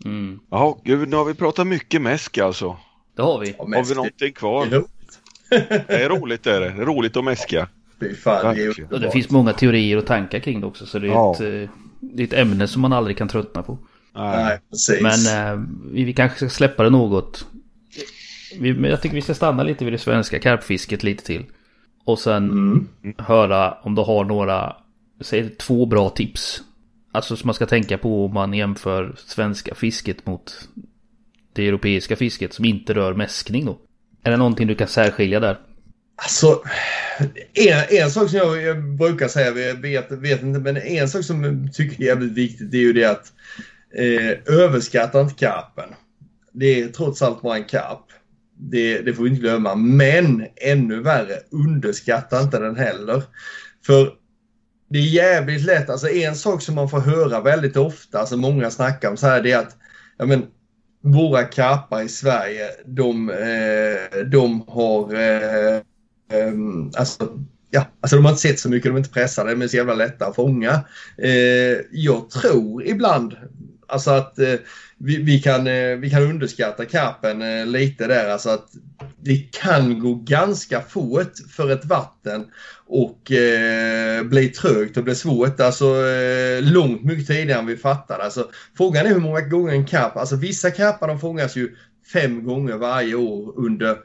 [0.05, 0.41] Mm.
[0.51, 2.77] Jaha, gud, nu har vi pratat mycket mäsk alltså.
[3.17, 3.55] Det har vi.
[3.59, 4.67] Ja, Har vi någonting det är kvar?
[4.67, 4.89] roligt.
[5.89, 6.69] Det är roligt är det.
[6.69, 7.69] Det är roligt att mäska.
[8.01, 8.93] Fy fan, det är.
[8.93, 10.87] Och det finns många teorier och tankar kring det också.
[10.87, 11.35] Så det är, Ja.
[11.35, 11.71] ett, eh,
[12.01, 13.79] det är ett ämne som man aldrig kan tröttna på.
[14.15, 14.45] Nej.
[14.45, 15.01] Nej, precis.
[15.03, 17.47] Men eh, vi, vi kanske ska släppa det något.
[18.61, 21.45] Vi, men jag tycker vi ska stanna lite vid det svenska karpfisket lite till.
[22.05, 22.87] Och sen Mm.
[23.19, 24.77] höra om du har några,
[25.21, 26.63] säg två bra tips.
[27.13, 30.69] Alltså som man ska tänka på om man jämför svenska fisket mot
[31.53, 33.79] det europeiska fisket som inte rör mäskning då.
[34.23, 35.59] Är det någonting du kan särskilja där?
[36.23, 36.63] Alltså,
[37.55, 41.25] en, en sak som jag, jag brukar säga, jag vet, vet inte, men en sak
[41.25, 43.33] som jag tycker är jävligt viktigt det är ju det att
[43.95, 45.95] eh, överskatta inte karpen.
[46.53, 48.05] Det är trots allt bara en karp.
[48.61, 49.75] Det, det får vi inte glömma.
[49.75, 53.23] Men ännu värre, underskatta inte den heller.
[53.87, 54.13] För
[54.91, 58.71] det är jävligt lätt, alltså en sak som man får höra väldigt ofta, alltså många
[58.71, 59.77] snackar om så här, det är att
[60.19, 60.47] ja, men,
[61.03, 65.81] våra karpar i Sverige, de, eh, de har eh,
[66.33, 67.39] Um, alltså
[67.71, 69.77] ja, alltså de har inte sett så mycket, de är inte pressade, de är så
[69.77, 70.85] jävla lätta att fånga.
[71.19, 73.37] Eh, jag tror ibland
[73.89, 74.55] alltså att eh,
[74.99, 78.29] vi, vi, kan, eh, vi kan underskatta kapen eh, lite där.
[78.29, 78.69] Alltså att
[79.23, 82.47] det kan gå ganska fort för ett vatten
[82.87, 85.61] och eh, bli trögt och bli svårt.
[85.61, 88.19] Alltså eh, långt mycket tidigare än vi fattar.
[88.19, 91.77] Alltså, frågan är hur många gånger en kapp, alltså vissa kappar de fångas ju
[92.13, 93.99] fem gånger varje år under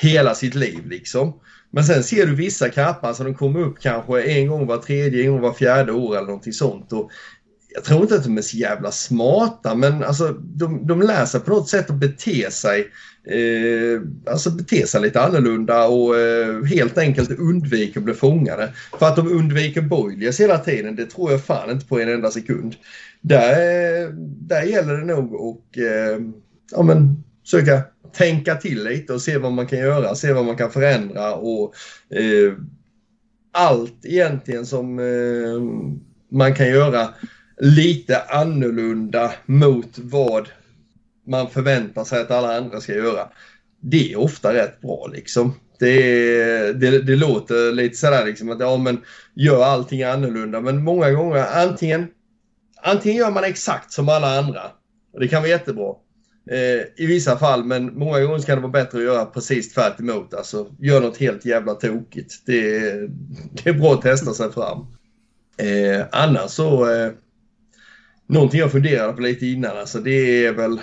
[0.00, 1.40] hela sitt liv liksom.
[1.70, 5.24] Men sen ser du vissa kappar som de kommer upp kanske en gång var tredje,
[5.24, 6.92] en gång var fjärde år eller någonting sånt.
[6.92, 7.10] Och
[7.74, 11.40] jag tror inte att de är så jävla smarta men alltså de, de lär sig
[11.40, 12.80] på något sätt att bete sig
[13.24, 18.72] eh, alltså bete sig lite annorlunda och eh, helt enkelt undvika att bli fångade.
[18.98, 22.30] För att de undviker boilies hela tiden det tror jag fan inte på en enda
[22.30, 22.74] sekund.
[23.20, 24.08] Där, eh,
[24.40, 26.26] där gäller det nog att eh,
[26.72, 27.82] ja, men, söka
[28.12, 31.74] tänka till lite och se vad man kan göra, se vad man kan förändra och
[32.10, 32.52] eh,
[33.52, 35.62] allt egentligen som eh,
[36.36, 37.08] man kan göra
[37.58, 40.48] lite annorlunda mot vad
[41.26, 43.28] man förväntar sig att alla andra ska göra.
[43.80, 45.54] Det är ofta rätt bra liksom.
[45.78, 49.00] Det, det, det låter lite sådär liksom att ja men
[49.34, 52.06] gör allting annorlunda men många gånger antingen
[52.82, 54.62] antingen gör man exakt som alla andra
[55.12, 55.94] och det kan vara jättebra
[56.50, 60.00] eh, i vissa fall men många gånger kan det vara bättre att göra precis tvärt
[60.00, 60.34] emot.
[60.34, 62.34] Alltså gör något helt jävla tokigt.
[62.46, 62.80] Det,
[63.52, 64.86] det är bra att testa sig fram.
[65.56, 67.12] Eh, annars så eh,
[68.26, 70.80] någonting jag funderade på lite innan, alltså det är väl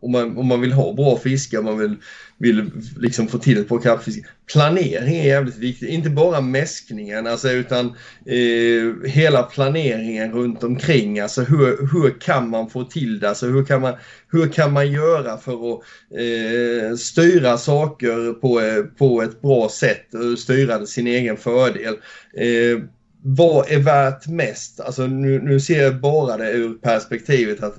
[0.00, 1.96] om man, om man vill ha bra fiske, om man vill,
[2.38, 4.26] vill liksom få till ett bra krabbfiske.
[4.52, 7.86] Planering är jävligt viktigt, inte bara mäskningen alltså, utan
[8.26, 11.20] eh, hela planeringen runt omkring.
[11.20, 13.28] Alltså hur, hur kan man få till det?
[13.28, 13.94] Alltså, hur, kan man,
[14.32, 15.82] hur kan man göra för att
[16.18, 21.94] eh, styra saker på, eh, på ett bra sätt och styra sin egen fördel?
[22.36, 22.82] Eh,
[23.22, 24.80] vad är värt mest?
[24.80, 27.78] Alltså nu, nu ser jag bara det ur perspektivet att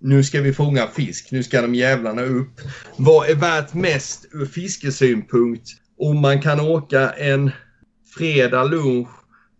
[0.00, 2.60] nu ska vi fånga fisk, nu ska de jävlarna upp.
[2.96, 5.68] Vad är värt mest ur fiskesynpunkt
[5.98, 7.50] om man kan åka en
[8.16, 9.08] fredag lunch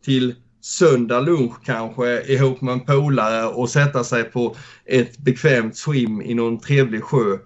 [0.05, 4.57] till söndag lunch kanske ihop med en polare och sätta sig på
[4.87, 7.39] ett bekvämt swim i någon trevlig sjö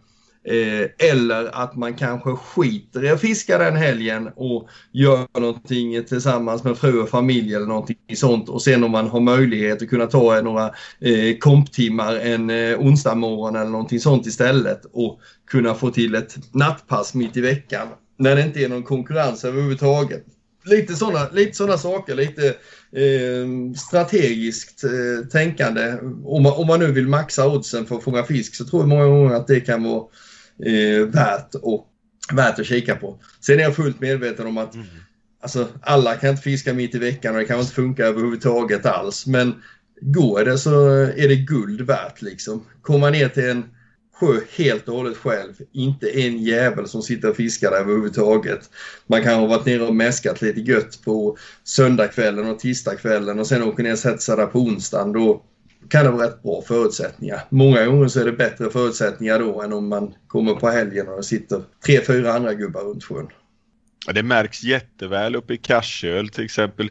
[0.44, 6.64] Eh, eller att man kanske skiter i att fiska den helgen och gör någonting tillsammans
[6.64, 10.06] med fru och familj eller någonting sånt och sen om man har möjlighet att kunna
[10.06, 10.64] ta några
[11.00, 16.54] eh, komptimmar en eh, onsdag morgon eller någonting sånt istället och kunna få till ett
[16.54, 17.88] nattpass mitt i veckan
[18.18, 20.24] när det inte är någon konkurrens överhuvudtaget.
[20.64, 22.48] Lite sådana lite såna saker, lite
[22.92, 25.96] eh, strategiskt eh, tänkande.
[26.24, 28.88] Om man, om man nu vill maxa oddsen för att fånga fisk så tror jag
[28.88, 30.04] många gånger att det kan vara
[30.66, 31.86] eh, värt, och,
[32.32, 33.18] värt att kika på.
[33.40, 34.86] Sen är jag fullt medveten om att mm.
[35.42, 39.26] alltså, alla kan inte fiska mitt i veckan och det kan inte funka överhuvudtaget alls.
[39.26, 39.54] Men
[40.00, 42.64] går det så är det guld värt liksom.
[42.88, 43.64] Man ner till en
[44.20, 45.52] sjö helt och hållet själv.
[45.72, 48.70] Inte en jävel som sitter och fiskar där överhuvudtaget.
[49.06, 53.62] Man kan ha varit nere och mäskat lite gött på söndagskvällen och tisdagskvällen och sen
[53.62, 55.12] åker ner och sätter sig där på onsdagen.
[55.12, 55.42] Då,
[55.88, 57.40] kan det vara rätt bra förutsättningar.
[57.48, 61.16] Många gånger så är det bättre förutsättningar då än om man kommer på helgen och
[61.16, 63.28] det sitter tre, fyra andra gubbar runt sjön.
[64.06, 66.90] Ja, det märks jätteväl uppe i Karsöl till exempel.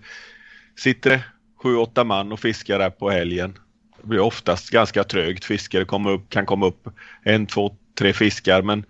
[0.77, 1.23] Sitter det
[1.63, 3.57] sju, åtta man och fiskar där på helgen.
[4.01, 5.45] Det blir oftast ganska trögt.
[5.45, 6.87] Fiskare kommer upp, kan komma upp
[7.23, 8.85] en, två, tre fiskar men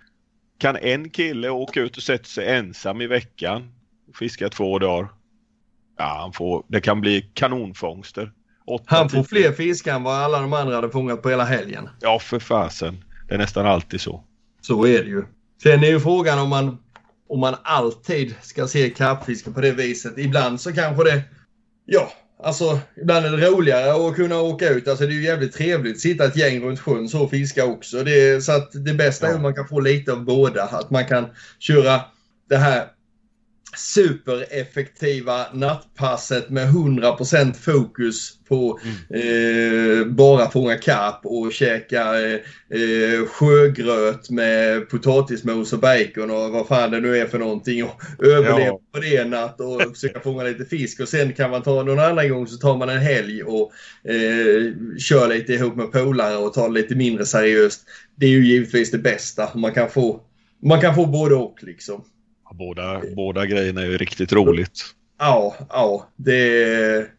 [0.58, 3.72] kan en kille åka ut och sätta sig ensam i veckan
[4.08, 5.08] och fiska två dagar.
[5.98, 8.32] Ja, han får, det kan bli kanonfångster.
[8.66, 11.88] Åtta, Han får fler fiskar än vad alla de andra hade fångat på hela helgen.
[12.00, 13.04] Ja, för fasen.
[13.28, 14.24] Det är nästan alltid så.
[14.60, 15.24] Så är det ju.
[15.62, 16.78] Sen är ju frågan om man,
[17.28, 20.18] om man alltid ska se karpfiske på det viset.
[20.18, 21.22] Ibland så kanske det...
[21.84, 22.12] Ja,
[22.42, 24.88] alltså ibland är det roligare att kunna åka ut.
[24.88, 28.04] Alltså det är ju jävligt trevligt sitta ett gäng runt sjön så och fiska också.
[28.04, 29.32] Det, så att det bästa ja.
[29.32, 30.64] är att man kan få lite av båda.
[30.64, 31.26] Att man kan
[31.58, 32.00] köra
[32.48, 32.86] det här
[33.76, 40.00] supereffektiva nattpasset med 100% fokus på mm.
[40.00, 46.90] eh, bara fånga karp och käka eh, sjögröt med potatismos och bacon och vad fan
[46.90, 48.80] det nu är för någonting och överleva ja.
[48.92, 51.98] på det en natt och försöka fånga lite fisk och sen kan man ta någon
[51.98, 53.72] annan gång så tar man en helg och
[54.10, 57.80] eh, kör lite ihop med polare och tar det lite mindre seriöst.
[58.16, 59.48] Det är ju givetvis det bästa.
[59.54, 60.20] Man kan få,
[60.62, 62.04] man kan få både och liksom.
[62.54, 64.94] Båda, båda grejerna är ju riktigt roligt.
[65.18, 66.08] Ja, ja.
[66.16, 67.10] Det är...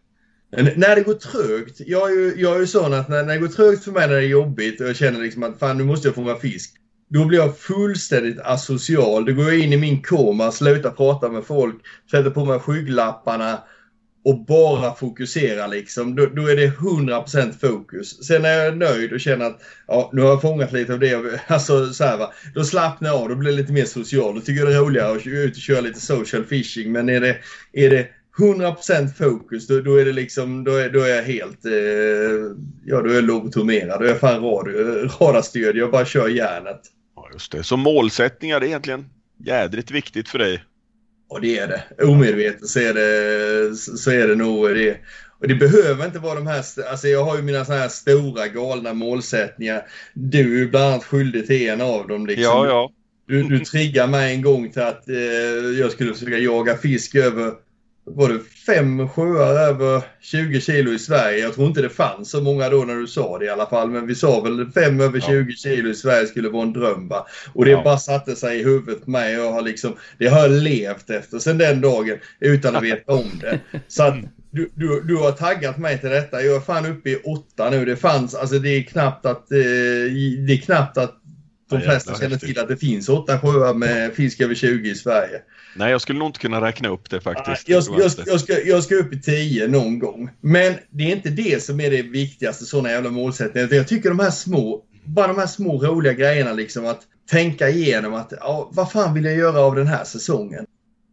[0.52, 1.80] när det går trögt.
[1.80, 4.08] Jag är ju, jag är ju sån att när, när det går trögt för mig
[4.08, 6.76] när det är jobbigt och jag känner liksom att fan nu måste jag fånga fisk.
[7.10, 9.26] då blir jag fullständigt asocial.
[9.26, 11.76] Då går jag in i min koma, slutar prata med folk,
[12.12, 13.60] sätter på mig skygglapparna
[14.24, 16.16] och bara fokusera, liksom.
[16.16, 18.24] Då, då är det 100% fokus.
[18.24, 21.42] Sen är jag nöjd och känner att ja, nu har jag fångat lite av det.
[21.48, 22.34] Alltså, så här, va.
[22.56, 24.36] Då slappnar jag av, då blir jag lite mer social.
[24.36, 26.92] Då tycker jag det är roligare att ut och köra lite social fishing.
[26.92, 27.38] Men är det,
[27.74, 28.08] är det
[28.38, 31.72] 100% fokus, då, då, är det liksom, då är, då är jag helt, eh,
[32.86, 34.00] ja då är jag lobotomerad.
[34.00, 35.76] Då är jag fan eh, radarstyrd.
[35.76, 36.82] Jag bara kör järnet.
[37.16, 37.64] Ja, just det.
[37.64, 39.10] Så målsättningar är egentligen
[39.46, 40.64] jädrigt viktigt för dig?
[41.32, 42.06] Och det är det.
[42.06, 44.98] Omedvetet så är det, så är det nog det.
[45.40, 48.48] Och det behöver inte vara de här, alltså jag har ju mina sådana här stora
[48.48, 49.88] galna målsättningar.
[50.14, 52.28] Du är bland annat skyldig till en av dem.
[52.28, 52.44] Liksom.
[52.44, 52.92] Ja, ja.
[53.28, 55.16] Du, du triggar mig en gång till att eh,
[55.80, 57.54] jag skulle försöka jaga fisk över
[58.16, 61.38] var det fem sjöar över 20 kilo i Sverige.
[61.38, 63.90] Jag tror inte det fanns så många då när du sa det i alla fall.
[63.90, 67.08] Men vi sa väl fem över 20 kilo i Sverige skulle vara en dröm.
[67.08, 67.28] Va?
[67.54, 67.84] Och det ja.
[67.84, 69.34] bara satte sig i huvudet på mig.
[69.34, 73.32] Jag har liksom, det har jag levt efter sedan den dagen utan att veta om
[73.42, 73.60] det.
[73.88, 74.16] Så att
[74.52, 76.42] du, du, du har taggat mig till detta.
[76.42, 77.86] Jag är fan uppe i åtta nu.
[77.86, 79.58] Det fanns, alltså det är knappt att, eh,
[80.48, 81.21] det är knappt att
[81.76, 85.42] de flesta känner till att det finns åtta sjöar med fisk över 20 i Sverige.
[85.76, 87.70] Nej, jag skulle nog inte kunna räkna upp det faktiskt.
[87.70, 90.30] Jag, jag, jag, jag, ska, jag ska upp i 10 någon gång.
[90.42, 93.74] Men det är inte det som är det viktigaste, sådana jävla målsättningar.
[93.74, 98.14] Jag tycker de här små, bara de här små roliga grejerna liksom att tänka igenom
[98.14, 100.66] att ja, vad fan vill jag göra av den här säsongen?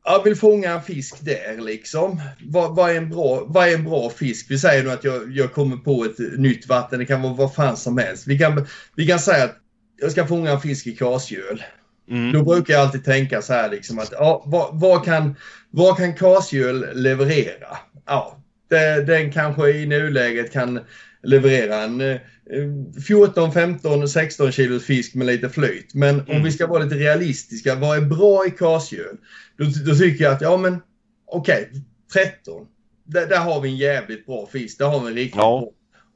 [0.05, 2.21] Jag vill fånga en fisk där liksom.
[2.45, 4.47] Vad, vad, är, en bra, vad är en bra fisk?
[4.51, 6.99] Vi säger nu att jag, jag kommer på ett nytt vatten.
[6.99, 8.27] Det kan vara vad fan som helst.
[8.27, 8.67] Vi kan,
[8.97, 9.57] vi kan säga att
[10.01, 11.63] jag ska fånga en fisk i kasgöl.
[12.11, 12.33] Mm.
[12.33, 15.37] Då brukar jag alltid tänka så här liksom att ja, vad, vad kan,
[15.71, 17.79] vad kan kasgöl leverera?
[18.07, 20.81] Ja, det, den kanske i nuläget kan
[21.23, 22.19] leverera en
[23.07, 25.95] 14, 15, 16 kilos fisk med lite flyt.
[25.95, 26.37] Men mm.
[26.37, 29.17] om vi ska vara lite realistiska, vad är bra i kasgöl?
[29.57, 30.81] Då, då tycker jag att ja men
[31.27, 31.83] okej, okay,
[32.43, 32.67] 13.
[33.05, 34.79] Där, där, har vi en jävligt bra fisk.
[34.79, 35.61] Där har vi en riktigt ja.
[35.61, 35.71] bra.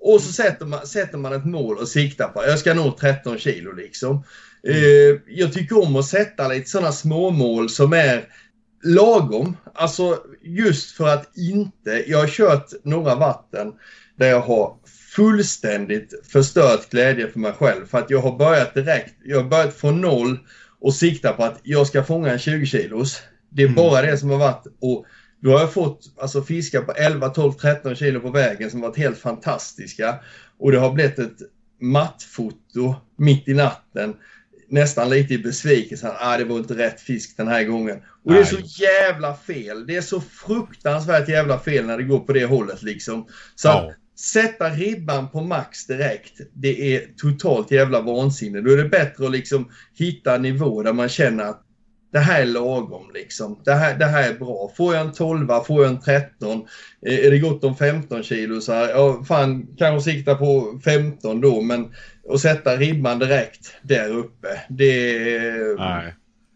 [0.05, 2.43] Och så sätter man, sätter man ett mål och siktar på.
[2.47, 4.25] Jag ska nå 13 kilo liksom.
[4.69, 5.21] Mm.
[5.27, 8.25] jag tycker om att sätta lite sådana småmål som är
[8.85, 9.57] lagom.
[9.75, 12.05] Alltså just för att inte...
[12.07, 13.73] Jag har kört några vatten
[14.17, 14.77] där jag har
[15.17, 17.87] fullständigt förstört glädje för mig själv.
[17.87, 19.15] För att jag har börjat direkt.
[19.25, 20.39] Jag har börjat från noll
[20.81, 23.23] och sikta på att jag ska fånga en 20 kilos.
[23.51, 23.77] Det är mm.
[23.77, 24.67] bara det som har varit.
[24.81, 25.07] Och
[25.43, 28.97] då har jag fått alltså, fiskar på 11, 12, 13 kilo på vägen som varit
[28.97, 30.19] helt fantastiska.
[30.59, 31.39] Och det har blivit ett
[31.81, 34.15] mattfoto mitt i natten
[34.69, 36.13] nästan lite i besvikelse.
[36.19, 37.97] Ah, det var inte rätt fisk den här gången.
[38.25, 38.35] Och Nej.
[38.35, 39.87] det är så jävla fel.
[39.87, 43.27] Det är så fruktansvärt jävla fel när det går på det hållet liksom.
[43.55, 43.91] Så ja.
[43.91, 48.61] att sätta ribban på max direkt, det är totalt jävla vansinne.
[48.61, 51.63] Då är det bättre att liksom hitta en nivå där man känner att
[52.13, 53.61] det här är lagom liksom.
[53.65, 54.73] Det här, det här är bra.
[54.77, 56.67] Får jag en 12, får jag en 13,
[57.07, 61.61] är det gott om 15 kilo så här, ja fan kanske sikta på 15 då
[61.61, 61.95] men
[62.29, 65.19] att sätta ribban direkt där uppe, det,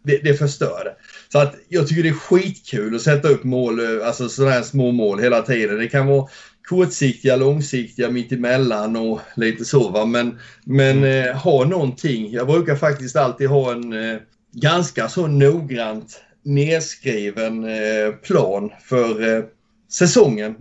[0.05, 0.97] det, det förstör det.
[1.33, 4.93] Så att jag tycker det är skitkul att sätta upp mål, alltså sådana här små
[4.93, 5.79] mål hela tiden.
[5.79, 6.29] Det kan vara
[6.69, 10.05] kortsiktiga, långsiktiga, mittemellan och lite så va.
[10.05, 11.29] Men, men mm.
[11.29, 12.31] eh, ha någonting.
[12.31, 14.19] Jag brukar faktiskt alltid ha en eh,
[14.61, 19.45] ganska så noggrant nedskriven eh, plan för eh,
[19.93, 20.57] säsongen.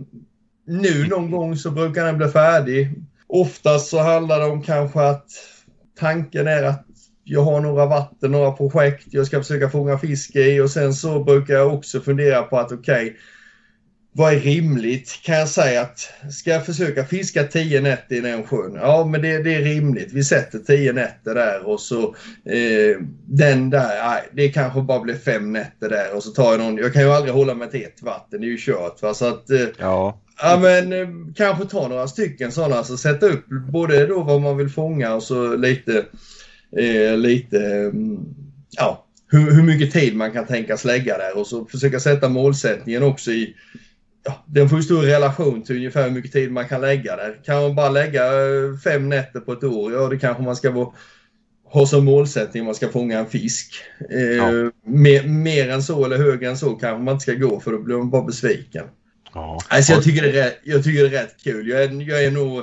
[0.66, 2.90] Nu någon gång så brukar den bli färdig.
[3.26, 5.26] Oftast så handlar det om kanske att
[5.98, 6.86] tanken är att
[7.24, 11.24] jag har några vatten, några projekt jag ska försöka fånga fisk i och sen så
[11.24, 13.16] brukar jag också fundera på att okej, okay,
[14.16, 15.20] vad är rimligt?
[15.22, 18.74] Kan jag säga att ska jag försöka fiska 10 nätter i den sjön?
[18.74, 20.12] Ja, men det, det är rimligt.
[20.12, 22.02] Vi sätter 10 nätter där och så
[22.44, 26.60] eh, den där, nej, det kanske bara blir fem nätter där och så tar jag
[26.60, 26.76] någon.
[26.76, 29.02] Jag kan ju aldrig hålla mig till ett vatten, det är ju kört.
[29.02, 29.14] Va?
[29.14, 30.20] Så att, eh, ja.
[30.42, 34.56] Ja men eh, kanske ta några stycken sådana, så sätta upp både då vad man
[34.56, 36.04] vill fånga och så lite,
[36.78, 38.18] eh, lite, mm,
[38.70, 43.02] ja, hur, hur mycket tid man kan tänkas lägga där och så försöka sätta målsättningen
[43.02, 43.54] också i
[44.26, 47.16] ja, den får ju stå i relation till ungefär hur mycket tid man kan lägga
[47.16, 47.40] där.
[47.44, 50.70] Kan man bara lägga eh, fem nätter på ett år, ja det kanske man ska
[50.70, 50.88] vara,
[51.64, 53.74] ha som målsättning man ska fånga en fisk.
[54.10, 54.70] Eh, ja.
[54.84, 57.82] mer, mer än så eller högre än så kanske man inte ska gå för då
[57.82, 58.84] blir man bara besviken.
[59.34, 59.58] Ja.
[59.68, 61.68] Alltså jag, tycker det är, jag tycker det är rätt kul.
[61.68, 62.62] Jag är, jag är nog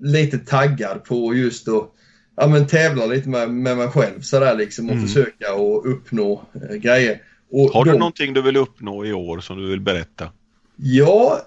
[0.00, 1.90] lite taggad på just att
[2.36, 5.06] ja, men tävla lite med, med mig själv sådär liksom och mm.
[5.06, 7.22] försöka att uppnå äh, grejer.
[7.52, 7.98] Och Har du de...
[7.98, 10.28] någonting du vill uppnå i år som du vill berätta?
[10.82, 11.40] Ja,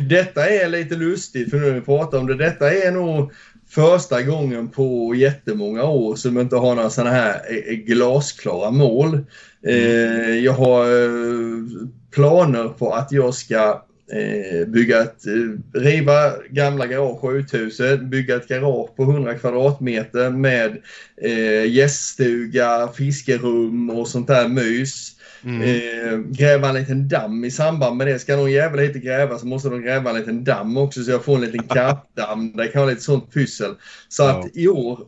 [0.00, 2.34] detta är lite lustigt för nu när vi pratar om det.
[2.34, 3.32] Detta är nog
[3.68, 9.18] första gången på jättemånga år som jag inte har några sådana här eh, glasklara mål.
[9.66, 11.64] Eh, jag har eh,
[12.10, 13.82] planer på att jag ska
[14.12, 20.30] eh, bygga ett, eh, riva gamla garage och uthuset, bygga ett garage på 100 kvadratmeter
[20.30, 20.76] med
[21.22, 25.17] eh, gäststuga, fiskerum och sånt där mys.
[25.44, 25.62] Mm.
[25.62, 28.18] Eh, gräva en liten damm i samband med det.
[28.18, 31.24] Ska någon jävel hit gräva så måste de gräva en liten damm också så jag
[31.24, 32.52] får en liten karpdamm.
[32.56, 33.74] Det kan vara lite sånt pyssel.
[34.08, 34.30] Så Ja.
[34.30, 35.00] att i år,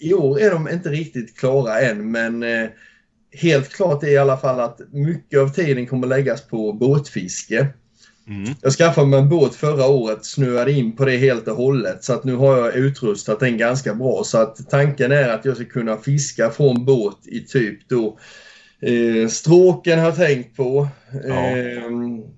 [0.00, 2.68] i år är de inte riktigt klara än men eh,
[3.32, 7.68] helt klart är i alla fall att mycket av tiden kommer läggas på båtfiske.
[8.28, 8.54] Mm.
[8.62, 12.12] Jag skaffade mig en båt förra året, snöade in på det helt och hållet så
[12.12, 15.64] att nu har jag utrustat den ganska bra så att tanken är att jag ska
[15.64, 18.18] kunna fiska från båt i typ då
[18.86, 20.88] eh, Stråken har jag tänkt på.
[21.24, 21.56] Ja.
[21.56, 21.82] Eh,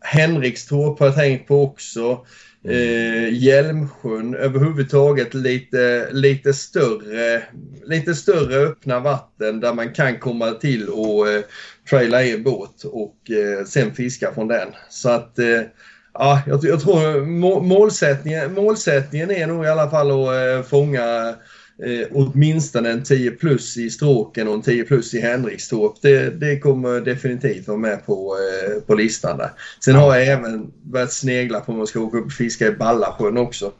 [0.00, 2.26] Henrikstorp har jag tänkt på också.
[2.68, 7.42] Eh, Hjälmsjön överhuvudtaget lite, lite större
[7.86, 11.42] lite större öppna vatten där man kan komma till och eh,
[11.90, 14.68] traila i en båt och eh, sen fiska från den.
[14.90, 15.62] Så att eh,
[16.12, 21.34] ja, jag, jag tror må, målsättningen, målsättningen är nog i alla fall att eh, fånga
[21.84, 25.94] eh, åtminstone en 10 plus i stråken och en 10 plus i Henrikstorp.
[26.02, 29.50] Det, det kommer definitivt vara med på, eh, på listan där.
[29.84, 32.72] Sen har jag även börjat snegla på om jag ska åka upp och fiska i
[32.72, 33.72] Ballasjön också.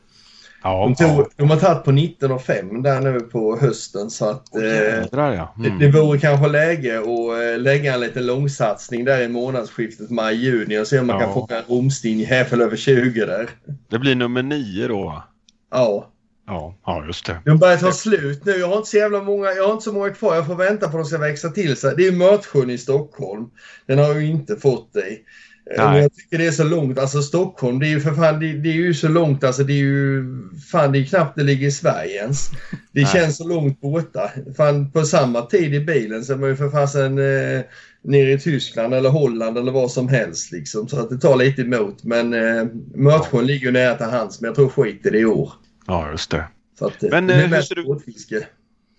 [0.62, 1.28] Ja, De, tog, ja.
[1.36, 5.34] de har tagit på 19 och 5 där nu på hösten så att eh, jädrar,
[5.34, 5.54] ja.
[5.56, 5.78] det, Mm.
[5.78, 10.86] det vore kanske läge att eh, lägga en liten långsatsning där i månadsskiftet maj-juni och
[10.86, 13.48] se om man kan fånga en romsting i häfel över 20 där.
[13.90, 15.22] Det blir nummer nio då va?
[15.70, 16.10] Ja.
[16.46, 17.38] Ja, ja just det.
[17.44, 18.52] De börjar ta slut nu.
[18.52, 20.34] Jag har inte så jävla många, jag har inte så många kvar.
[20.34, 21.94] Jag får vänta på att de ska växa till sig.
[21.96, 23.46] Det är Mörtsjön i Stockholm.
[23.86, 25.24] Den har jag ju inte fått dig.
[25.70, 26.02] Eh, Nej.
[26.02, 26.98] Jag tycker det är så långt.
[26.98, 29.44] Alltså Stockholm, det är ju för fan, det, det är ju så långt.
[29.44, 30.24] Alltså det är ju,
[30.72, 32.50] fan det är knappt det ligger i Sverige ens.
[32.92, 33.06] Det Nej.
[33.06, 34.30] känns så långt borta.
[34.56, 37.60] Fan på samma tid i bilen så är man ju för fasen eh,
[38.02, 40.88] nere i Tyskland eller Holland eller vad som helst liksom.
[40.88, 42.04] Så att det tar lite emot.
[42.04, 42.64] Men eh,
[42.94, 44.40] Mörtsjön ligger ju nära till hands.
[44.40, 45.52] Men jag tror skit i det i år.
[45.86, 46.44] Ja, just det.
[46.78, 48.46] Så att, Men, det eh, hur ser du- båtfiske.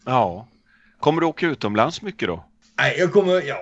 [0.05, 0.47] Ja.
[0.99, 2.45] Kommer du åka utomlands mycket då?
[2.79, 3.57] Nej, jag kommer, ja,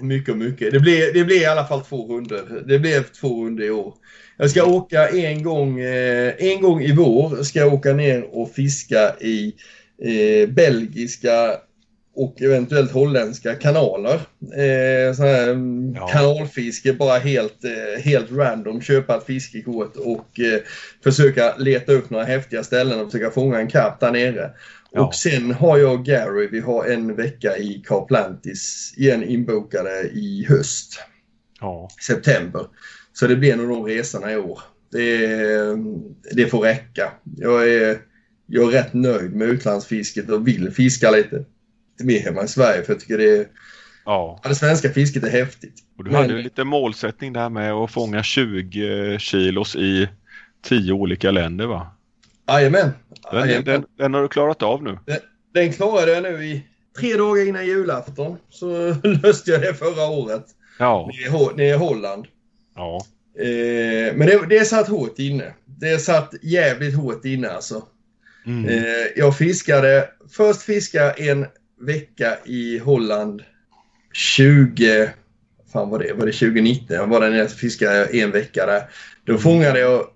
[0.00, 0.72] mycket och mycket.
[0.72, 2.62] Det blir, det blir i alla fall två runder.
[2.66, 3.94] Det blev två runder i år.
[4.36, 8.50] Jag ska åka en gång, eh, en gång i vår ska jag åka ner och
[8.50, 9.54] fiska i
[10.02, 11.30] eh, belgiska
[12.16, 14.20] och eventuellt holländska kanaler.
[14.56, 16.06] Eh, här, mm, Ja.
[16.06, 18.80] Kanalfiske, bara helt, eh, helt random.
[18.80, 20.60] Köpa ett fiskekort och eh,
[21.04, 24.50] försöka leta upp några häftiga ställen och försöka fånga en karp där nere.
[24.92, 25.06] Ja.
[25.06, 30.46] Och sen har jag och Gary, vi har en vecka i Carplantis igen inbokade i
[30.48, 31.00] höst,
[31.60, 31.88] Ja.
[32.06, 32.66] september.
[33.12, 34.60] Så det blir nog de resorna i år.
[34.92, 35.26] Det,
[36.32, 37.12] det får räcka.
[37.36, 37.98] Jag är,
[38.46, 41.44] jag är rätt nöjd med utlandsfisket och vill fiska lite
[42.04, 43.46] mer hemma i Sverige för jag tycker det, är-
[44.04, 44.40] ja.
[44.42, 45.74] ja, det svenska fisket är häftigt.
[45.98, 50.08] Och du Men- hade ju lite målsättning där med att fånga 20 kilos i
[50.62, 51.86] 10 olika länder va?
[52.48, 52.90] Jajamän.
[53.32, 54.98] Den, den, den har du klarat av nu.
[55.54, 56.62] Den klarade jag nu i
[56.98, 58.36] tre dagar innan julafton.
[58.50, 60.44] Så löste jag det förra året.
[60.78, 61.10] Ja.
[61.56, 62.26] Nere i Holland.
[62.76, 63.00] Ja.
[63.38, 65.52] Eh, men det, det satt hårt inne.
[65.64, 67.82] Det satt jävligt hårt inne alltså.
[68.46, 68.68] Mm.
[68.68, 68.84] Eh,
[69.16, 71.46] jag fiskade, först fiskade en
[71.80, 73.42] vecka i Holland
[74.12, 75.10] 20,
[75.72, 76.96] fan var det, var det 2019?
[76.96, 78.82] Jag var där nere och fiskade en vecka där.
[79.24, 80.06] Då fångade jag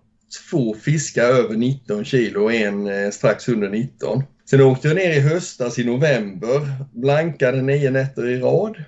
[0.50, 4.22] två fiskar över 19 kilo och en eh, strax under 19.
[4.50, 6.60] Sen åkte jag ner i höstas i november,
[6.92, 8.84] blankade nio nätter i rad.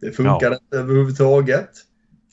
[0.00, 1.70] Det funkade inte överhuvudtaget.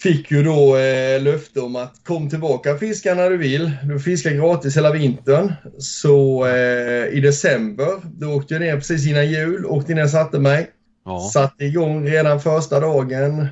[0.04, 3.72] Fick ju då eh, löfte om att kom tillbaka och fiska när du vill.
[3.84, 5.54] Du fiskar gratis hela vintern.
[5.78, 10.40] Så eh, i december, då åkte jag ner precis innan jul, åkte ner och satte
[10.40, 10.70] mig.
[11.06, 11.20] Ja.
[11.34, 13.48] Satte igång redan första dagen.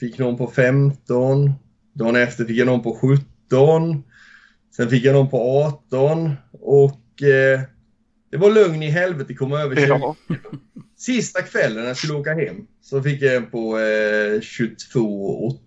[0.00, 1.52] Fick någon på 15.
[1.94, 4.02] Dagen efter fick jag någon på 17.
[4.76, 6.32] Sen fick jag någon på 18.
[6.52, 7.60] Och eh,
[8.30, 9.82] det var lugn i helvete att komma över 20.
[9.86, 10.16] Ja.
[11.06, 15.58] Sista kvällen när jag skulle åka hem så fick jag en på eh, 22,8.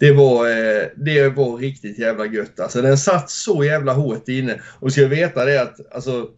[0.00, 2.60] Det var, eh, det var riktigt jävla gött.
[2.60, 4.60] Alltså den satt så jävla hårt inne.
[4.80, 6.28] Och ska jag veta det att alltså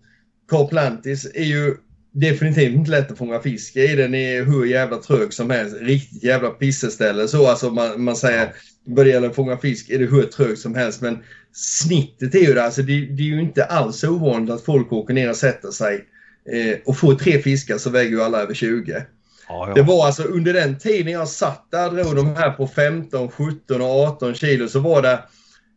[0.51, 1.77] Carplantis är ju
[2.13, 3.97] definitivt inte lätt att fånga fisk i.
[3.97, 5.77] Den är hur jävla trög som helst.
[5.81, 7.29] Riktigt jävla pisseställe.
[7.29, 8.53] Så alltså man, man säger
[8.85, 11.01] vad det gäller att fånga fisk är det hur trögt som helst.
[11.01, 11.19] Men
[11.53, 12.65] snittet är ju det.
[12.65, 16.05] Alltså det, det är ju inte alls ovanligt att folk åker ner och sätter sig
[16.53, 19.03] eh, och får tre fiskar så väger ju alla över 20.
[19.49, 19.87] Ja, Det ja.
[19.87, 23.89] var alltså under den tiden jag satt där drog de här på 15, 17 och
[24.07, 25.19] 18 kilo så var det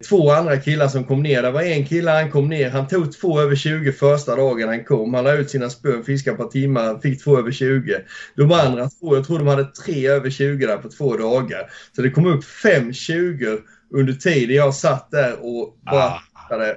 [0.10, 1.42] två andra killar som kom ner.
[1.42, 2.70] Det var en kille han kom ner.
[2.70, 5.14] Han tog två över 20 första dagen han kom.
[5.14, 7.98] Han la ut sina spön, fiskade ett par timmar, fick två över 20.
[8.36, 11.72] De andra två, jag tror de hade tre över 20 där på två dagar.
[11.96, 13.58] Så det kom upp fem 20
[13.94, 16.20] under tiden jag satt där och bara Ah.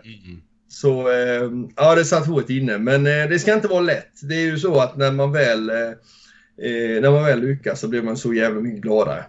[0.05, 0.40] Mm.
[0.69, 2.78] Så eh, ja, det satt hårt inne.
[2.78, 4.12] Men eh, det ska inte vara lätt.
[4.23, 7.89] Det är ju så att när man väl, eh, eh, när man väl lyckas så
[7.89, 9.24] blir man så jävla mycket gladare.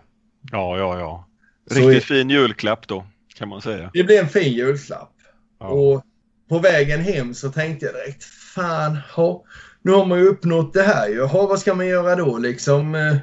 [0.52, 1.28] Ja, ja, ja.
[1.72, 3.06] Så Riktigt är- fin julklapp då,
[3.36, 3.90] kan man säga.
[3.94, 5.14] Det blev en fin julklapp.
[5.60, 5.68] Ja.
[5.68, 6.04] Och
[6.50, 9.44] på vägen hem så tänkte jag direkt, fan, ha,
[9.82, 11.22] nu har man ju uppnått det här ju.
[11.22, 12.96] Ha, vad ska man göra då liksom?
[12.96, 13.14] Eh,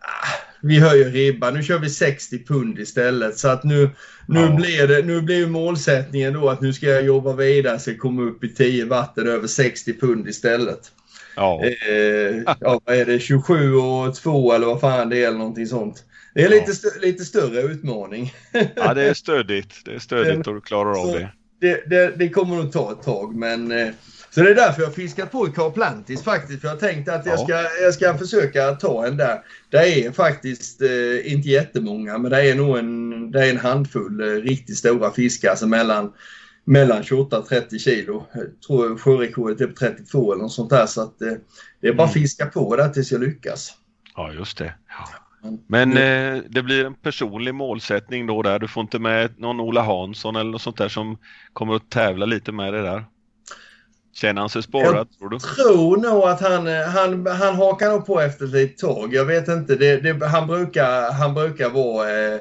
[0.00, 0.35] ah,
[0.66, 3.38] vi höjer ribban, nu kör vi 60 pund istället.
[3.38, 3.90] Så att nu,
[4.28, 4.56] nu, Ja.
[4.56, 8.22] blir det, nu blir målsättningen då att nu ska jag jobba vidare så jag kommer
[8.22, 10.80] upp i 10 vatten över 60 pund istället.
[11.36, 13.18] Ja, Eh, ja, vad är det?
[13.18, 16.04] 27 och 2 eller vad fan det är eller någonting sånt.
[16.34, 18.32] Det är lite, stö- lite större utmaning.
[18.76, 19.74] ja det är stödigt.
[19.84, 21.28] Det är stödigt och du klarar av Så- det.
[21.60, 23.88] det, det, det kommer nog ta ett tag men eh,
[24.36, 26.60] så det är därför jag fiskat på i Karplantis faktiskt.
[26.60, 27.44] För jag tänkte att jag Ja.
[27.44, 29.40] ska, jag ska försöka ta en där.
[29.70, 34.20] Det är faktiskt eh, inte jättemånga men det är nog en, det är en handfull
[34.20, 35.50] eh, riktigt stora fiskar.
[35.50, 36.12] Alltså mellan,
[36.64, 38.26] mellan 28 och 30 kilo.
[38.34, 40.86] Jag tror sjörekordet är på 32 eller något sånt där.
[40.86, 41.32] Så att, eh,
[41.80, 42.14] det är bara Mm.
[42.14, 43.72] fiska på där tills jag lyckas.
[44.16, 44.74] Ja, just det.
[44.88, 45.08] Ja.
[45.66, 48.58] Men eh, det blir en personlig målsättning då där.
[48.58, 51.18] Du får inte med någon Ola Hansson eller något sånt där som
[51.52, 53.04] kommer att tävla lite med det där.
[54.16, 55.38] Känner han sig spårad, tror du?
[55.38, 59.14] tror nog att han, han, han hakar nog på efter ett litet tag.
[59.14, 59.76] Jag vet inte.
[59.76, 62.34] Det, det, han, brukar, han brukar vara eh,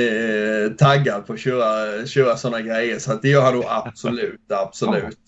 [0.00, 2.98] eh, taggad på att köra, köra sådana grejer.
[2.98, 4.40] Så det gör han nog absolut.
[4.48, 5.18] absolut.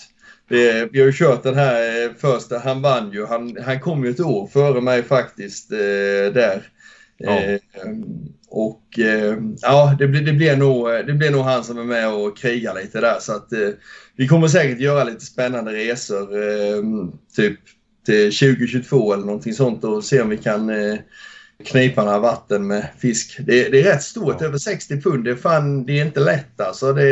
[0.48, 2.58] Det, vi har ju kört den här eh, första.
[2.58, 3.26] Han vann ju.
[3.26, 5.78] Han, han kom ju ett år före mig faktiskt eh,
[6.34, 6.62] där.
[7.22, 7.38] Ja.
[7.40, 7.58] Eh,
[8.48, 12.12] och eh, ja, det blir, det, blir nog, det blir nog han som är med
[12.14, 13.18] och krigar lite där.
[13.20, 13.68] Så att eh,
[14.16, 16.42] vi kommer säkert göra lite spännande resor.
[16.42, 16.82] Eh,
[17.36, 17.58] typ
[18.06, 20.98] till 2022 eller någonting sånt och se om vi kan eh,
[21.64, 23.36] knipa några vatten med fisk.
[23.46, 24.46] Det, det är rätt stort, Ja.
[24.46, 25.24] över 60 pund.
[25.24, 26.92] Det är, fan, det är inte lätt alltså.
[26.92, 27.02] Det,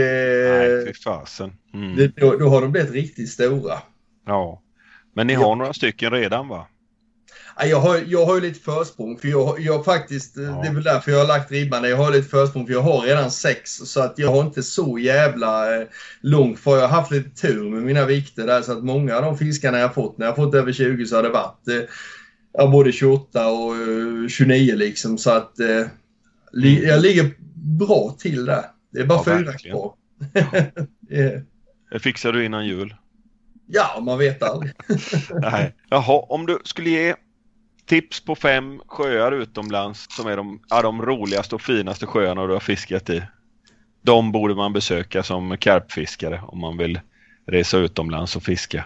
[0.58, 1.52] Nej, fy fasen.
[1.74, 1.96] Mm.
[1.96, 3.74] det, då, då har de blivit riktigt stora.
[4.26, 4.62] Ja.
[5.14, 5.40] Men ni Ja.
[5.40, 6.66] har några stycken redan va?
[7.60, 10.42] Ja, Jag har, jag har ju lite försprång för jag, jag faktiskt, Ja.
[10.42, 11.84] det är väl därför jag har lagt ribban.
[11.90, 14.98] Jag har lite försprång för jag har redan sex så att jag har inte så
[14.98, 15.86] jävla eh,
[16.20, 19.22] långt för Jag har haft lite tur med mina vikter där så att många av
[19.22, 21.88] de fiskarna jag fått, när jag fått över 20 så har det varit eh,
[22.52, 25.86] ja, både 28 och eh, 29 liksom så att eh,
[26.52, 27.30] li, jag ligger
[27.78, 28.64] bra till där.
[28.92, 29.92] Det är bara Ja, fyra kvar.
[31.10, 31.40] Eh,
[31.90, 32.94] Det fixar du innan jul.
[33.66, 34.72] ja, man vet aldrig.
[35.42, 35.74] Nej.
[35.88, 37.14] Jaha, om du skulle ge
[37.88, 42.52] tips på fem sjöar utomlands som är de, ja, de roligaste och finaste sjöarna du
[42.52, 43.22] har fiskat i.
[44.02, 47.00] De borde man besöka som karpfiskare om man vill
[47.46, 48.84] resa utomlands och fiska.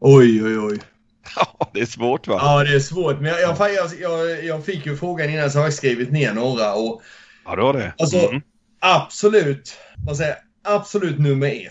[0.00, 0.78] Oj, oj, oj.
[1.36, 2.38] Ja, det är svårt va?
[2.40, 3.20] Ja, det är svårt.
[3.20, 6.74] Men jag, jag, jag, jag, fick ju frågan innan så har jag skrivit ner några.
[6.74, 7.02] Och
[7.44, 7.92] Ja, du har det.
[7.98, 8.42] Alltså, Mm.
[8.80, 9.76] absolut,
[10.06, 11.70] vad säger absolut nummer ett.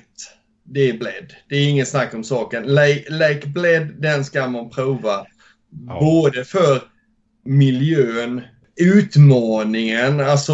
[0.63, 1.33] Det är Bled.
[1.49, 2.63] Det är ingen snack om saken.
[2.63, 5.25] Lake, Lake Bled, den ska man prova.
[5.87, 5.99] Ja.
[5.99, 6.81] Både för
[7.45, 8.41] miljön,
[8.75, 10.53] utmaningen, alltså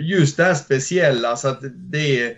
[0.00, 1.36] just det här speciella.
[1.36, 2.28] Så att det är...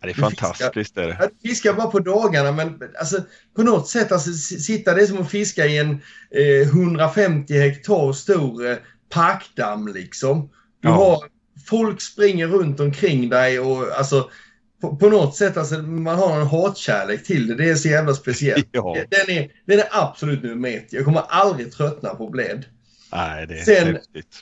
[0.00, 0.96] Ja, det är du fiskar- fantastiskt.
[0.96, 1.14] Är det.
[1.16, 3.22] Att fiska bara på dagarna men alltså,
[3.56, 5.90] på något sätt alltså, sitta det är som att fiska i en
[6.30, 8.76] eh, 150 hektar stor eh,
[9.10, 10.50] parkdamm liksom.
[10.80, 10.94] Du Ja.
[10.94, 11.18] har,
[11.66, 14.30] folk springer runt omkring dig och alltså
[14.82, 17.54] på, på något sätt alltså man har en hatkärlek till det.
[17.54, 18.68] Det är så jävla speciellt.
[18.72, 18.96] Ja.
[19.10, 20.92] Den, är, den är absolut nummer ett.
[20.92, 22.64] Jag kommer aldrig tröttna på Bled.
[23.12, 24.40] Nej, det är Sen- häftigt.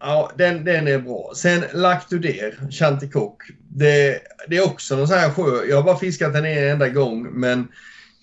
[0.00, 1.32] Ja, den, den är bra.
[1.36, 3.36] Sen Lac du Der, Chanticoq.
[3.68, 5.64] Det, det är också någon sån här sjö.
[5.68, 7.68] Jag har bara fiskat den en enda gång men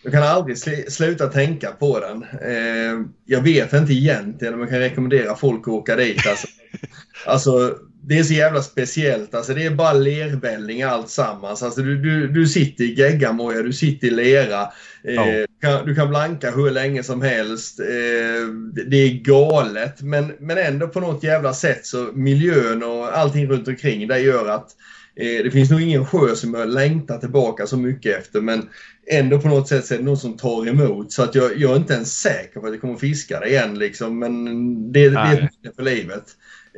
[0.04, 2.24] jag kan aldrig sl- sluta tänka på den.
[2.42, 6.28] Eh, jag vet inte egentligen om jag kan rekommendera folk att åka dit.
[6.28, 6.48] Alltså,
[7.26, 7.78] alltså,
[8.08, 9.36] det är så jävla speciellt.
[9.36, 11.64] Alltså, det är bara lervälling allt sammans.
[11.64, 14.62] Alltså, du, du, du sitter i geggamoja, du sitter i lera.
[15.04, 15.26] Eh, Ja.
[15.26, 17.80] du, kan, du kan blanka hur länge som helst.
[17.80, 18.48] Eh,
[18.88, 23.68] det, är galet men, men ändå på något jävla sätt så miljön och allting runt
[23.68, 24.68] omkring det gör att
[25.16, 28.70] eh, det finns nog ingen sjö som jag längtar tillbaka så mycket efter men
[29.12, 31.72] ändå på något sätt så är det någon som tar emot så att jag, jag
[31.72, 34.46] är inte ens säker på att jag kommer fiska det igen liksom men
[34.92, 36.24] det, det är för livet.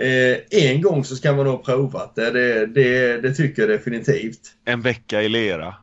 [0.02, 2.32] Eh, en gång så ska man nog ha provat det.
[2.32, 4.40] Det, det, det tycker jag definitivt.
[4.66, 5.76] En vecka i lera.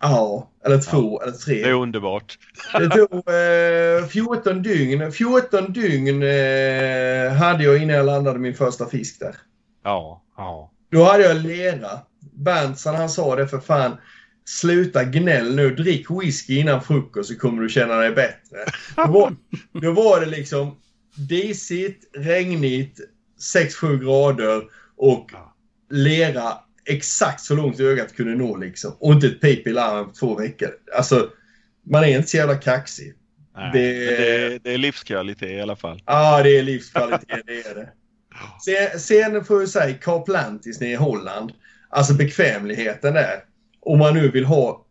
[0.00, 1.62] Ja, eller två eller tre.
[1.62, 2.38] Det är underbart.
[2.78, 5.12] Det tog eh, 14 dygn.
[5.12, 9.36] 14 dygn eh, hade jag innan jag landade min första fisk där.
[9.84, 10.72] Ja, ja.
[10.90, 11.90] Då hade jag lera.
[12.34, 13.96] Berntsen han sa det för fan.
[14.46, 18.58] Sluta gnäll nu, drick whisky innan frukost så kommer du känna dig bättre.
[18.96, 19.36] Då var,
[19.72, 20.76] då var det liksom
[21.16, 23.00] disigt, regnigt,
[23.54, 24.62] 6-7 grader
[24.96, 25.30] och
[25.90, 26.52] lera
[26.86, 28.96] exakt så långt ögat kunde nå liksom.
[28.98, 30.68] Och inte ett pip i larmen på två veckor.
[30.96, 31.30] Alltså,
[31.86, 33.14] man är inte så jävla kaxig.
[33.56, 36.02] Nej, Det- det, det är livskvalitet i alla fall.
[36.06, 37.88] Ja, det är livskvalitet, det är det.
[38.64, 41.52] Sen, sen får jag säga Carplantis nere i Holland.
[41.88, 43.44] Alltså bekvämligheten där.
[43.80, 44.86] Om man nu vill ha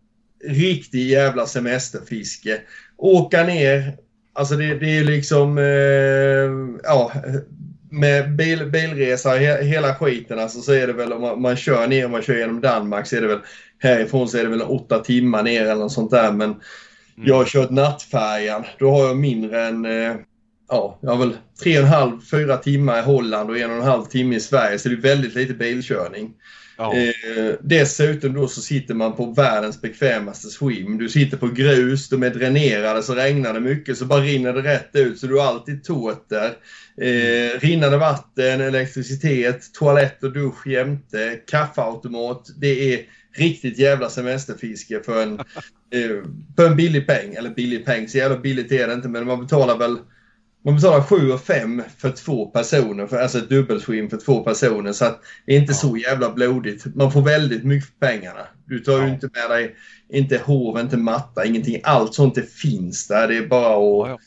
[0.46, 2.62] riktig jävla semesterfiske.
[2.98, 3.98] Åka ner.
[4.34, 5.58] Alltså det, det är liksom...
[5.58, 7.12] Eh, ja,
[7.94, 11.88] med bil, bilresa, he, hela skiten alltså så är det väl om man, man kör
[11.88, 13.40] ner, man kör genom Danmark så är det väl
[13.80, 16.32] härifrån så är det väl åtta timmar ner eller något sånt där.
[16.32, 16.56] Men
[17.16, 18.64] jag har kört nattfärjan.
[18.80, 20.16] Då har jag mindre än eh,
[20.70, 23.78] ja, jag har väl tre och en halv, fyra timmar i Holland och en och
[23.78, 24.80] en halv timme i Sverige.
[24.80, 26.34] Så det är väldigt lite bilkörning.
[26.78, 26.96] Ja.
[26.96, 30.98] Eh, dessutom då så sitter man på världens bekvämaste swim.
[30.98, 34.62] Du sitter på grus, de är dränerade, så regnar det mycket så bara rinner det
[34.62, 35.20] rätt ut.
[35.20, 36.54] Så du har alltid tåt där.
[37.02, 42.50] Eh, rinnande vatten, elektricitet, toalett och dusch jämte, kaffeautomat.
[42.58, 43.02] Det är
[43.36, 45.40] riktigt jävla semesterfiske för en,
[45.94, 46.24] eh,
[46.56, 47.34] för en billig peng.
[47.34, 49.98] Eller billig peng, så jävla billigt är det inte men man betalar väl
[50.66, 54.92] man betalar 7 och 5 för två personer, för, alltså ett dubbelswim för två personer.
[54.94, 55.78] Så att det är inte Ja.
[55.78, 56.96] så jävla blodigt.
[56.96, 58.48] Man får väldigt mycket för pengarna.
[58.66, 59.08] Du tar ju Ja.
[59.14, 59.76] inte med dig,
[60.10, 61.80] inte hov, inte matta, ingenting.
[61.84, 63.28] Allt sånt det finns där.
[63.28, 64.18] Det är bara Ja, att, ja.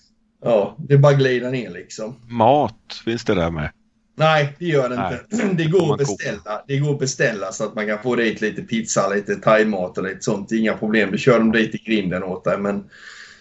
[0.50, 2.16] ja, det är bara glida ner liksom.
[2.28, 3.70] Mat finns det där med.
[4.18, 5.18] Nej, det gör det Nej.
[5.32, 5.46] inte.
[5.64, 6.64] Det går, att beställa.
[6.68, 10.04] det går att beställa så att man kan få dit lite pizza, lite thaimat och
[10.04, 10.52] lite sånt.
[10.52, 11.10] Inga problem.
[11.12, 12.58] Det kör de dit i grinden åt dig.
[12.58, 12.84] Men,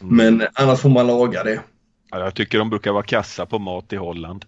[0.02, 0.16] Mm.
[0.38, 1.60] men annars får man laga det.
[2.16, 4.46] Ja, jag tycker de brukar vara kassa på mat i Holland.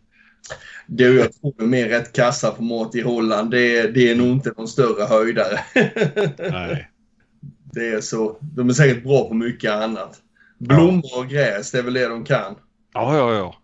[0.88, 3.52] Du, jag tror de är rätt kassa på mat i Holland.
[3.52, 5.60] Det, det är nog inte någon större höjdare.
[6.52, 6.89] Nej.
[7.73, 8.38] det är så.
[8.41, 10.22] De är säkert bra på mycket annat.
[10.57, 12.56] Blommor och gräs, det är väl det de kan.
[12.94, 13.56] Ja, ja, ja.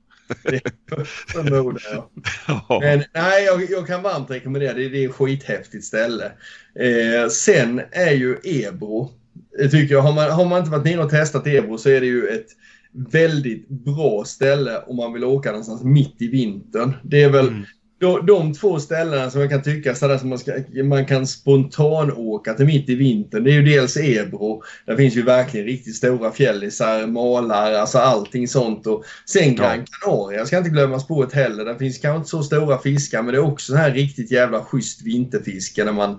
[1.27, 2.09] Förmodar jag.
[2.69, 2.79] ja.
[2.81, 4.89] Men nej, jag, jag kan varmt rekommendera det.
[4.89, 6.31] Det är ett skithäftigt ställe.
[6.79, 9.11] Eh, sen är ju Ebro.
[9.57, 12.01] Jag tycker jag, har, man, har man inte varit nere och testat Ebro så är
[12.01, 12.47] det ju ett
[12.93, 16.93] väldigt bra ställe om man vill åka någonstans mitt i vintern.
[17.03, 17.63] Det är väl Mm.
[17.99, 20.51] de, de två ställena som jag kan tycka sådär som man, ska,
[20.83, 23.43] man kan spontan åka till mitt i vintern.
[23.43, 24.63] Det är ju dels Ebro.
[24.85, 28.87] Där finns ju verkligen riktigt stora fjällisar, malar, alltså allting sånt.
[28.87, 31.65] Och sen Gran Canaria ska inte glömmas ett heller.
[31.65, 34.63] Där finns kanske inte så stora fiskar men det är också så här riktigt jävla
[34.63, 36.09] schysst vinterfiske när man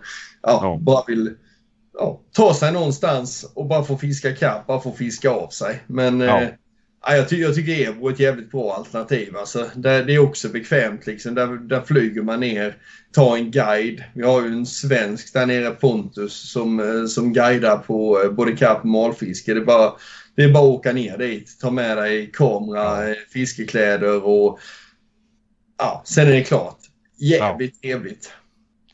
[0.43, 0.79] ja, Ja.
[0.83, 1.31] bara vill
[1.99, 5.83] ja, ta sig någonstans och bara få fiska kapp, bara få fiska av sig.
[5.87, 6.43] Men Ja.
[6.43, 6.49] eh,
[7.07, 9.37] Ja, jag, ty jag tycker Ebro är ett jävligt bra alternativ.
[9.37, 11.07] Alltså, där, det är också bekvämt.
[11.07, 11.35] Liksom.
[11.35, 12.77] Där, där flyger man ner,
[13.13, 14.05] tar en guide.
[14.15, 18.57] Vi har ju en svensk där nere, Pontus, som, eh, som guidar på eh, både
[18.57, 19.55] kapp och malfiske.
[19.55, 19.93] Det är, bara,
[20.37, 24.59] det är bara att åka ner dit, ta med dig kamera, eh, fiskekläder och
[25.79, 26.79] ja, sen är det klart.
[27.19, 28.33] Jävligt trevligt.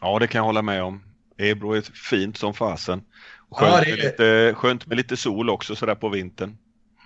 [0.01, 1.03] ja, det kan jag hålla med om.
[1.39, 3.03] Ebro är fint som fasen.
[3.51, 6.57] Och Ja, Skönt, det med lite, skönt med lite sol också sådär på vintern.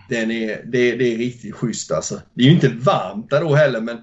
[0.08, 2.20] Den är, det, det är riktigt schysst alltså.
[2.34, 3.98] Det är ju inte varmt där då heller men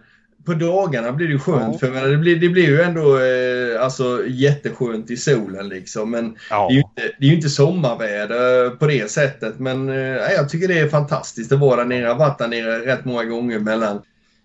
[0.46, 1.74] på dagarna blir det skönt.
[1.74, 1.80] Ja.
[1.80, 6.12] För menar, det, blir, det blir ju ändå eh, alltså, jätteskönt i solen liksom.
[6.12, 9.60] Men Ja, det är, ju inte, det är inte sommarväder på det sättet.
[9.60, 9.96] Men eh,
[10.36, 12.00] jag tycker det är fantastiskt att vara där nere.
[12.00, 14.02] Jag har varit där nere rätt många gånger mellan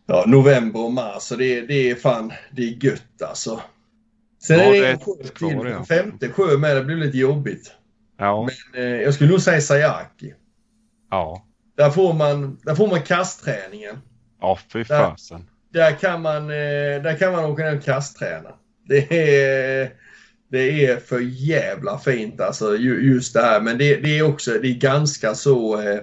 [0.06, 1.22] ja, november och mars.
[1.22, 3.60] Så det, det är fan, det är gött alltså.
[4.42, 5.70] Sen Ja, är det en sjö till.
[5.70, 5.84] ja.
[5.84, 6.76] Femte sjö med.
[6.76, 7.72] Det blir lite jobbigt.
[8.74, 10.32] Men eh, jag skulle nog säga Sayaki.
[11.10, 11.45] ja.
[11.76, 13.96] Där får man, där får man kastträningen.
[14.40, 15.44] Ja, fy fasen.
[15.72, 18.48] Där kan man, eh, där kan man åka ner och kastträna.
[18.88, 19.90] Det är,
[20.50, 23.60] det är för jävla fint alltså ju- just det här.
[23.60, 26.00] Men det, det är också det är ganska så eh,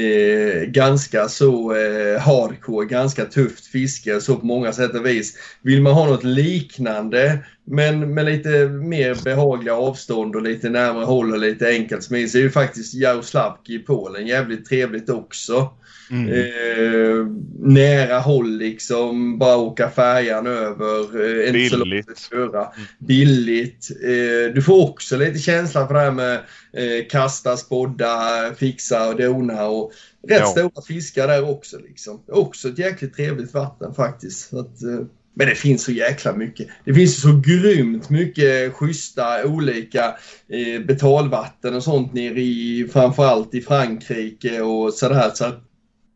[0.00, 5.36] eh, ganska så eh, hardcore, ganska tufft fiske så på många sätt och vis.
[5.62, 11.32] Vill man ha något liknande men med lite mer behagliga avstånd och lite närmare håll
[11.32, 15.70] och lite enkelt smidigt är ju faktiskt Jaroslavki i Polen jävligt trevligt också.
[16.10, 16.28] Mm.
[16.28, 17.26] Eh,
[17.58, 21.00] nära håll liksom, bara åka färjan över.
[21.46, 22.28] Eh, Billigt.
[22.30, 22.68] köra.
[22.98, 23.90] Billigt.
[24.02, 26.34] Eh, du får också lite känsla för det här med
[26.72, 28.18] eh, kasta, spodda,
[28.56, 29.92] fixa och dona och
[30.28, 30.46] rätt Ja.
[30.46, 31.78] stora fiskar där också.
[31.78, 32.20] Liksom.
[32.28, 34.48] Också ett jäkligt trevligt vatten faktiskt.
[34.48, 35.00] Så att, eh,
[35.34, 36.68] men det finns så jäkla mycket.
[36.84, 40.04] Det finns så grymt mycket schyssta olika
[40.48, 45.30] eh, betalvatten och sånt nere i framförallt i Frankrike och sådär.
[45.34, 45.60] Så att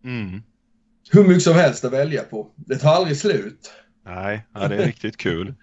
[0.05, 0.43] Mm.
[1.11, 2.53] hur mycket som helst att välja på.
[2.57, 3.73] Det tar aldrig slut.
[4.07, 5.55] Nej, ja, det är riktigt kul.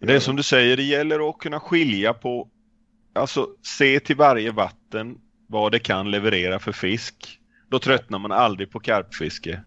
[0.00, 2.48] Det är som du säger, det gäller att kunna skilja på,
[3.14, 3.46] alltså
[3.78, 5.16] se till varje vatten
[5.46, 7.38] vad det kan leverera för fisk.
[7.70, 9.60] Då tröttnar man aldrig på karpfiske.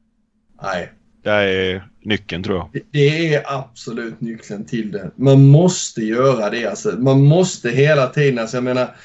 [0.62, 0.94] Nej.
[1.24, 2.70] Det är nyckeln tror jag.
[2.92, 5.12] Det- är absolut nyckeln till det.
[5.16, 6.66] Man måste göra det.
[6.66, 6.92] Alltså.
[6.92, 8.96] Man måste hela tiden, alltså, jag menar,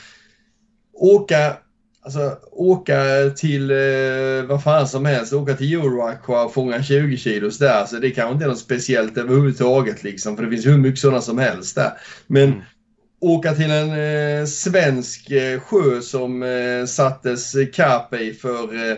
[0.94, 1.56] åka,
[2.02, 3.00] alltså, åka
[3.36, 5.32] till eh, vad fan som helst.
[5.32, 7.74] Åka till Euroaqua och fånga 20 kilos där.
[7.80, 10.02] Alltså, det kanske inte är något speciellt överhuvudtaget.
[10.02, 11.92] Liksom, för det finns hur mycket sådana som helst där.
[12.26, 12.60] Men Mm.
[13.20, 13.90] åka till en
[14.40, 18.96] eh, svensk eh, sjö som eh, sattes karp i för eh,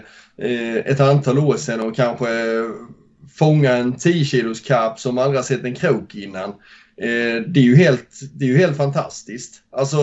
[0.51, 2.27] eh, ett antal år sedan och kanske
[3.41, 6.51] fånga en 10 kilos karp som aldrig har sett en krok innan.
[6.97, 9.63] Eh, det, är ju helt, det är ju helt fantastiskt.
[9.73, 9.97] Alltså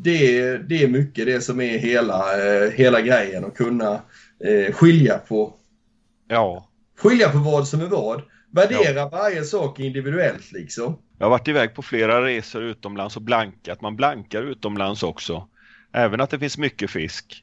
[0.00, 4.00] det, är- det är mycket det som är hela, eh, hela grejen att kunna
[4.44, 5.54] eh, skilja på
[6.28, 6.68] Ja,
[6.98, 8.22] skilja på vad som är vad.
[8.52, 10.98] Värdera varje sak individuellt liksom.
[11.18, 13.80] jag har varit iväg på flera resor utomlands och blankat.
[13.80, 15.48] Man blankar utomlands också.
[15.92, 17.42] Även att det finns mycket fisk.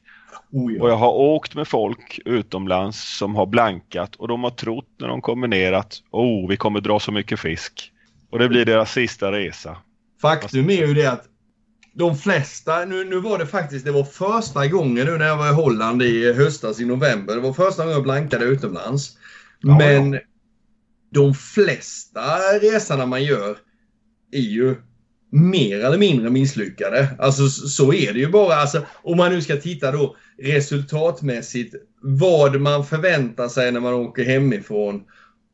[0.50, 4.88] Oh, Och jag har åkt med folk utomlands som har blankat och de har trott
[5.00, 7.92] när de kommer ner att oh, vi kommer dra så mycket fisk.
[8.30, 9.76] Och det blir deras sista resa.
[10.20, 11.24] Faktum är ju det att
[11.94, 15.48] de flesta, nu, nu var det faktiskt, det var första gången nu när jag var
[15.48, 17.34] i Holland i höstas i november.
[17.34, 19.16] Det var första gången jag blankade utomlands.
[19.60, 20.18] Ja, Men
[21.10, 23.56] de flesta resorna man gör
[24.32, 24.76] är ju
[25.34, 27.08] mer eller mindre misslyckade.
[27.18, 28.54] Alltså så är det ju bara.
[28.54, 34.24] Alltså, om man nu ska titta då resultatmässigt vad man förväntar sig när man åker
[34.24, 34.94] hemifrån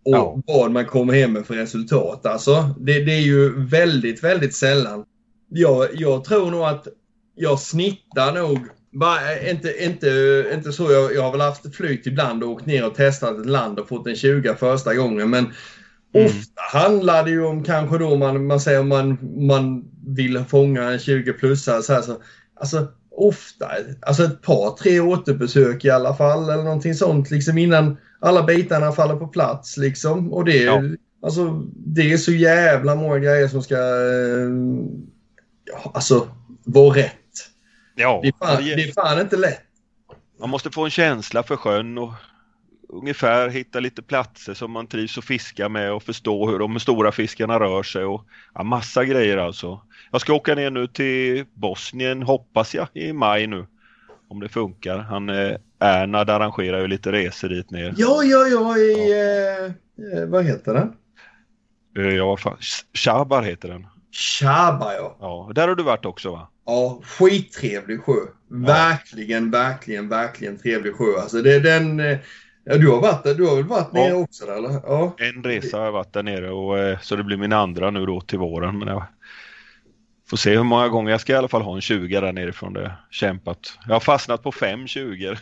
[0.05, 0.43] och Ja.
[0.47, 2.27] vad man kommer hem med för resultat.
[2.27, 5.05] Alltså, det, det är ju väldigt, väldigt sällan.
[5.51, 6.89] Jag, jag tror nog att
[7.35, 8.59] jag snittar nog
[8.93, 12.87] bara, inte, inte, inte så, jag, jag har väl haft flyt ibland och åkt ner
[12.87, 15.47] och testat ett land och fått en 20 första gången men
[16.15, 16.27] Mm.
[16.27, 20.83] ofta handlar det ju om kanske då man, man säger om man, man vill fånga
[20.91, 22.17] en 20 plussare så här så,
[22.61, 23.69] alltså ofta,
[24.01, 28.93] alltså ett par tre återbesök i alla fall eller någonting sånt liksom innan alla bitarna
[28.93, 30.83] faller på plats liksom och det, Ja.
[31.23, 34.51] alltså, det är så jävla många grejer som ska eh,
[35.65, 36.29] ja, alltså
[36.65, 37.15] vara rätt.
[37.95, 39.61] Ja, Det är, fan, det är fan inte lätt.
[40.41, 42.13] man måste få en känsla för sjön och
[42.93, 47.13] ungefär hitta lite platser som man trivs att fiska med och förstå hur de stora
[47.13, 49.81] fiskarna rör sig och ja, massa grejer alltså.
[50.11, 53.67] Jag ska åka ner nu till Bosnien hoppas jag i maj nu.
[54.29, 54.99] Om det funkar.
[54.99, 57.95] Han eh, Ernad arrangerar ju lite resor dit ner.
[57.97, 59.65] Ja, ja, ja, i, eh,
[60.21, 60.93] eh, vad heter den?
[61.99, 62.57] Eh, Ja, vad fan.
[62.95, 63.87] Shabar heter den.
[64.13, 65.17] Chaba ja.
[65.21, 66.49] Ja, där har du varit också va?
[66.67, 68.21] Ja, skittrevlig sjö.
[68.49, 71.21] Verkligen, verkligen, verkligen trevlig sjö.
[71.21, 72.03] Alltså det är den...
[72.65, 73.35] Ja, du har varit där.
[73.35, 74.01] Du har väl varit Ja.
[74.01, 74.71] nere också där, eller?
[74.71, 75.17] Ja.
[75.19, 78.07] En resa har jag varit där nere och eh, så det blir min andra nu
[78.07, 78.79] då till våren.
[78.79, 79.05] Men jag
[80.31, 81.11] får se hur många gånger.
[81.11, 83.79] Jag ska i alla fall ha en 20 där nerifrån det kämpat.
[83.87, 85.37] Jag har fastnat på fem 20.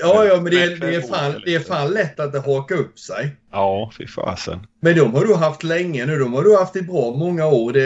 [0.00, 2.76] Ja, ja, men det är, det, är fan, det är fan lätt att det hakar
[2.76, 3.36] upp sig.
[3.52, 4.66] Ja, fy fasen.
[4.80, 6.18] Men de har du haft länge nu.
[6.18, 7.72] De har du haft i bra många år.
[7.72, 7.80] Det,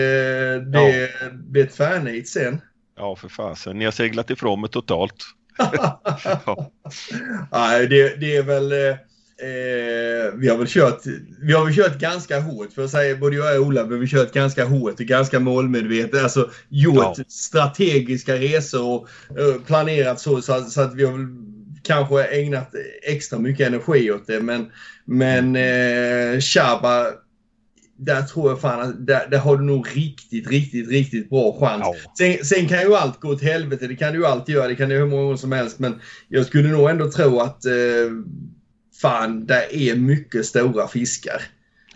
[0.70, 2.60] det, är ett tvärnit sen.
[2.96, 3.78] Ja, för fasen.
[3.78, 5.24] Ni har seglat ifrån mig totalt.
[6.46, 6.70] Ja.
[7.52, 8.72] Nej, det, det är väl...
[8.72, 8.96] Eh,
[9.48, 11.00] eh, vi, har väl kört,
[11.42, 13.98] vi har väl kört ganska hårt, för att säga både jag och Ola, men vi
[13.98, 16.22] har kört ganska hårt och ganska målmedvetet.
[16.22, 17.24] Alltså gjort Ja.
[17.28, 19.08] strategiska resor och
[19.40, 21.26] eh, planerat så, så, att- så att vi har väl
[21.82, 22.70] kanske ägnat
[23.02, 24.40] extra mycket energi åt det.
[24.40, 24.70] Men,
[25.04, 27.06] men eh, Chaba,
[27.96, 31.82] där tror jag fan att där, där har du nog riktigt, riktigt, riktigt bra chans.
[32.04, 32.12] Ja.
[32.18, 34.74] Sen, sen kan ju allt gå åt helvete, det kan du ju alltid göra, det
[34.74, 35.78] kan du hur många gånger som helst.
[35.78, 37.72] Men jag skulle nog ändå tro att eh,
[39.00, 41.42] fan, det är mycket stora fiskar.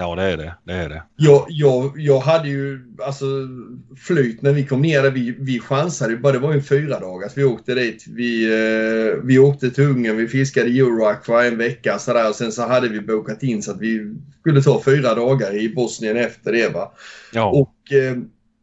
[0.00, 0.54] Ja, det är det.
[0.64, 1.02] Det är det.
[1.16, 3.26] Jag, jag, jag hade ju alltså
[4.06, 5.10] flyt när vi kom ner där.
[5.10, 6.32] Vi, vi chansade bara.
[6.32, 8.04] Det var en fyra dagar vi åkte dit.
[8.08, 10.16] Vi, eh, vi åkte till Ungern.
[10.16, 12.28] Vi fiskade Euroaqua en vecka sådär.
[12.28, 15.74] Och sen så hade vi bokat in så att vi skulle ta fyra dagar i
[15.74, 16.68] Bosnien efter det.
[16.68, 16.92] Va?
[17.32, 18.16] Ja, Och eh,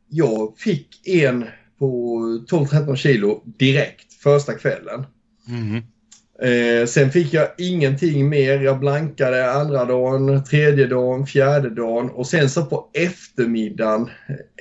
[0.10, 1.46] jag fick en
[1.80, 2.20] på
[2.50, 5.06] 12-13 kilo direkt första kvällen.
[5.48, 5.84] Mhm.
[6.42, 8.60] Eh, sen fick jag ingenting mer.
[8.60, 14.10] Jag blankade andra dagen, tredje dagen, fjärde dagen och sen så på eftermiddagen,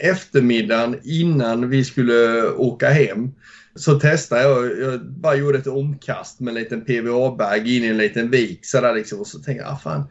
[0.02, 3.30] eftermiddagen innan vi skulle åka hem
[3.74, 4.78] så testade jag.
[4.80, 8.94] Jag bara gjorde ett omkast med en liten PVA-bag in i en liten vik sådär
[8.94, 10.04] liksom och så tänkte jag, ah, fan,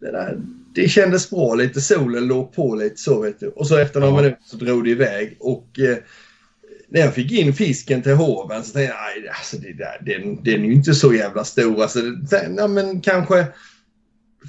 [0.00, 0.38] det, där,
[0.74, 1.80] det kändes bra lite.
[1.80, 3.48] Solen låg på lite så vet du.
[3.48, 4.16] Och så efter några Ja.
[4.16, 5.96] minuter så drog det iväg och eh,
[6.92, 8.94] när jag fick in fisken till hoven så tänkte
[9.24, 11.82] jag, alltså det där, den, den är ju inte så jävla stor.
[11.82, 13.46] Alltså, det, nej, men kanske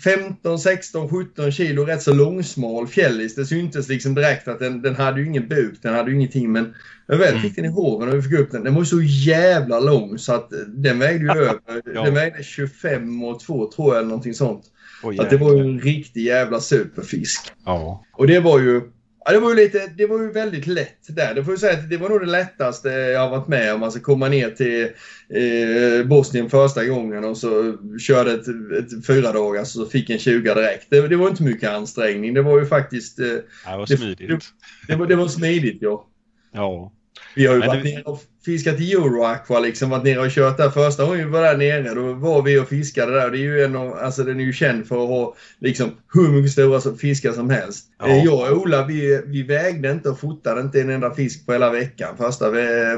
[0.04, 3.36] 15, 16, 17 kilo rätt så långsmal fjällis.
[3.36, 6.52] Det syntes liksom direkt att den, den hade ju ingen buk, den hade ju ingenting
[6.52, 6.74] men
[7.08, 8.64] jag väl fick den i håven och vi fick upp den.
[8.64, 11.82] Den var så jävla lång så att den vägde ju över.
[11.94, 12.04] Ja.
[12.04, 14.64] Den vägde 25 och 2 tror jag eller någonting sånt.
[15.02, 17.52] Så att det var ju en riktig jävla superfisk.
[17.66, 18.06] Ja.
[18.14, 18.82] Och det var ju
[19.26, 21.34] Ja, det var ju lite, det var ju väldigt lätt där.
[21.34, 23.84] Det får jag säga att det var nog det lättaste jag har varit med om.
[23.84, 29.64] Alltså komma ner till eh, Bosnien första gången och så körde ett, ett fyra dagar
[29.64, 30.88] så fick en 20 direkt.
[30.90, 32.34] Det, det var inte mycket ansträngning.
[32.34, 33.20] Det var ju faktiskt...
[33.20, 34.44] Eh, Det var Det- smidigt.
[34.88, 36.08] det, var, det var smidigt ja.
[36.54, 36.92] Ja.
[37.36, 39.90] Vi har ju Men varit nere och fiskat i Euroaqua liksom.
[39.90, 40.70] Varit nere och kört där.
[40.70, 43.32] Första gången vi var där nere då var vi och fiskade där.
[43.32, 46.30] Det är ju en av, alltså den är ju känd för att ha liksom hur
[46.30, 47.86] mycket stora fiskar som helst.
[48.00, 48.08] Ja.
[48.08, 51.54] Eh, Jag och Ola vi, vi vägde inte och fotade inte en enda fisk på
[51.54, 52.18] hela veckan.
[52.18, 52.52] Första,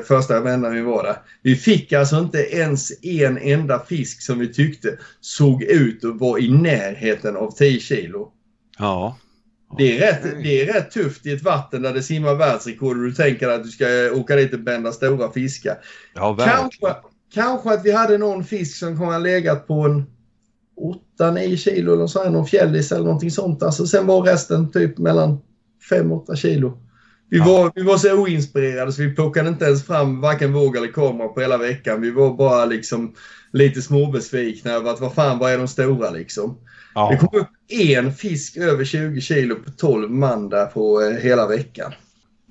[0.07, 1.16] första vändan vi var där.
[1.41, 6.40] Vi fick alltså inte ens en enda fisk som vi tyckte såg ut att vara
[6.40, 8.32] i närheten av 10 kilo.
[8.78, 9.18] Ja.
[9.77, 13.03] Det är, rätt, det är rätt tufft i ett vatten där det simmar världsrekord och
[13.03, 15.77] du tänker att du ska åka dit och bända stora fiskar.
[16.14, 16.60] Ja, verkligen.
[16.60, 16.95] Kanske,
[17.34, 20.06] kanske att vi hade någon fisk som kommer ha legat på en
[21.19, 23.64] 8-9 kilo eller så här, någon fjällis eller någonting sånt.
[23.64, 25.39] Alltså, sen var resten typ mellan
[25.91, 26.81] 5-8 kilo.
[27.30, 27.45] Vi, Ja.
[27.45, 31.27] var, vi var så oinspirerade så vi plockade inte ens fram varken våg eller kamera
[31.27, 32.02] på hela veckan.
[32.02, 33.14] Vi var bara liksom
[33.53, 36.57] lite småbesvikna över att vad fan, vad är de stora liksom?
[36.96, 37.18] Det Ja.
[37.18, 41.94] kom upp en fisk över 20 kilo på 12 man där på eh, hela veckan.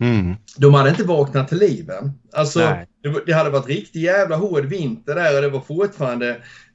[0.01, 0.35] Mm.
[0.57, 2.13] De hade inte vaknat till liv än.
[2.33, 2.59] Alltså,
[3.03, 6.31] det, det hade varit riktigt jävla hård vinter där och det var fortfarande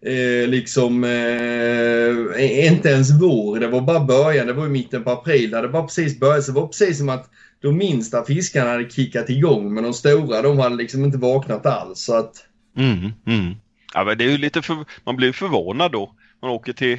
[0.06, 3.60] eh, liksom eh, inte ens vår.
[3.60, 4.48] Det var bara början.
[4.48, 5.50] Det var i mitten på april.
[5.52, 6.44] Det hade bara precis börjat.
[6.44, 7.30] Så det var precis som att
[7.62, 12.00] de minsta fiskarna hade kickat igång men de stora de hade liksom inte vaknat alls.
[12.00, 12.46] Så att,
[12.78, 13.12] Mm.
[13.28, 13.56] Mm.
[13.94, 14.78] Ja, men det är ju lite för...
[15.06, 16.12] Man blir förvånad då.
[16.42, 16.98] Man åker till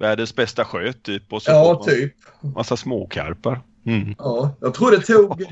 [0.00, 2.14] världens bästa sjö typ och så ja, typ.
[2.56, 3.60] massa småkarpar.
[3.86, 4.14] Mm.
[4.18, 5.44] Ja, jag tror det tog...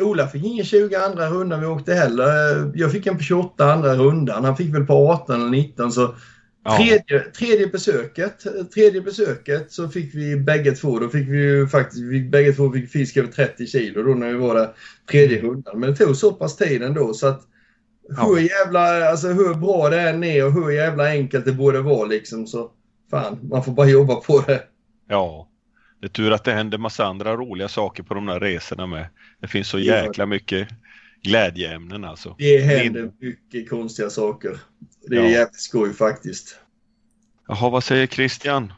[0.00, 2.26] Ola fick ingen 20 andra rundan vi åkte heller.
[2.74, 4.44] Jag fick en på 28 andra rundan.
[4.44, 6.14] Han fick väl på 18 eller 19 så
[6.64, 6.76] Ja.
[6.76, 10.98] tredje, tredje besöket tredje besöket så fick vi bägge två.
[10.98, 14.26] Då fick vi ju faktiskt, vi bägge två fick fisk över 30 kilo då när
[14.28, 14.68] vi var där
[15.10, 15.80] tredje rundan.
[15.80, 17.42] Men det tog så pass tid ändå så att
[18.16, 18.24] Ja.
[18.24, 22.06] hur jävla, alltså hur bra det än är och hur jävla enkelt det borde vara
[22.08, 22.70] liksom så
[23.10, 24.62] fan, man får bara jobba på det.
[25.08, 25.48] Ja.
[26.00, 29.06] Det är tur att det händer massa andra roliga saker på de där resorna med.
[29.40, 30.68] Det finns så jäkla mycket
[31.22, 32.34] glädjeämnen alltså.
[32.38, 34.58] Det händer Min- mycket konstiga saker.
[35.08, 35.28] Det är Ja.
[35.30, 36.58] jävligt skoj faktiskt.
[37.48, 38.72] Jaha, vad säger Christian?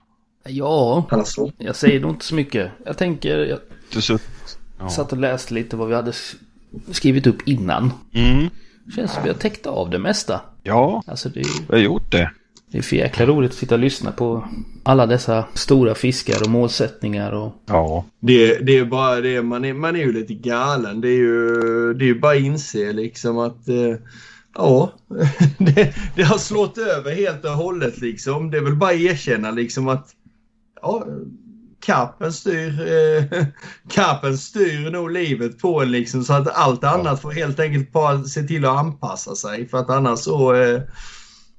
[0.48, 2.70] Ja, Alltså, jag säger nog inte så mycket.
[2.86, 3.58] Jag tänker, jag
[3.92, 4.18] Du så...
[4.78, 4.88] Ja.
[4.88, 6.12] satt och läste lite vad vi hade
[6.90, 7.92] skrivit upp innan.
[8.14, 8.48] Mm.
[8.96, 10.40] Känns som vi har täckt av det mesta.
[10.62, 12.30] Ja, Alltså det vi har gjort det.
[12.72, 14.48] Det är för jäkla roligt att sitta och lyssna på
[14.82, 17.52] alla dessa stora fiskar och målsättningar och...
[17.66, 18.04] Ja.
[18.20, 21.00] det, det är bara det, man är, man är ju lite galen.
[21.00, 23.94] Det är ju, det är ju bara att inse liksom att eh,
[24.54, 24.92] ja,
[25.58, 28.50] det, det har slått över helt och hållet liksom.
[28.50, 30.08] Det är väl bara att erkänna liksom att
[30.82, 31.06] ja,
[31.80, 33.44] kappen styr, eh,
[33.88, 38.24] kappen styr nog livet på en liksom så att allt annat får helt enkelt bara
[38.24, 40.80] se till att anpassa sig för att annars så eh,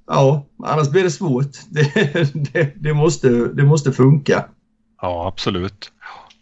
[0.07, 1.51] Ja, annars blir det svårt.
[1.69, 4.45] Det, det, det, måste, det måste funka.
[5.01, 5.91] Ja, absolut.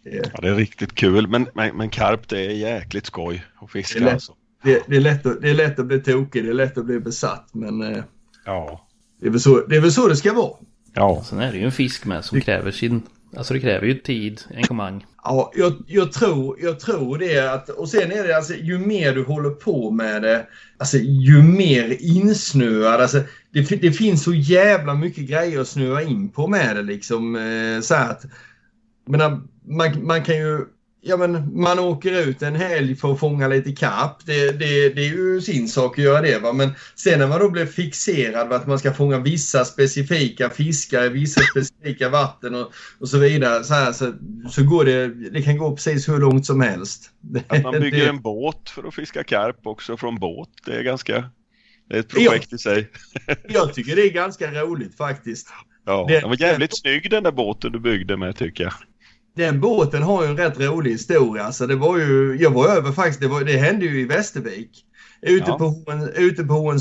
[0.04, 1.26] Det, Ja, det är riktigt kul.
[1.28, 4.12] Men, men, men karp, det är jäkligt skoj att Det är fiska lätt.
[4.12, 4.32] alltså.
[4.64, 6.84] det, det, är lätt att, det är lätt att bli tokig, det är lätt att
[6.84, 7.48] bli besatt.
[7.52, 8.02] Men eh,
[8.44, 8.86] Ja.
[9.20, 10.52] det, är väl så, det är väl så det ska vara.
[10.94, 11.22] Ja.
[11.24, 13.02] Sen är det ju en fisk med som kräver sin...
[13.36, 15.06] Alltså det kräver ju tid, engagemang.
[15.24, 17.52] Ja, jag, jag, tror, jag tror det.
[17.52, 20.46] Att, och sen är det alltså, ju mer du håller på med det,
[20.78, 23.00] alltså, ju mer insnöad.
[23.00, 26.82] Alltså, det, det finns så jävla mycket grejer att snöa in på med det.
[26.82, 28.24] Liksom, eh, så att,
[29.06, 30.64] menar, man, man kan ju...
[31.02, 34.26] Ja, men man åker ut en helg för att fånga lite karp.
[34.26, 36.38] Det, det, det är ju sin sak att göra det.
[36.38, 36.52] Va?
[36.52, 41.04] Men sen när man då blir fixerad vid att man ska fånga vissa specifika fiskar
[41.04, 43.64] i vissa specifika vatten och, och så vidare.
[43.64, 44.12] Så, här, så,
[44.50, 47.10] så går det, det kan gå precis hur långt som helst.
[47.48, 50.48] Att man bygger en båt för att fiska karp också från båt.
[50.66, 51.30] Det är ganska...
[51.88, 52.90] Det är ett projekt i sig.
[53.48, 55.48] Jag tycker det är ganska roligt faktiskt.
[55.86, 58.72] Ja, Det- den var jävligt snygg den där båten du byggde med tycker jag.
[59.36, 61.44] Den båten har ju en rätt rolig historia.
[61.44, 64.84] Alltså det var ju, jag var över faktiskt, det, var, det hände ju i Västervik.
[65.22, 65.58] Ute, Ja.
[65.58, 65.74] på,
[66.16, 66.74] ute på.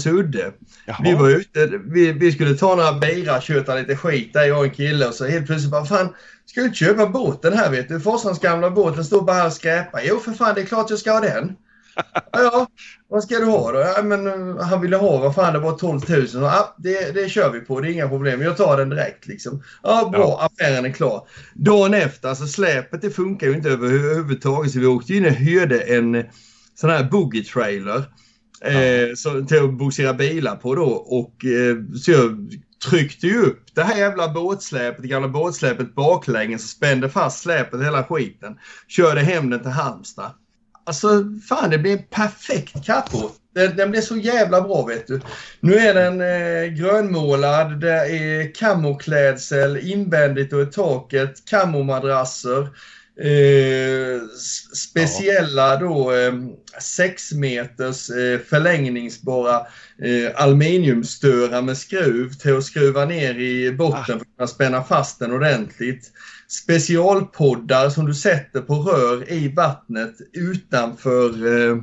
[1.04, 4.64] Vi var ute, vi, vi skulle ta några bira, köta lite skit där, jag och
[4.66, 6.10] en kille och så helt plötsligt bara fan,
[6.46, 8.00] ska du inte köpa båten här vet du?
[8.00, 10.02] Forsans gamla båt, den står bara här och skräpar.
[10.04, 11.56] Jo för fan, det är klart jag ska ha den.
[12.32, 12.68] Ja,
[13.08, 13.80] vad ska du ha då?
[13.80, 16.28] Ja, men, eh, han ville ha, vad fan det var 12 000.
[16.34, 18.42] Ja, det, det kör vi på, det är inga problem.
[18.42, 19.64] Jag tar den direkt liksom.
[19.84, 20.46] Ja, bra, Ja.
[20.46, 21.28] affären är klar.
[21.54, 24.72] Dagen efter, alltså släpet det funkar ju inte överhuvudtaget.
[24.72, 26.26] Så vi åkte in och hyrde en eh,
[26.76, 28.04] sån här boogie trailer.
[28.66, 30.86] Eh, så, till att bogsera bilar på då.
[30.92, 32.50] Och eh, så jag
[32.90, 37.82] tryckte ju upp det här jävla båtsläpet, det gamla båtsläpet baklänges och spände fast släpet
[37.84, 38.58] hela skiten.
[38.88, 40.32] Körde hem den till Halmstad.
[40.90, 43.36] Alltså fan det blev en perfekt kappbåt.
[43.56, 45.22] Den, den blev så jävla bra vet du.
[45.60, 52.62] Nu är den eh, grönmålad, det är kamoklädsel invändigt och i taket, kamomadrasser.
[53.22, 54.22] Eh,
[54.76, 56.34] speciella då eh,
[56.82, 59.56] 6 meters eh, förlängningsbara
[60.02, 65.20] eh, aluminiumstörar med skruv till att skruva ner i botten för att kunna spänna fast
[65.20, 66.12] den ordentligt.
[66.50, 71.78] Specialpoddar som du sätter på rör i vattnet utanför, eh,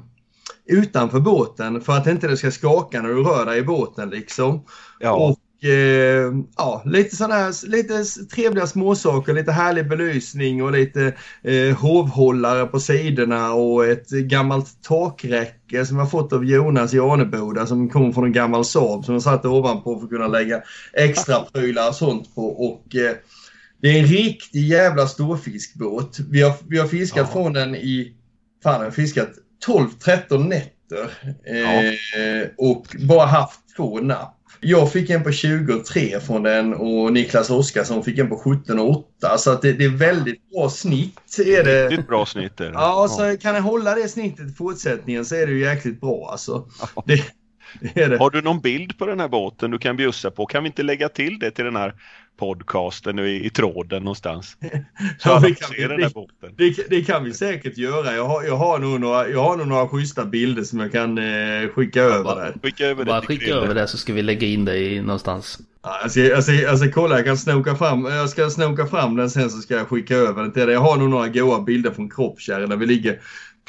[0.67, 4.65] utanför båten för att inte det ska skaka när du rör dig i båten liksom.
[5.01, 11.15] Ja, Och eh, ja, lite sådana här lite trevliga småsaker, lite härlig belysning och lite
[11.43, 17.67] eh, hovhållare på sidorna och ett gammalt takräcke som jag fått av Jonas i Aneboda
[17.67, 20.63] som kom från en gammal Saab som jag satte ovanpå för att kunna lägga
[20.93, 22.47] extra prylar och sånt på.
[22.47, 23.17] Och eh,
[23.81, 26.19] det är en riktig jävla storfiskbåt.
[26.31, 27.33] Vi har, vi har fiskat Ja.
[27.33, 28.13] från den i,
[28.63, 29.29] fan jag har fiskat
[29.67, 31.11] 12-13 nätter.
[31.47, 34.33] Eh, och bara haft två napp.
[34.61, 38.91] Jag fick en på 23 från den och Niklas Oskarsson fick en på 17 och
[38.91, 39.39] 8.
[39.39, 41.39] Så att det, det är väldigt bra snitt.
[41.39, 41.89] Är det.
[41.89, 42.73] riktigt bra snitt är det.
[42.73, 46.29] Ja, så kan jag hålla det snittet i fortsättningen så är det ju jäkligt bra
[46.31, 46.69] alltså.
[47.07, 47.23] Det,
[47.81, 48.19] det är det.
[48.19, 50.47] Har du någon bild på den här båten du kan bjussa på?
[50.47, 51.95] Kan vi inte lägga till det till den här
[52.37, 54.57] podcasten nu i, i tråden någonstans?
[55.19, 56.51] Så Ja, får kan- den vi- här båten.
[56.57, 58.13] Det, det kan vi säkert göra.
[58.15, 61.19] Jag har, jag har, nog, några, jag har nog några schyssta bilder som jag kan
[61.19, 62.55] eh, skicka över bara- där.
[62.63, 65.59] Skicka över Bara det skicka över det så ska vi lägga in det i någonstans.
[66.09, 66.21] Ska,
[66.53, 69.75] jag ska kolla, jag kan snoka fram, jag ska snoka fram den sen så ska
[69.75, 70.73] jag skicka över den till dig.
[70.73, 73.21] Jag har nog några goa bilder från Kroppkärr där vi ligger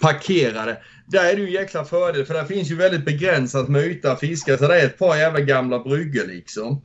[0.02, 0.78] parkerade.
[1.06, 4.12] Där är det ju en jäkla fördel för där finns ju väldigt begränsat med yta
[4.12, 6.82] att fiska så det är ett par jävla gamla bryggor liksom.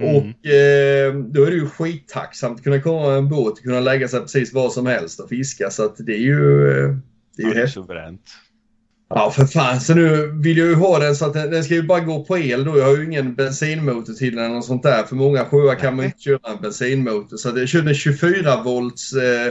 [0.00, 0.16] Mm.
[0.16, 3.80] Och eh, då är det ju skittacksamt att kunna komma med en båt och kunna
[3.80, 6.68] lägga sig precis var som helst och fiska så att det är ju...
[6.70, 6.96] eh,
[7.36, 8.20] Det är Ja, ju det är suveränt.
[9.14, 11.74] Ja för fan, så nu vill jag ju ha den så att den, den ska
[11.74, 12.78] ju bara gå på el då.
[12.78, 15.02] Jag har ju ingen bensinmotor till den och sånt där.
[15.02, 17.36] För många sjöar kan man inte köra en bensinmotor.
[17.36, 19.46] Så jag körde en 24 volts eh,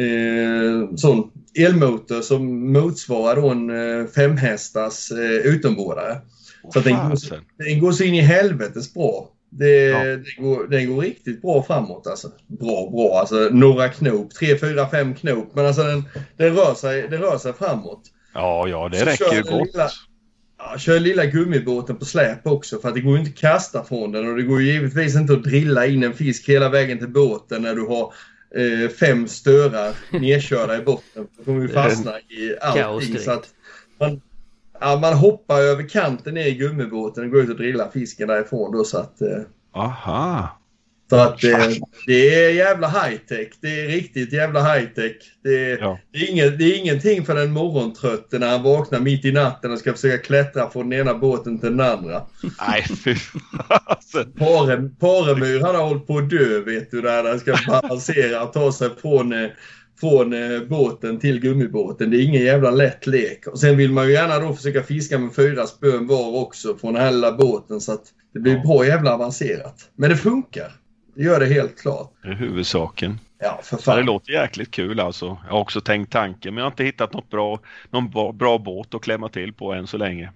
[0.00, 6.18] eh, sån elmotor som motsvarar då en eh, femhästars eh, utombordare.
[6.72, 9.31] Så att den går, så, den går så in i helvetes bra.
[9.58, 10.04] Det, Ja.
[10.04, 12.28] den, går, den går riktigt bra framåt alltså.
[12.46, 13.18] Bra, bra.
[13.20, 14.34] Alltså några knop.
[14.34, 15.50] 3, 4, 5 knop.
[15.54, 16.04] Men alltså den,
[16.36, 18.02] den, rör, sig, den rör sig framåt.
[18.34, 19.66] Ja, ja, det Så räcker ju gott.
[19.72, 19.90] lilla-
[20.58, 23.84] Ja, kör lilla gummibåten på släp också för att det går ju inte att kasta
[23.84, 26.98] från den och det går ju givetvis inte att drilla in en fisk hela vägen
[26.98, 28.12] till båten när du har
[28.56, 31.26] eh, fem störar nedkörda i botten.
[31.38, 33.18] Då kommer vi fastna i allting.
[33.18, 33.48] Så att
[34.00, 34.20] man,
[34.82, 38.72] ja, man hoppar över kanten ner i gummibåten och går ut och drillar fisken därifrån
[38.72, 39.28] då så att eh,
[39.74, 40.58] Aha.
[41.10, 41.58] så att eh,
[42.06, 43.48] det är jävla high tech.
[43.60, 45.12] Det är riktigt jävla high tech.
[45.44, 45.98] Det, är- Ja.
[46.12, 49.72] det, är inget, det är ingenting för den morgontrötte när han vaknar mitt i natten
[49.72, 52.22] och ska försöka klättra från den ena båten till den andra.
[52.68, 53.14] Nej, fy.
[54.38, 58.52] Pare- Paremyr han har hållit på att dö vet du där han ska balansera och
[58.52, 59.50] ta sig från, eh,
[60.00, 62.10] från eh, båten till gummibåten.
[62.10, 63.46] Det är ingen jävla lätt lek.
[63.46, 66.94] Och sen vill man ju gärna då försöka fiska med fyra spön var också från
[66.94, 68.02] den här lilla båten så att
[68.34, 68.62] det blir Ja.
[68.62, 69.90] bra jävla avancerat.
[69.96, 70.72] Men det funkar.
[71.14, 72.12] Det gör det helt klart.
[72.22, 73.18] Det är huvudsaken.
[73.38, 74.04] Ja, för Så det fan.
[74.06, 75.26] låter jäkligt kul alltså.
[75.26, 77.60] Jag har också tänkt tanken men jag har inte hittat något bra,
[77.90, 80.30] någon bra, bra båt att klämma till på än så länge.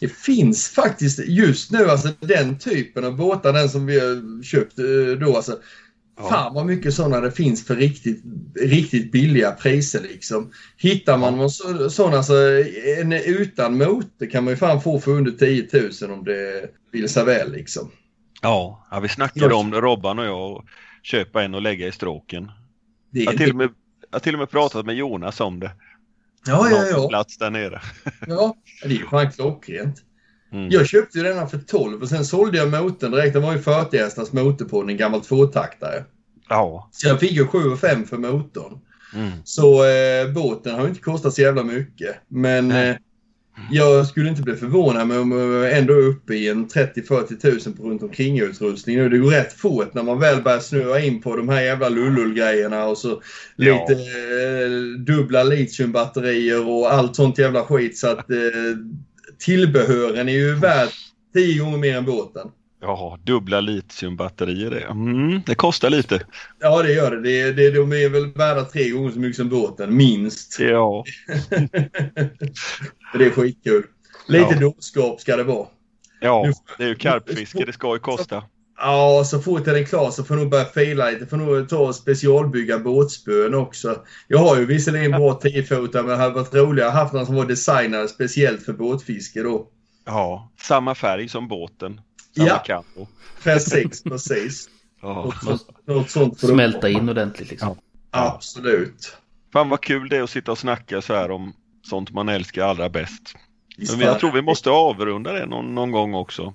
[0.00, 4.78] Det finns faktiskt just nu alltså den typen av båtar, den som vi har köpt
[4.78, 4.84] eh,
[5.26, 5.56] då alltså.
[6.16, 6.28] Ja.
[6.28, 8.22] Fan vad mycket sådana det finns för riktigt,
[8.60, 10.50] riktigt billiga priser liksom.
[10.76, 12.34] Hittar man någon så- alltså,
[13.00, 15.68] en utan motor kan man ju fan få för under 10
[16.02, 17.90] 000 om det vill sig väl liksom.
[18.42, 20.64] Ja, ja vi snackade om det Robban och jag och
[21.02, 22.50] köpa en och lägga i stråken.
[23.10, 23.68] Det, Jag har till och med,
[24.10, 25.70] jag till och med pratat med Jonas om det.
[26.46, 27.08] ja, ja, ja.
[27.08, 27.80] plats där nere.
[28.26, 28.56] ja.
[28.82, 30.02] Det är ju fan klockrent.
[30.52, 30.70] Mm.
[30.70, 33.32] Jag köpte ju denna för 12 och sen sålde jag motorn direkt.
[33.34, 36.04] Det var ju 40 hästars motor på den, en gammal tvåtaktare.
[36.48, 36.88] Ja.
[36.92, 38.78] Så jag fick ju 7 5 för motorn.
[39.14, 39.30] Mm.
[39.44, 42.16] Så eh, båten har ju inte kostat så jävla mycket.
[42.28, 42.96] Men eh,
[43.70, 47.72] Jag skulle inte bli förvånad men om jag ändå är uppe i en 30-40 tusen
[47.72, 49.08] på runt omkring utrustning nu.
[49.08, 52.84] Det går rätt fort när man väl börjar snöa in på de här jävla lullull-grejerna
[52.86, 53.22] och så
[53.56, 53.86] Ja.
[53.88, 58.36] lite eh, dubbla litiumbatterier och allt sånt jävla skit så att eh,
[59.40, 60.94] tillbehören är ju värt
[61.34, 62.48] tio gånger mer än båten.
[62.82, 64.80] Ja, dubbla litiumbatterier det.
[64.80, 66.20] Mm, det kostar lite.
[66.60, 67.20] Ja det gör det.
[67.20, 70.60] det, det de är väl värda tre gånger så mycket som båten, minst.
[70.60, 71.04] Ja,
[73.18, 73.84] det är skitkul.
[74.28, 74.60] Lite Ja.
[74.60, 75.66] dårskap ska det vara.
[76.20, 77.64] ja det är ju karpfiske.
[77.64, 78.42] Det ska ju kosta.
[78.82, 81.26] Ja, så fort den är klar så får jag nog börja fila lite.
[81.26, 83.96] Får nog ta och specialbygga båtspön också.
[84.28, 87.34] Jag har ju visserligen bra 10-fotare men det hade varit roligare att haft någon som
[87.34, 89.66] var designad speciellt för båtfiske då.
[90.04, 92.00] Ja, samma färg som båten.
[92.36, 92.58] Samma Ja.
[92.58, 93.06] kampo.
[93.42, 94.68] Precis, precis.
[95.02, 95.24] Ja.
[95.24, 97.76] Något, sånt- något sånt Smälta in ordentligt liksom.
[98.10, 99.16] Absolut.
[99.52, 101.52] Fan vad kul det är att sitta och snacka så här om
[101.82, 103.34] sånt man älskar allra bäst.
[103.90, 106.54] Men jag tror vi måste avrunda det någon, någon gång också.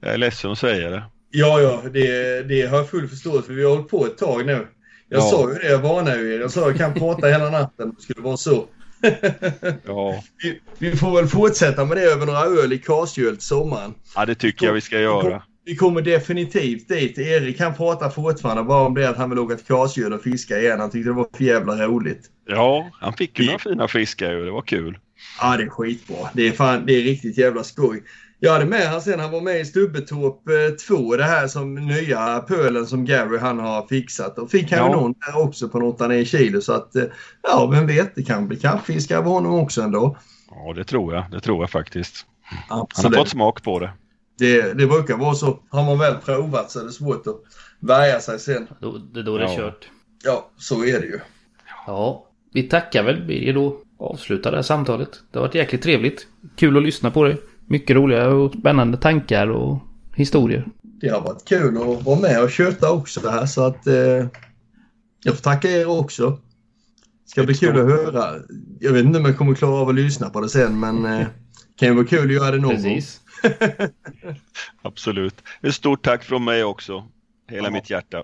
[0.00, 1.02] Jag är ledsen att säga det.
[1.30, 3.54] Ja, ja, det, det har jag full förståelse för.
[3.54, 4.66] Vi har hållit på ett tag nu.
[5.08, 5.22] Jag Ja.
[5.22, 6.40] sa ju det, jag varnade ju er.
[6.40, 8.64] Jag sa jag kan prata hela natten om det skulle vara så.
[9.86, 13.94] Ja, Vi, vi får väl fortsätta med det över några öl i Karsgöl till sommaren.
[14.16, 15.42] ja det tycker jag vi ska göra.
[15.64, 17.18] Vi kommer definitivt dit.
[17.18, 20.58] Erik han pratar fortfarande bara om det att han vill åka till Karsgöl och fiska
[20.60, 20.80] igen.
[20.80, 22.20] Han tyckte det var för jävla roligt.
[22.48, 24.44] Ja, han fick ju några fina fiskar ju.
[24.44, 24.98] Det var kul.
[25.40, 26.16] Ja, det är skitbra.
[26.34, 28.02] Det är, fan, det är riktigt jävla skoj.
[28.42, 29.20] Jag hade med han sen.
[29.20, 31.16] Han var med i Stubbetorp 2.
[31.16, 34.38] Det här som nya pölen som Gary han har fixat.
[34.38, 34.92] Och fick han Ja.
[34.96, 36.60] någon där också på något han är i kilo.
[36.60, 37.04] Så att, eh,
[37.42, 38.14] ja, vem vet.
[38.14, 40.16] Det kan bli kappfiskar av honom också ändå.
[40.50, 41.24] Ja, det tror jag.
[41.30, 42.26] Det tror jag faktiskt.
[42.68, 43.18] Han har Absolut.
[43.18, 43.90] fått smak på det.
[44.38, 45.58] Det, det brukar vara så.
[45.70, 47.40] Har man väl provat så är det svårt att
[47.80, 48.66] värja sig sen.
[48.80, 49.56] Då, det är då det är Ja.
[49.56, 49.88] kört.
[50.24, 51.20] Ja, så är det ju.
[51.86, 53.76] Ja, vi tackar väl Birger då.
[53.98, 55.10] Avslutar det här samtalet.
[55.32, 56.26] Det har varit jäkligt trevligt.
[56.56, 57.36] Kul att lyssna på det.
[57.70, 59.78] Mycket roliga och spännande tankar och
[60.14, 60.66] historier.
[60.82, 63.94] Det har varit kul att vara med och köta också det här så att eh,
[65.24, 66.38] jag får tacka er också.
[67.26, 68.34] ska bli kul att höra.
[68.80, 71.26] Jag vet inte om jag kommer klara av att lyssna på det sen men eh,
[71.78, 72.82] kan ju vara kul att göra det någon gång.
[72.82, 73.20] Precis.
[74.82, 75.34] Absolut.
[75.62, 77.04] Ett stort tack från mig också.
[77.50, 77.72] Hela Ja.
[77.72, 78.22] mitt hjärta.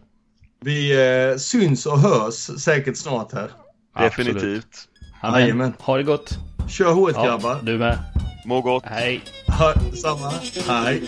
[0.61, 0.93] Vi
[1.31, 3.51] eh, syns och hörs säkert snart här.
[3.99, 4.89] Definitivt.
[5.23, 5.41] Amen.
[5.41, 5.73] Jajamän.
[5.79, 6.39] Ha det gott.
[6.69, 7.59] Kör hårt Ja, grabbar.
[7.63, 7.99] du med.
[8.47, 8.85] Må gott.
[8.87, 9.23] Hej.
[9.49, 10.31] Ha, samma.
[10.67, 11.03] Hej.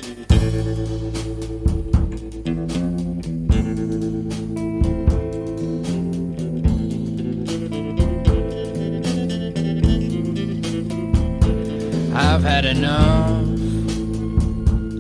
[12.15, 13.47] I've had enough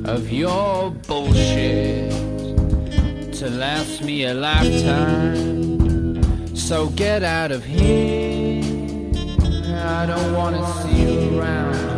[0.06, 2.12] of your bullshit
[3.32, 6.23] to last me a lifetime.
[6.55, 8.62] So get out of here.
[9.74, 11.97] I don't wanna see you around.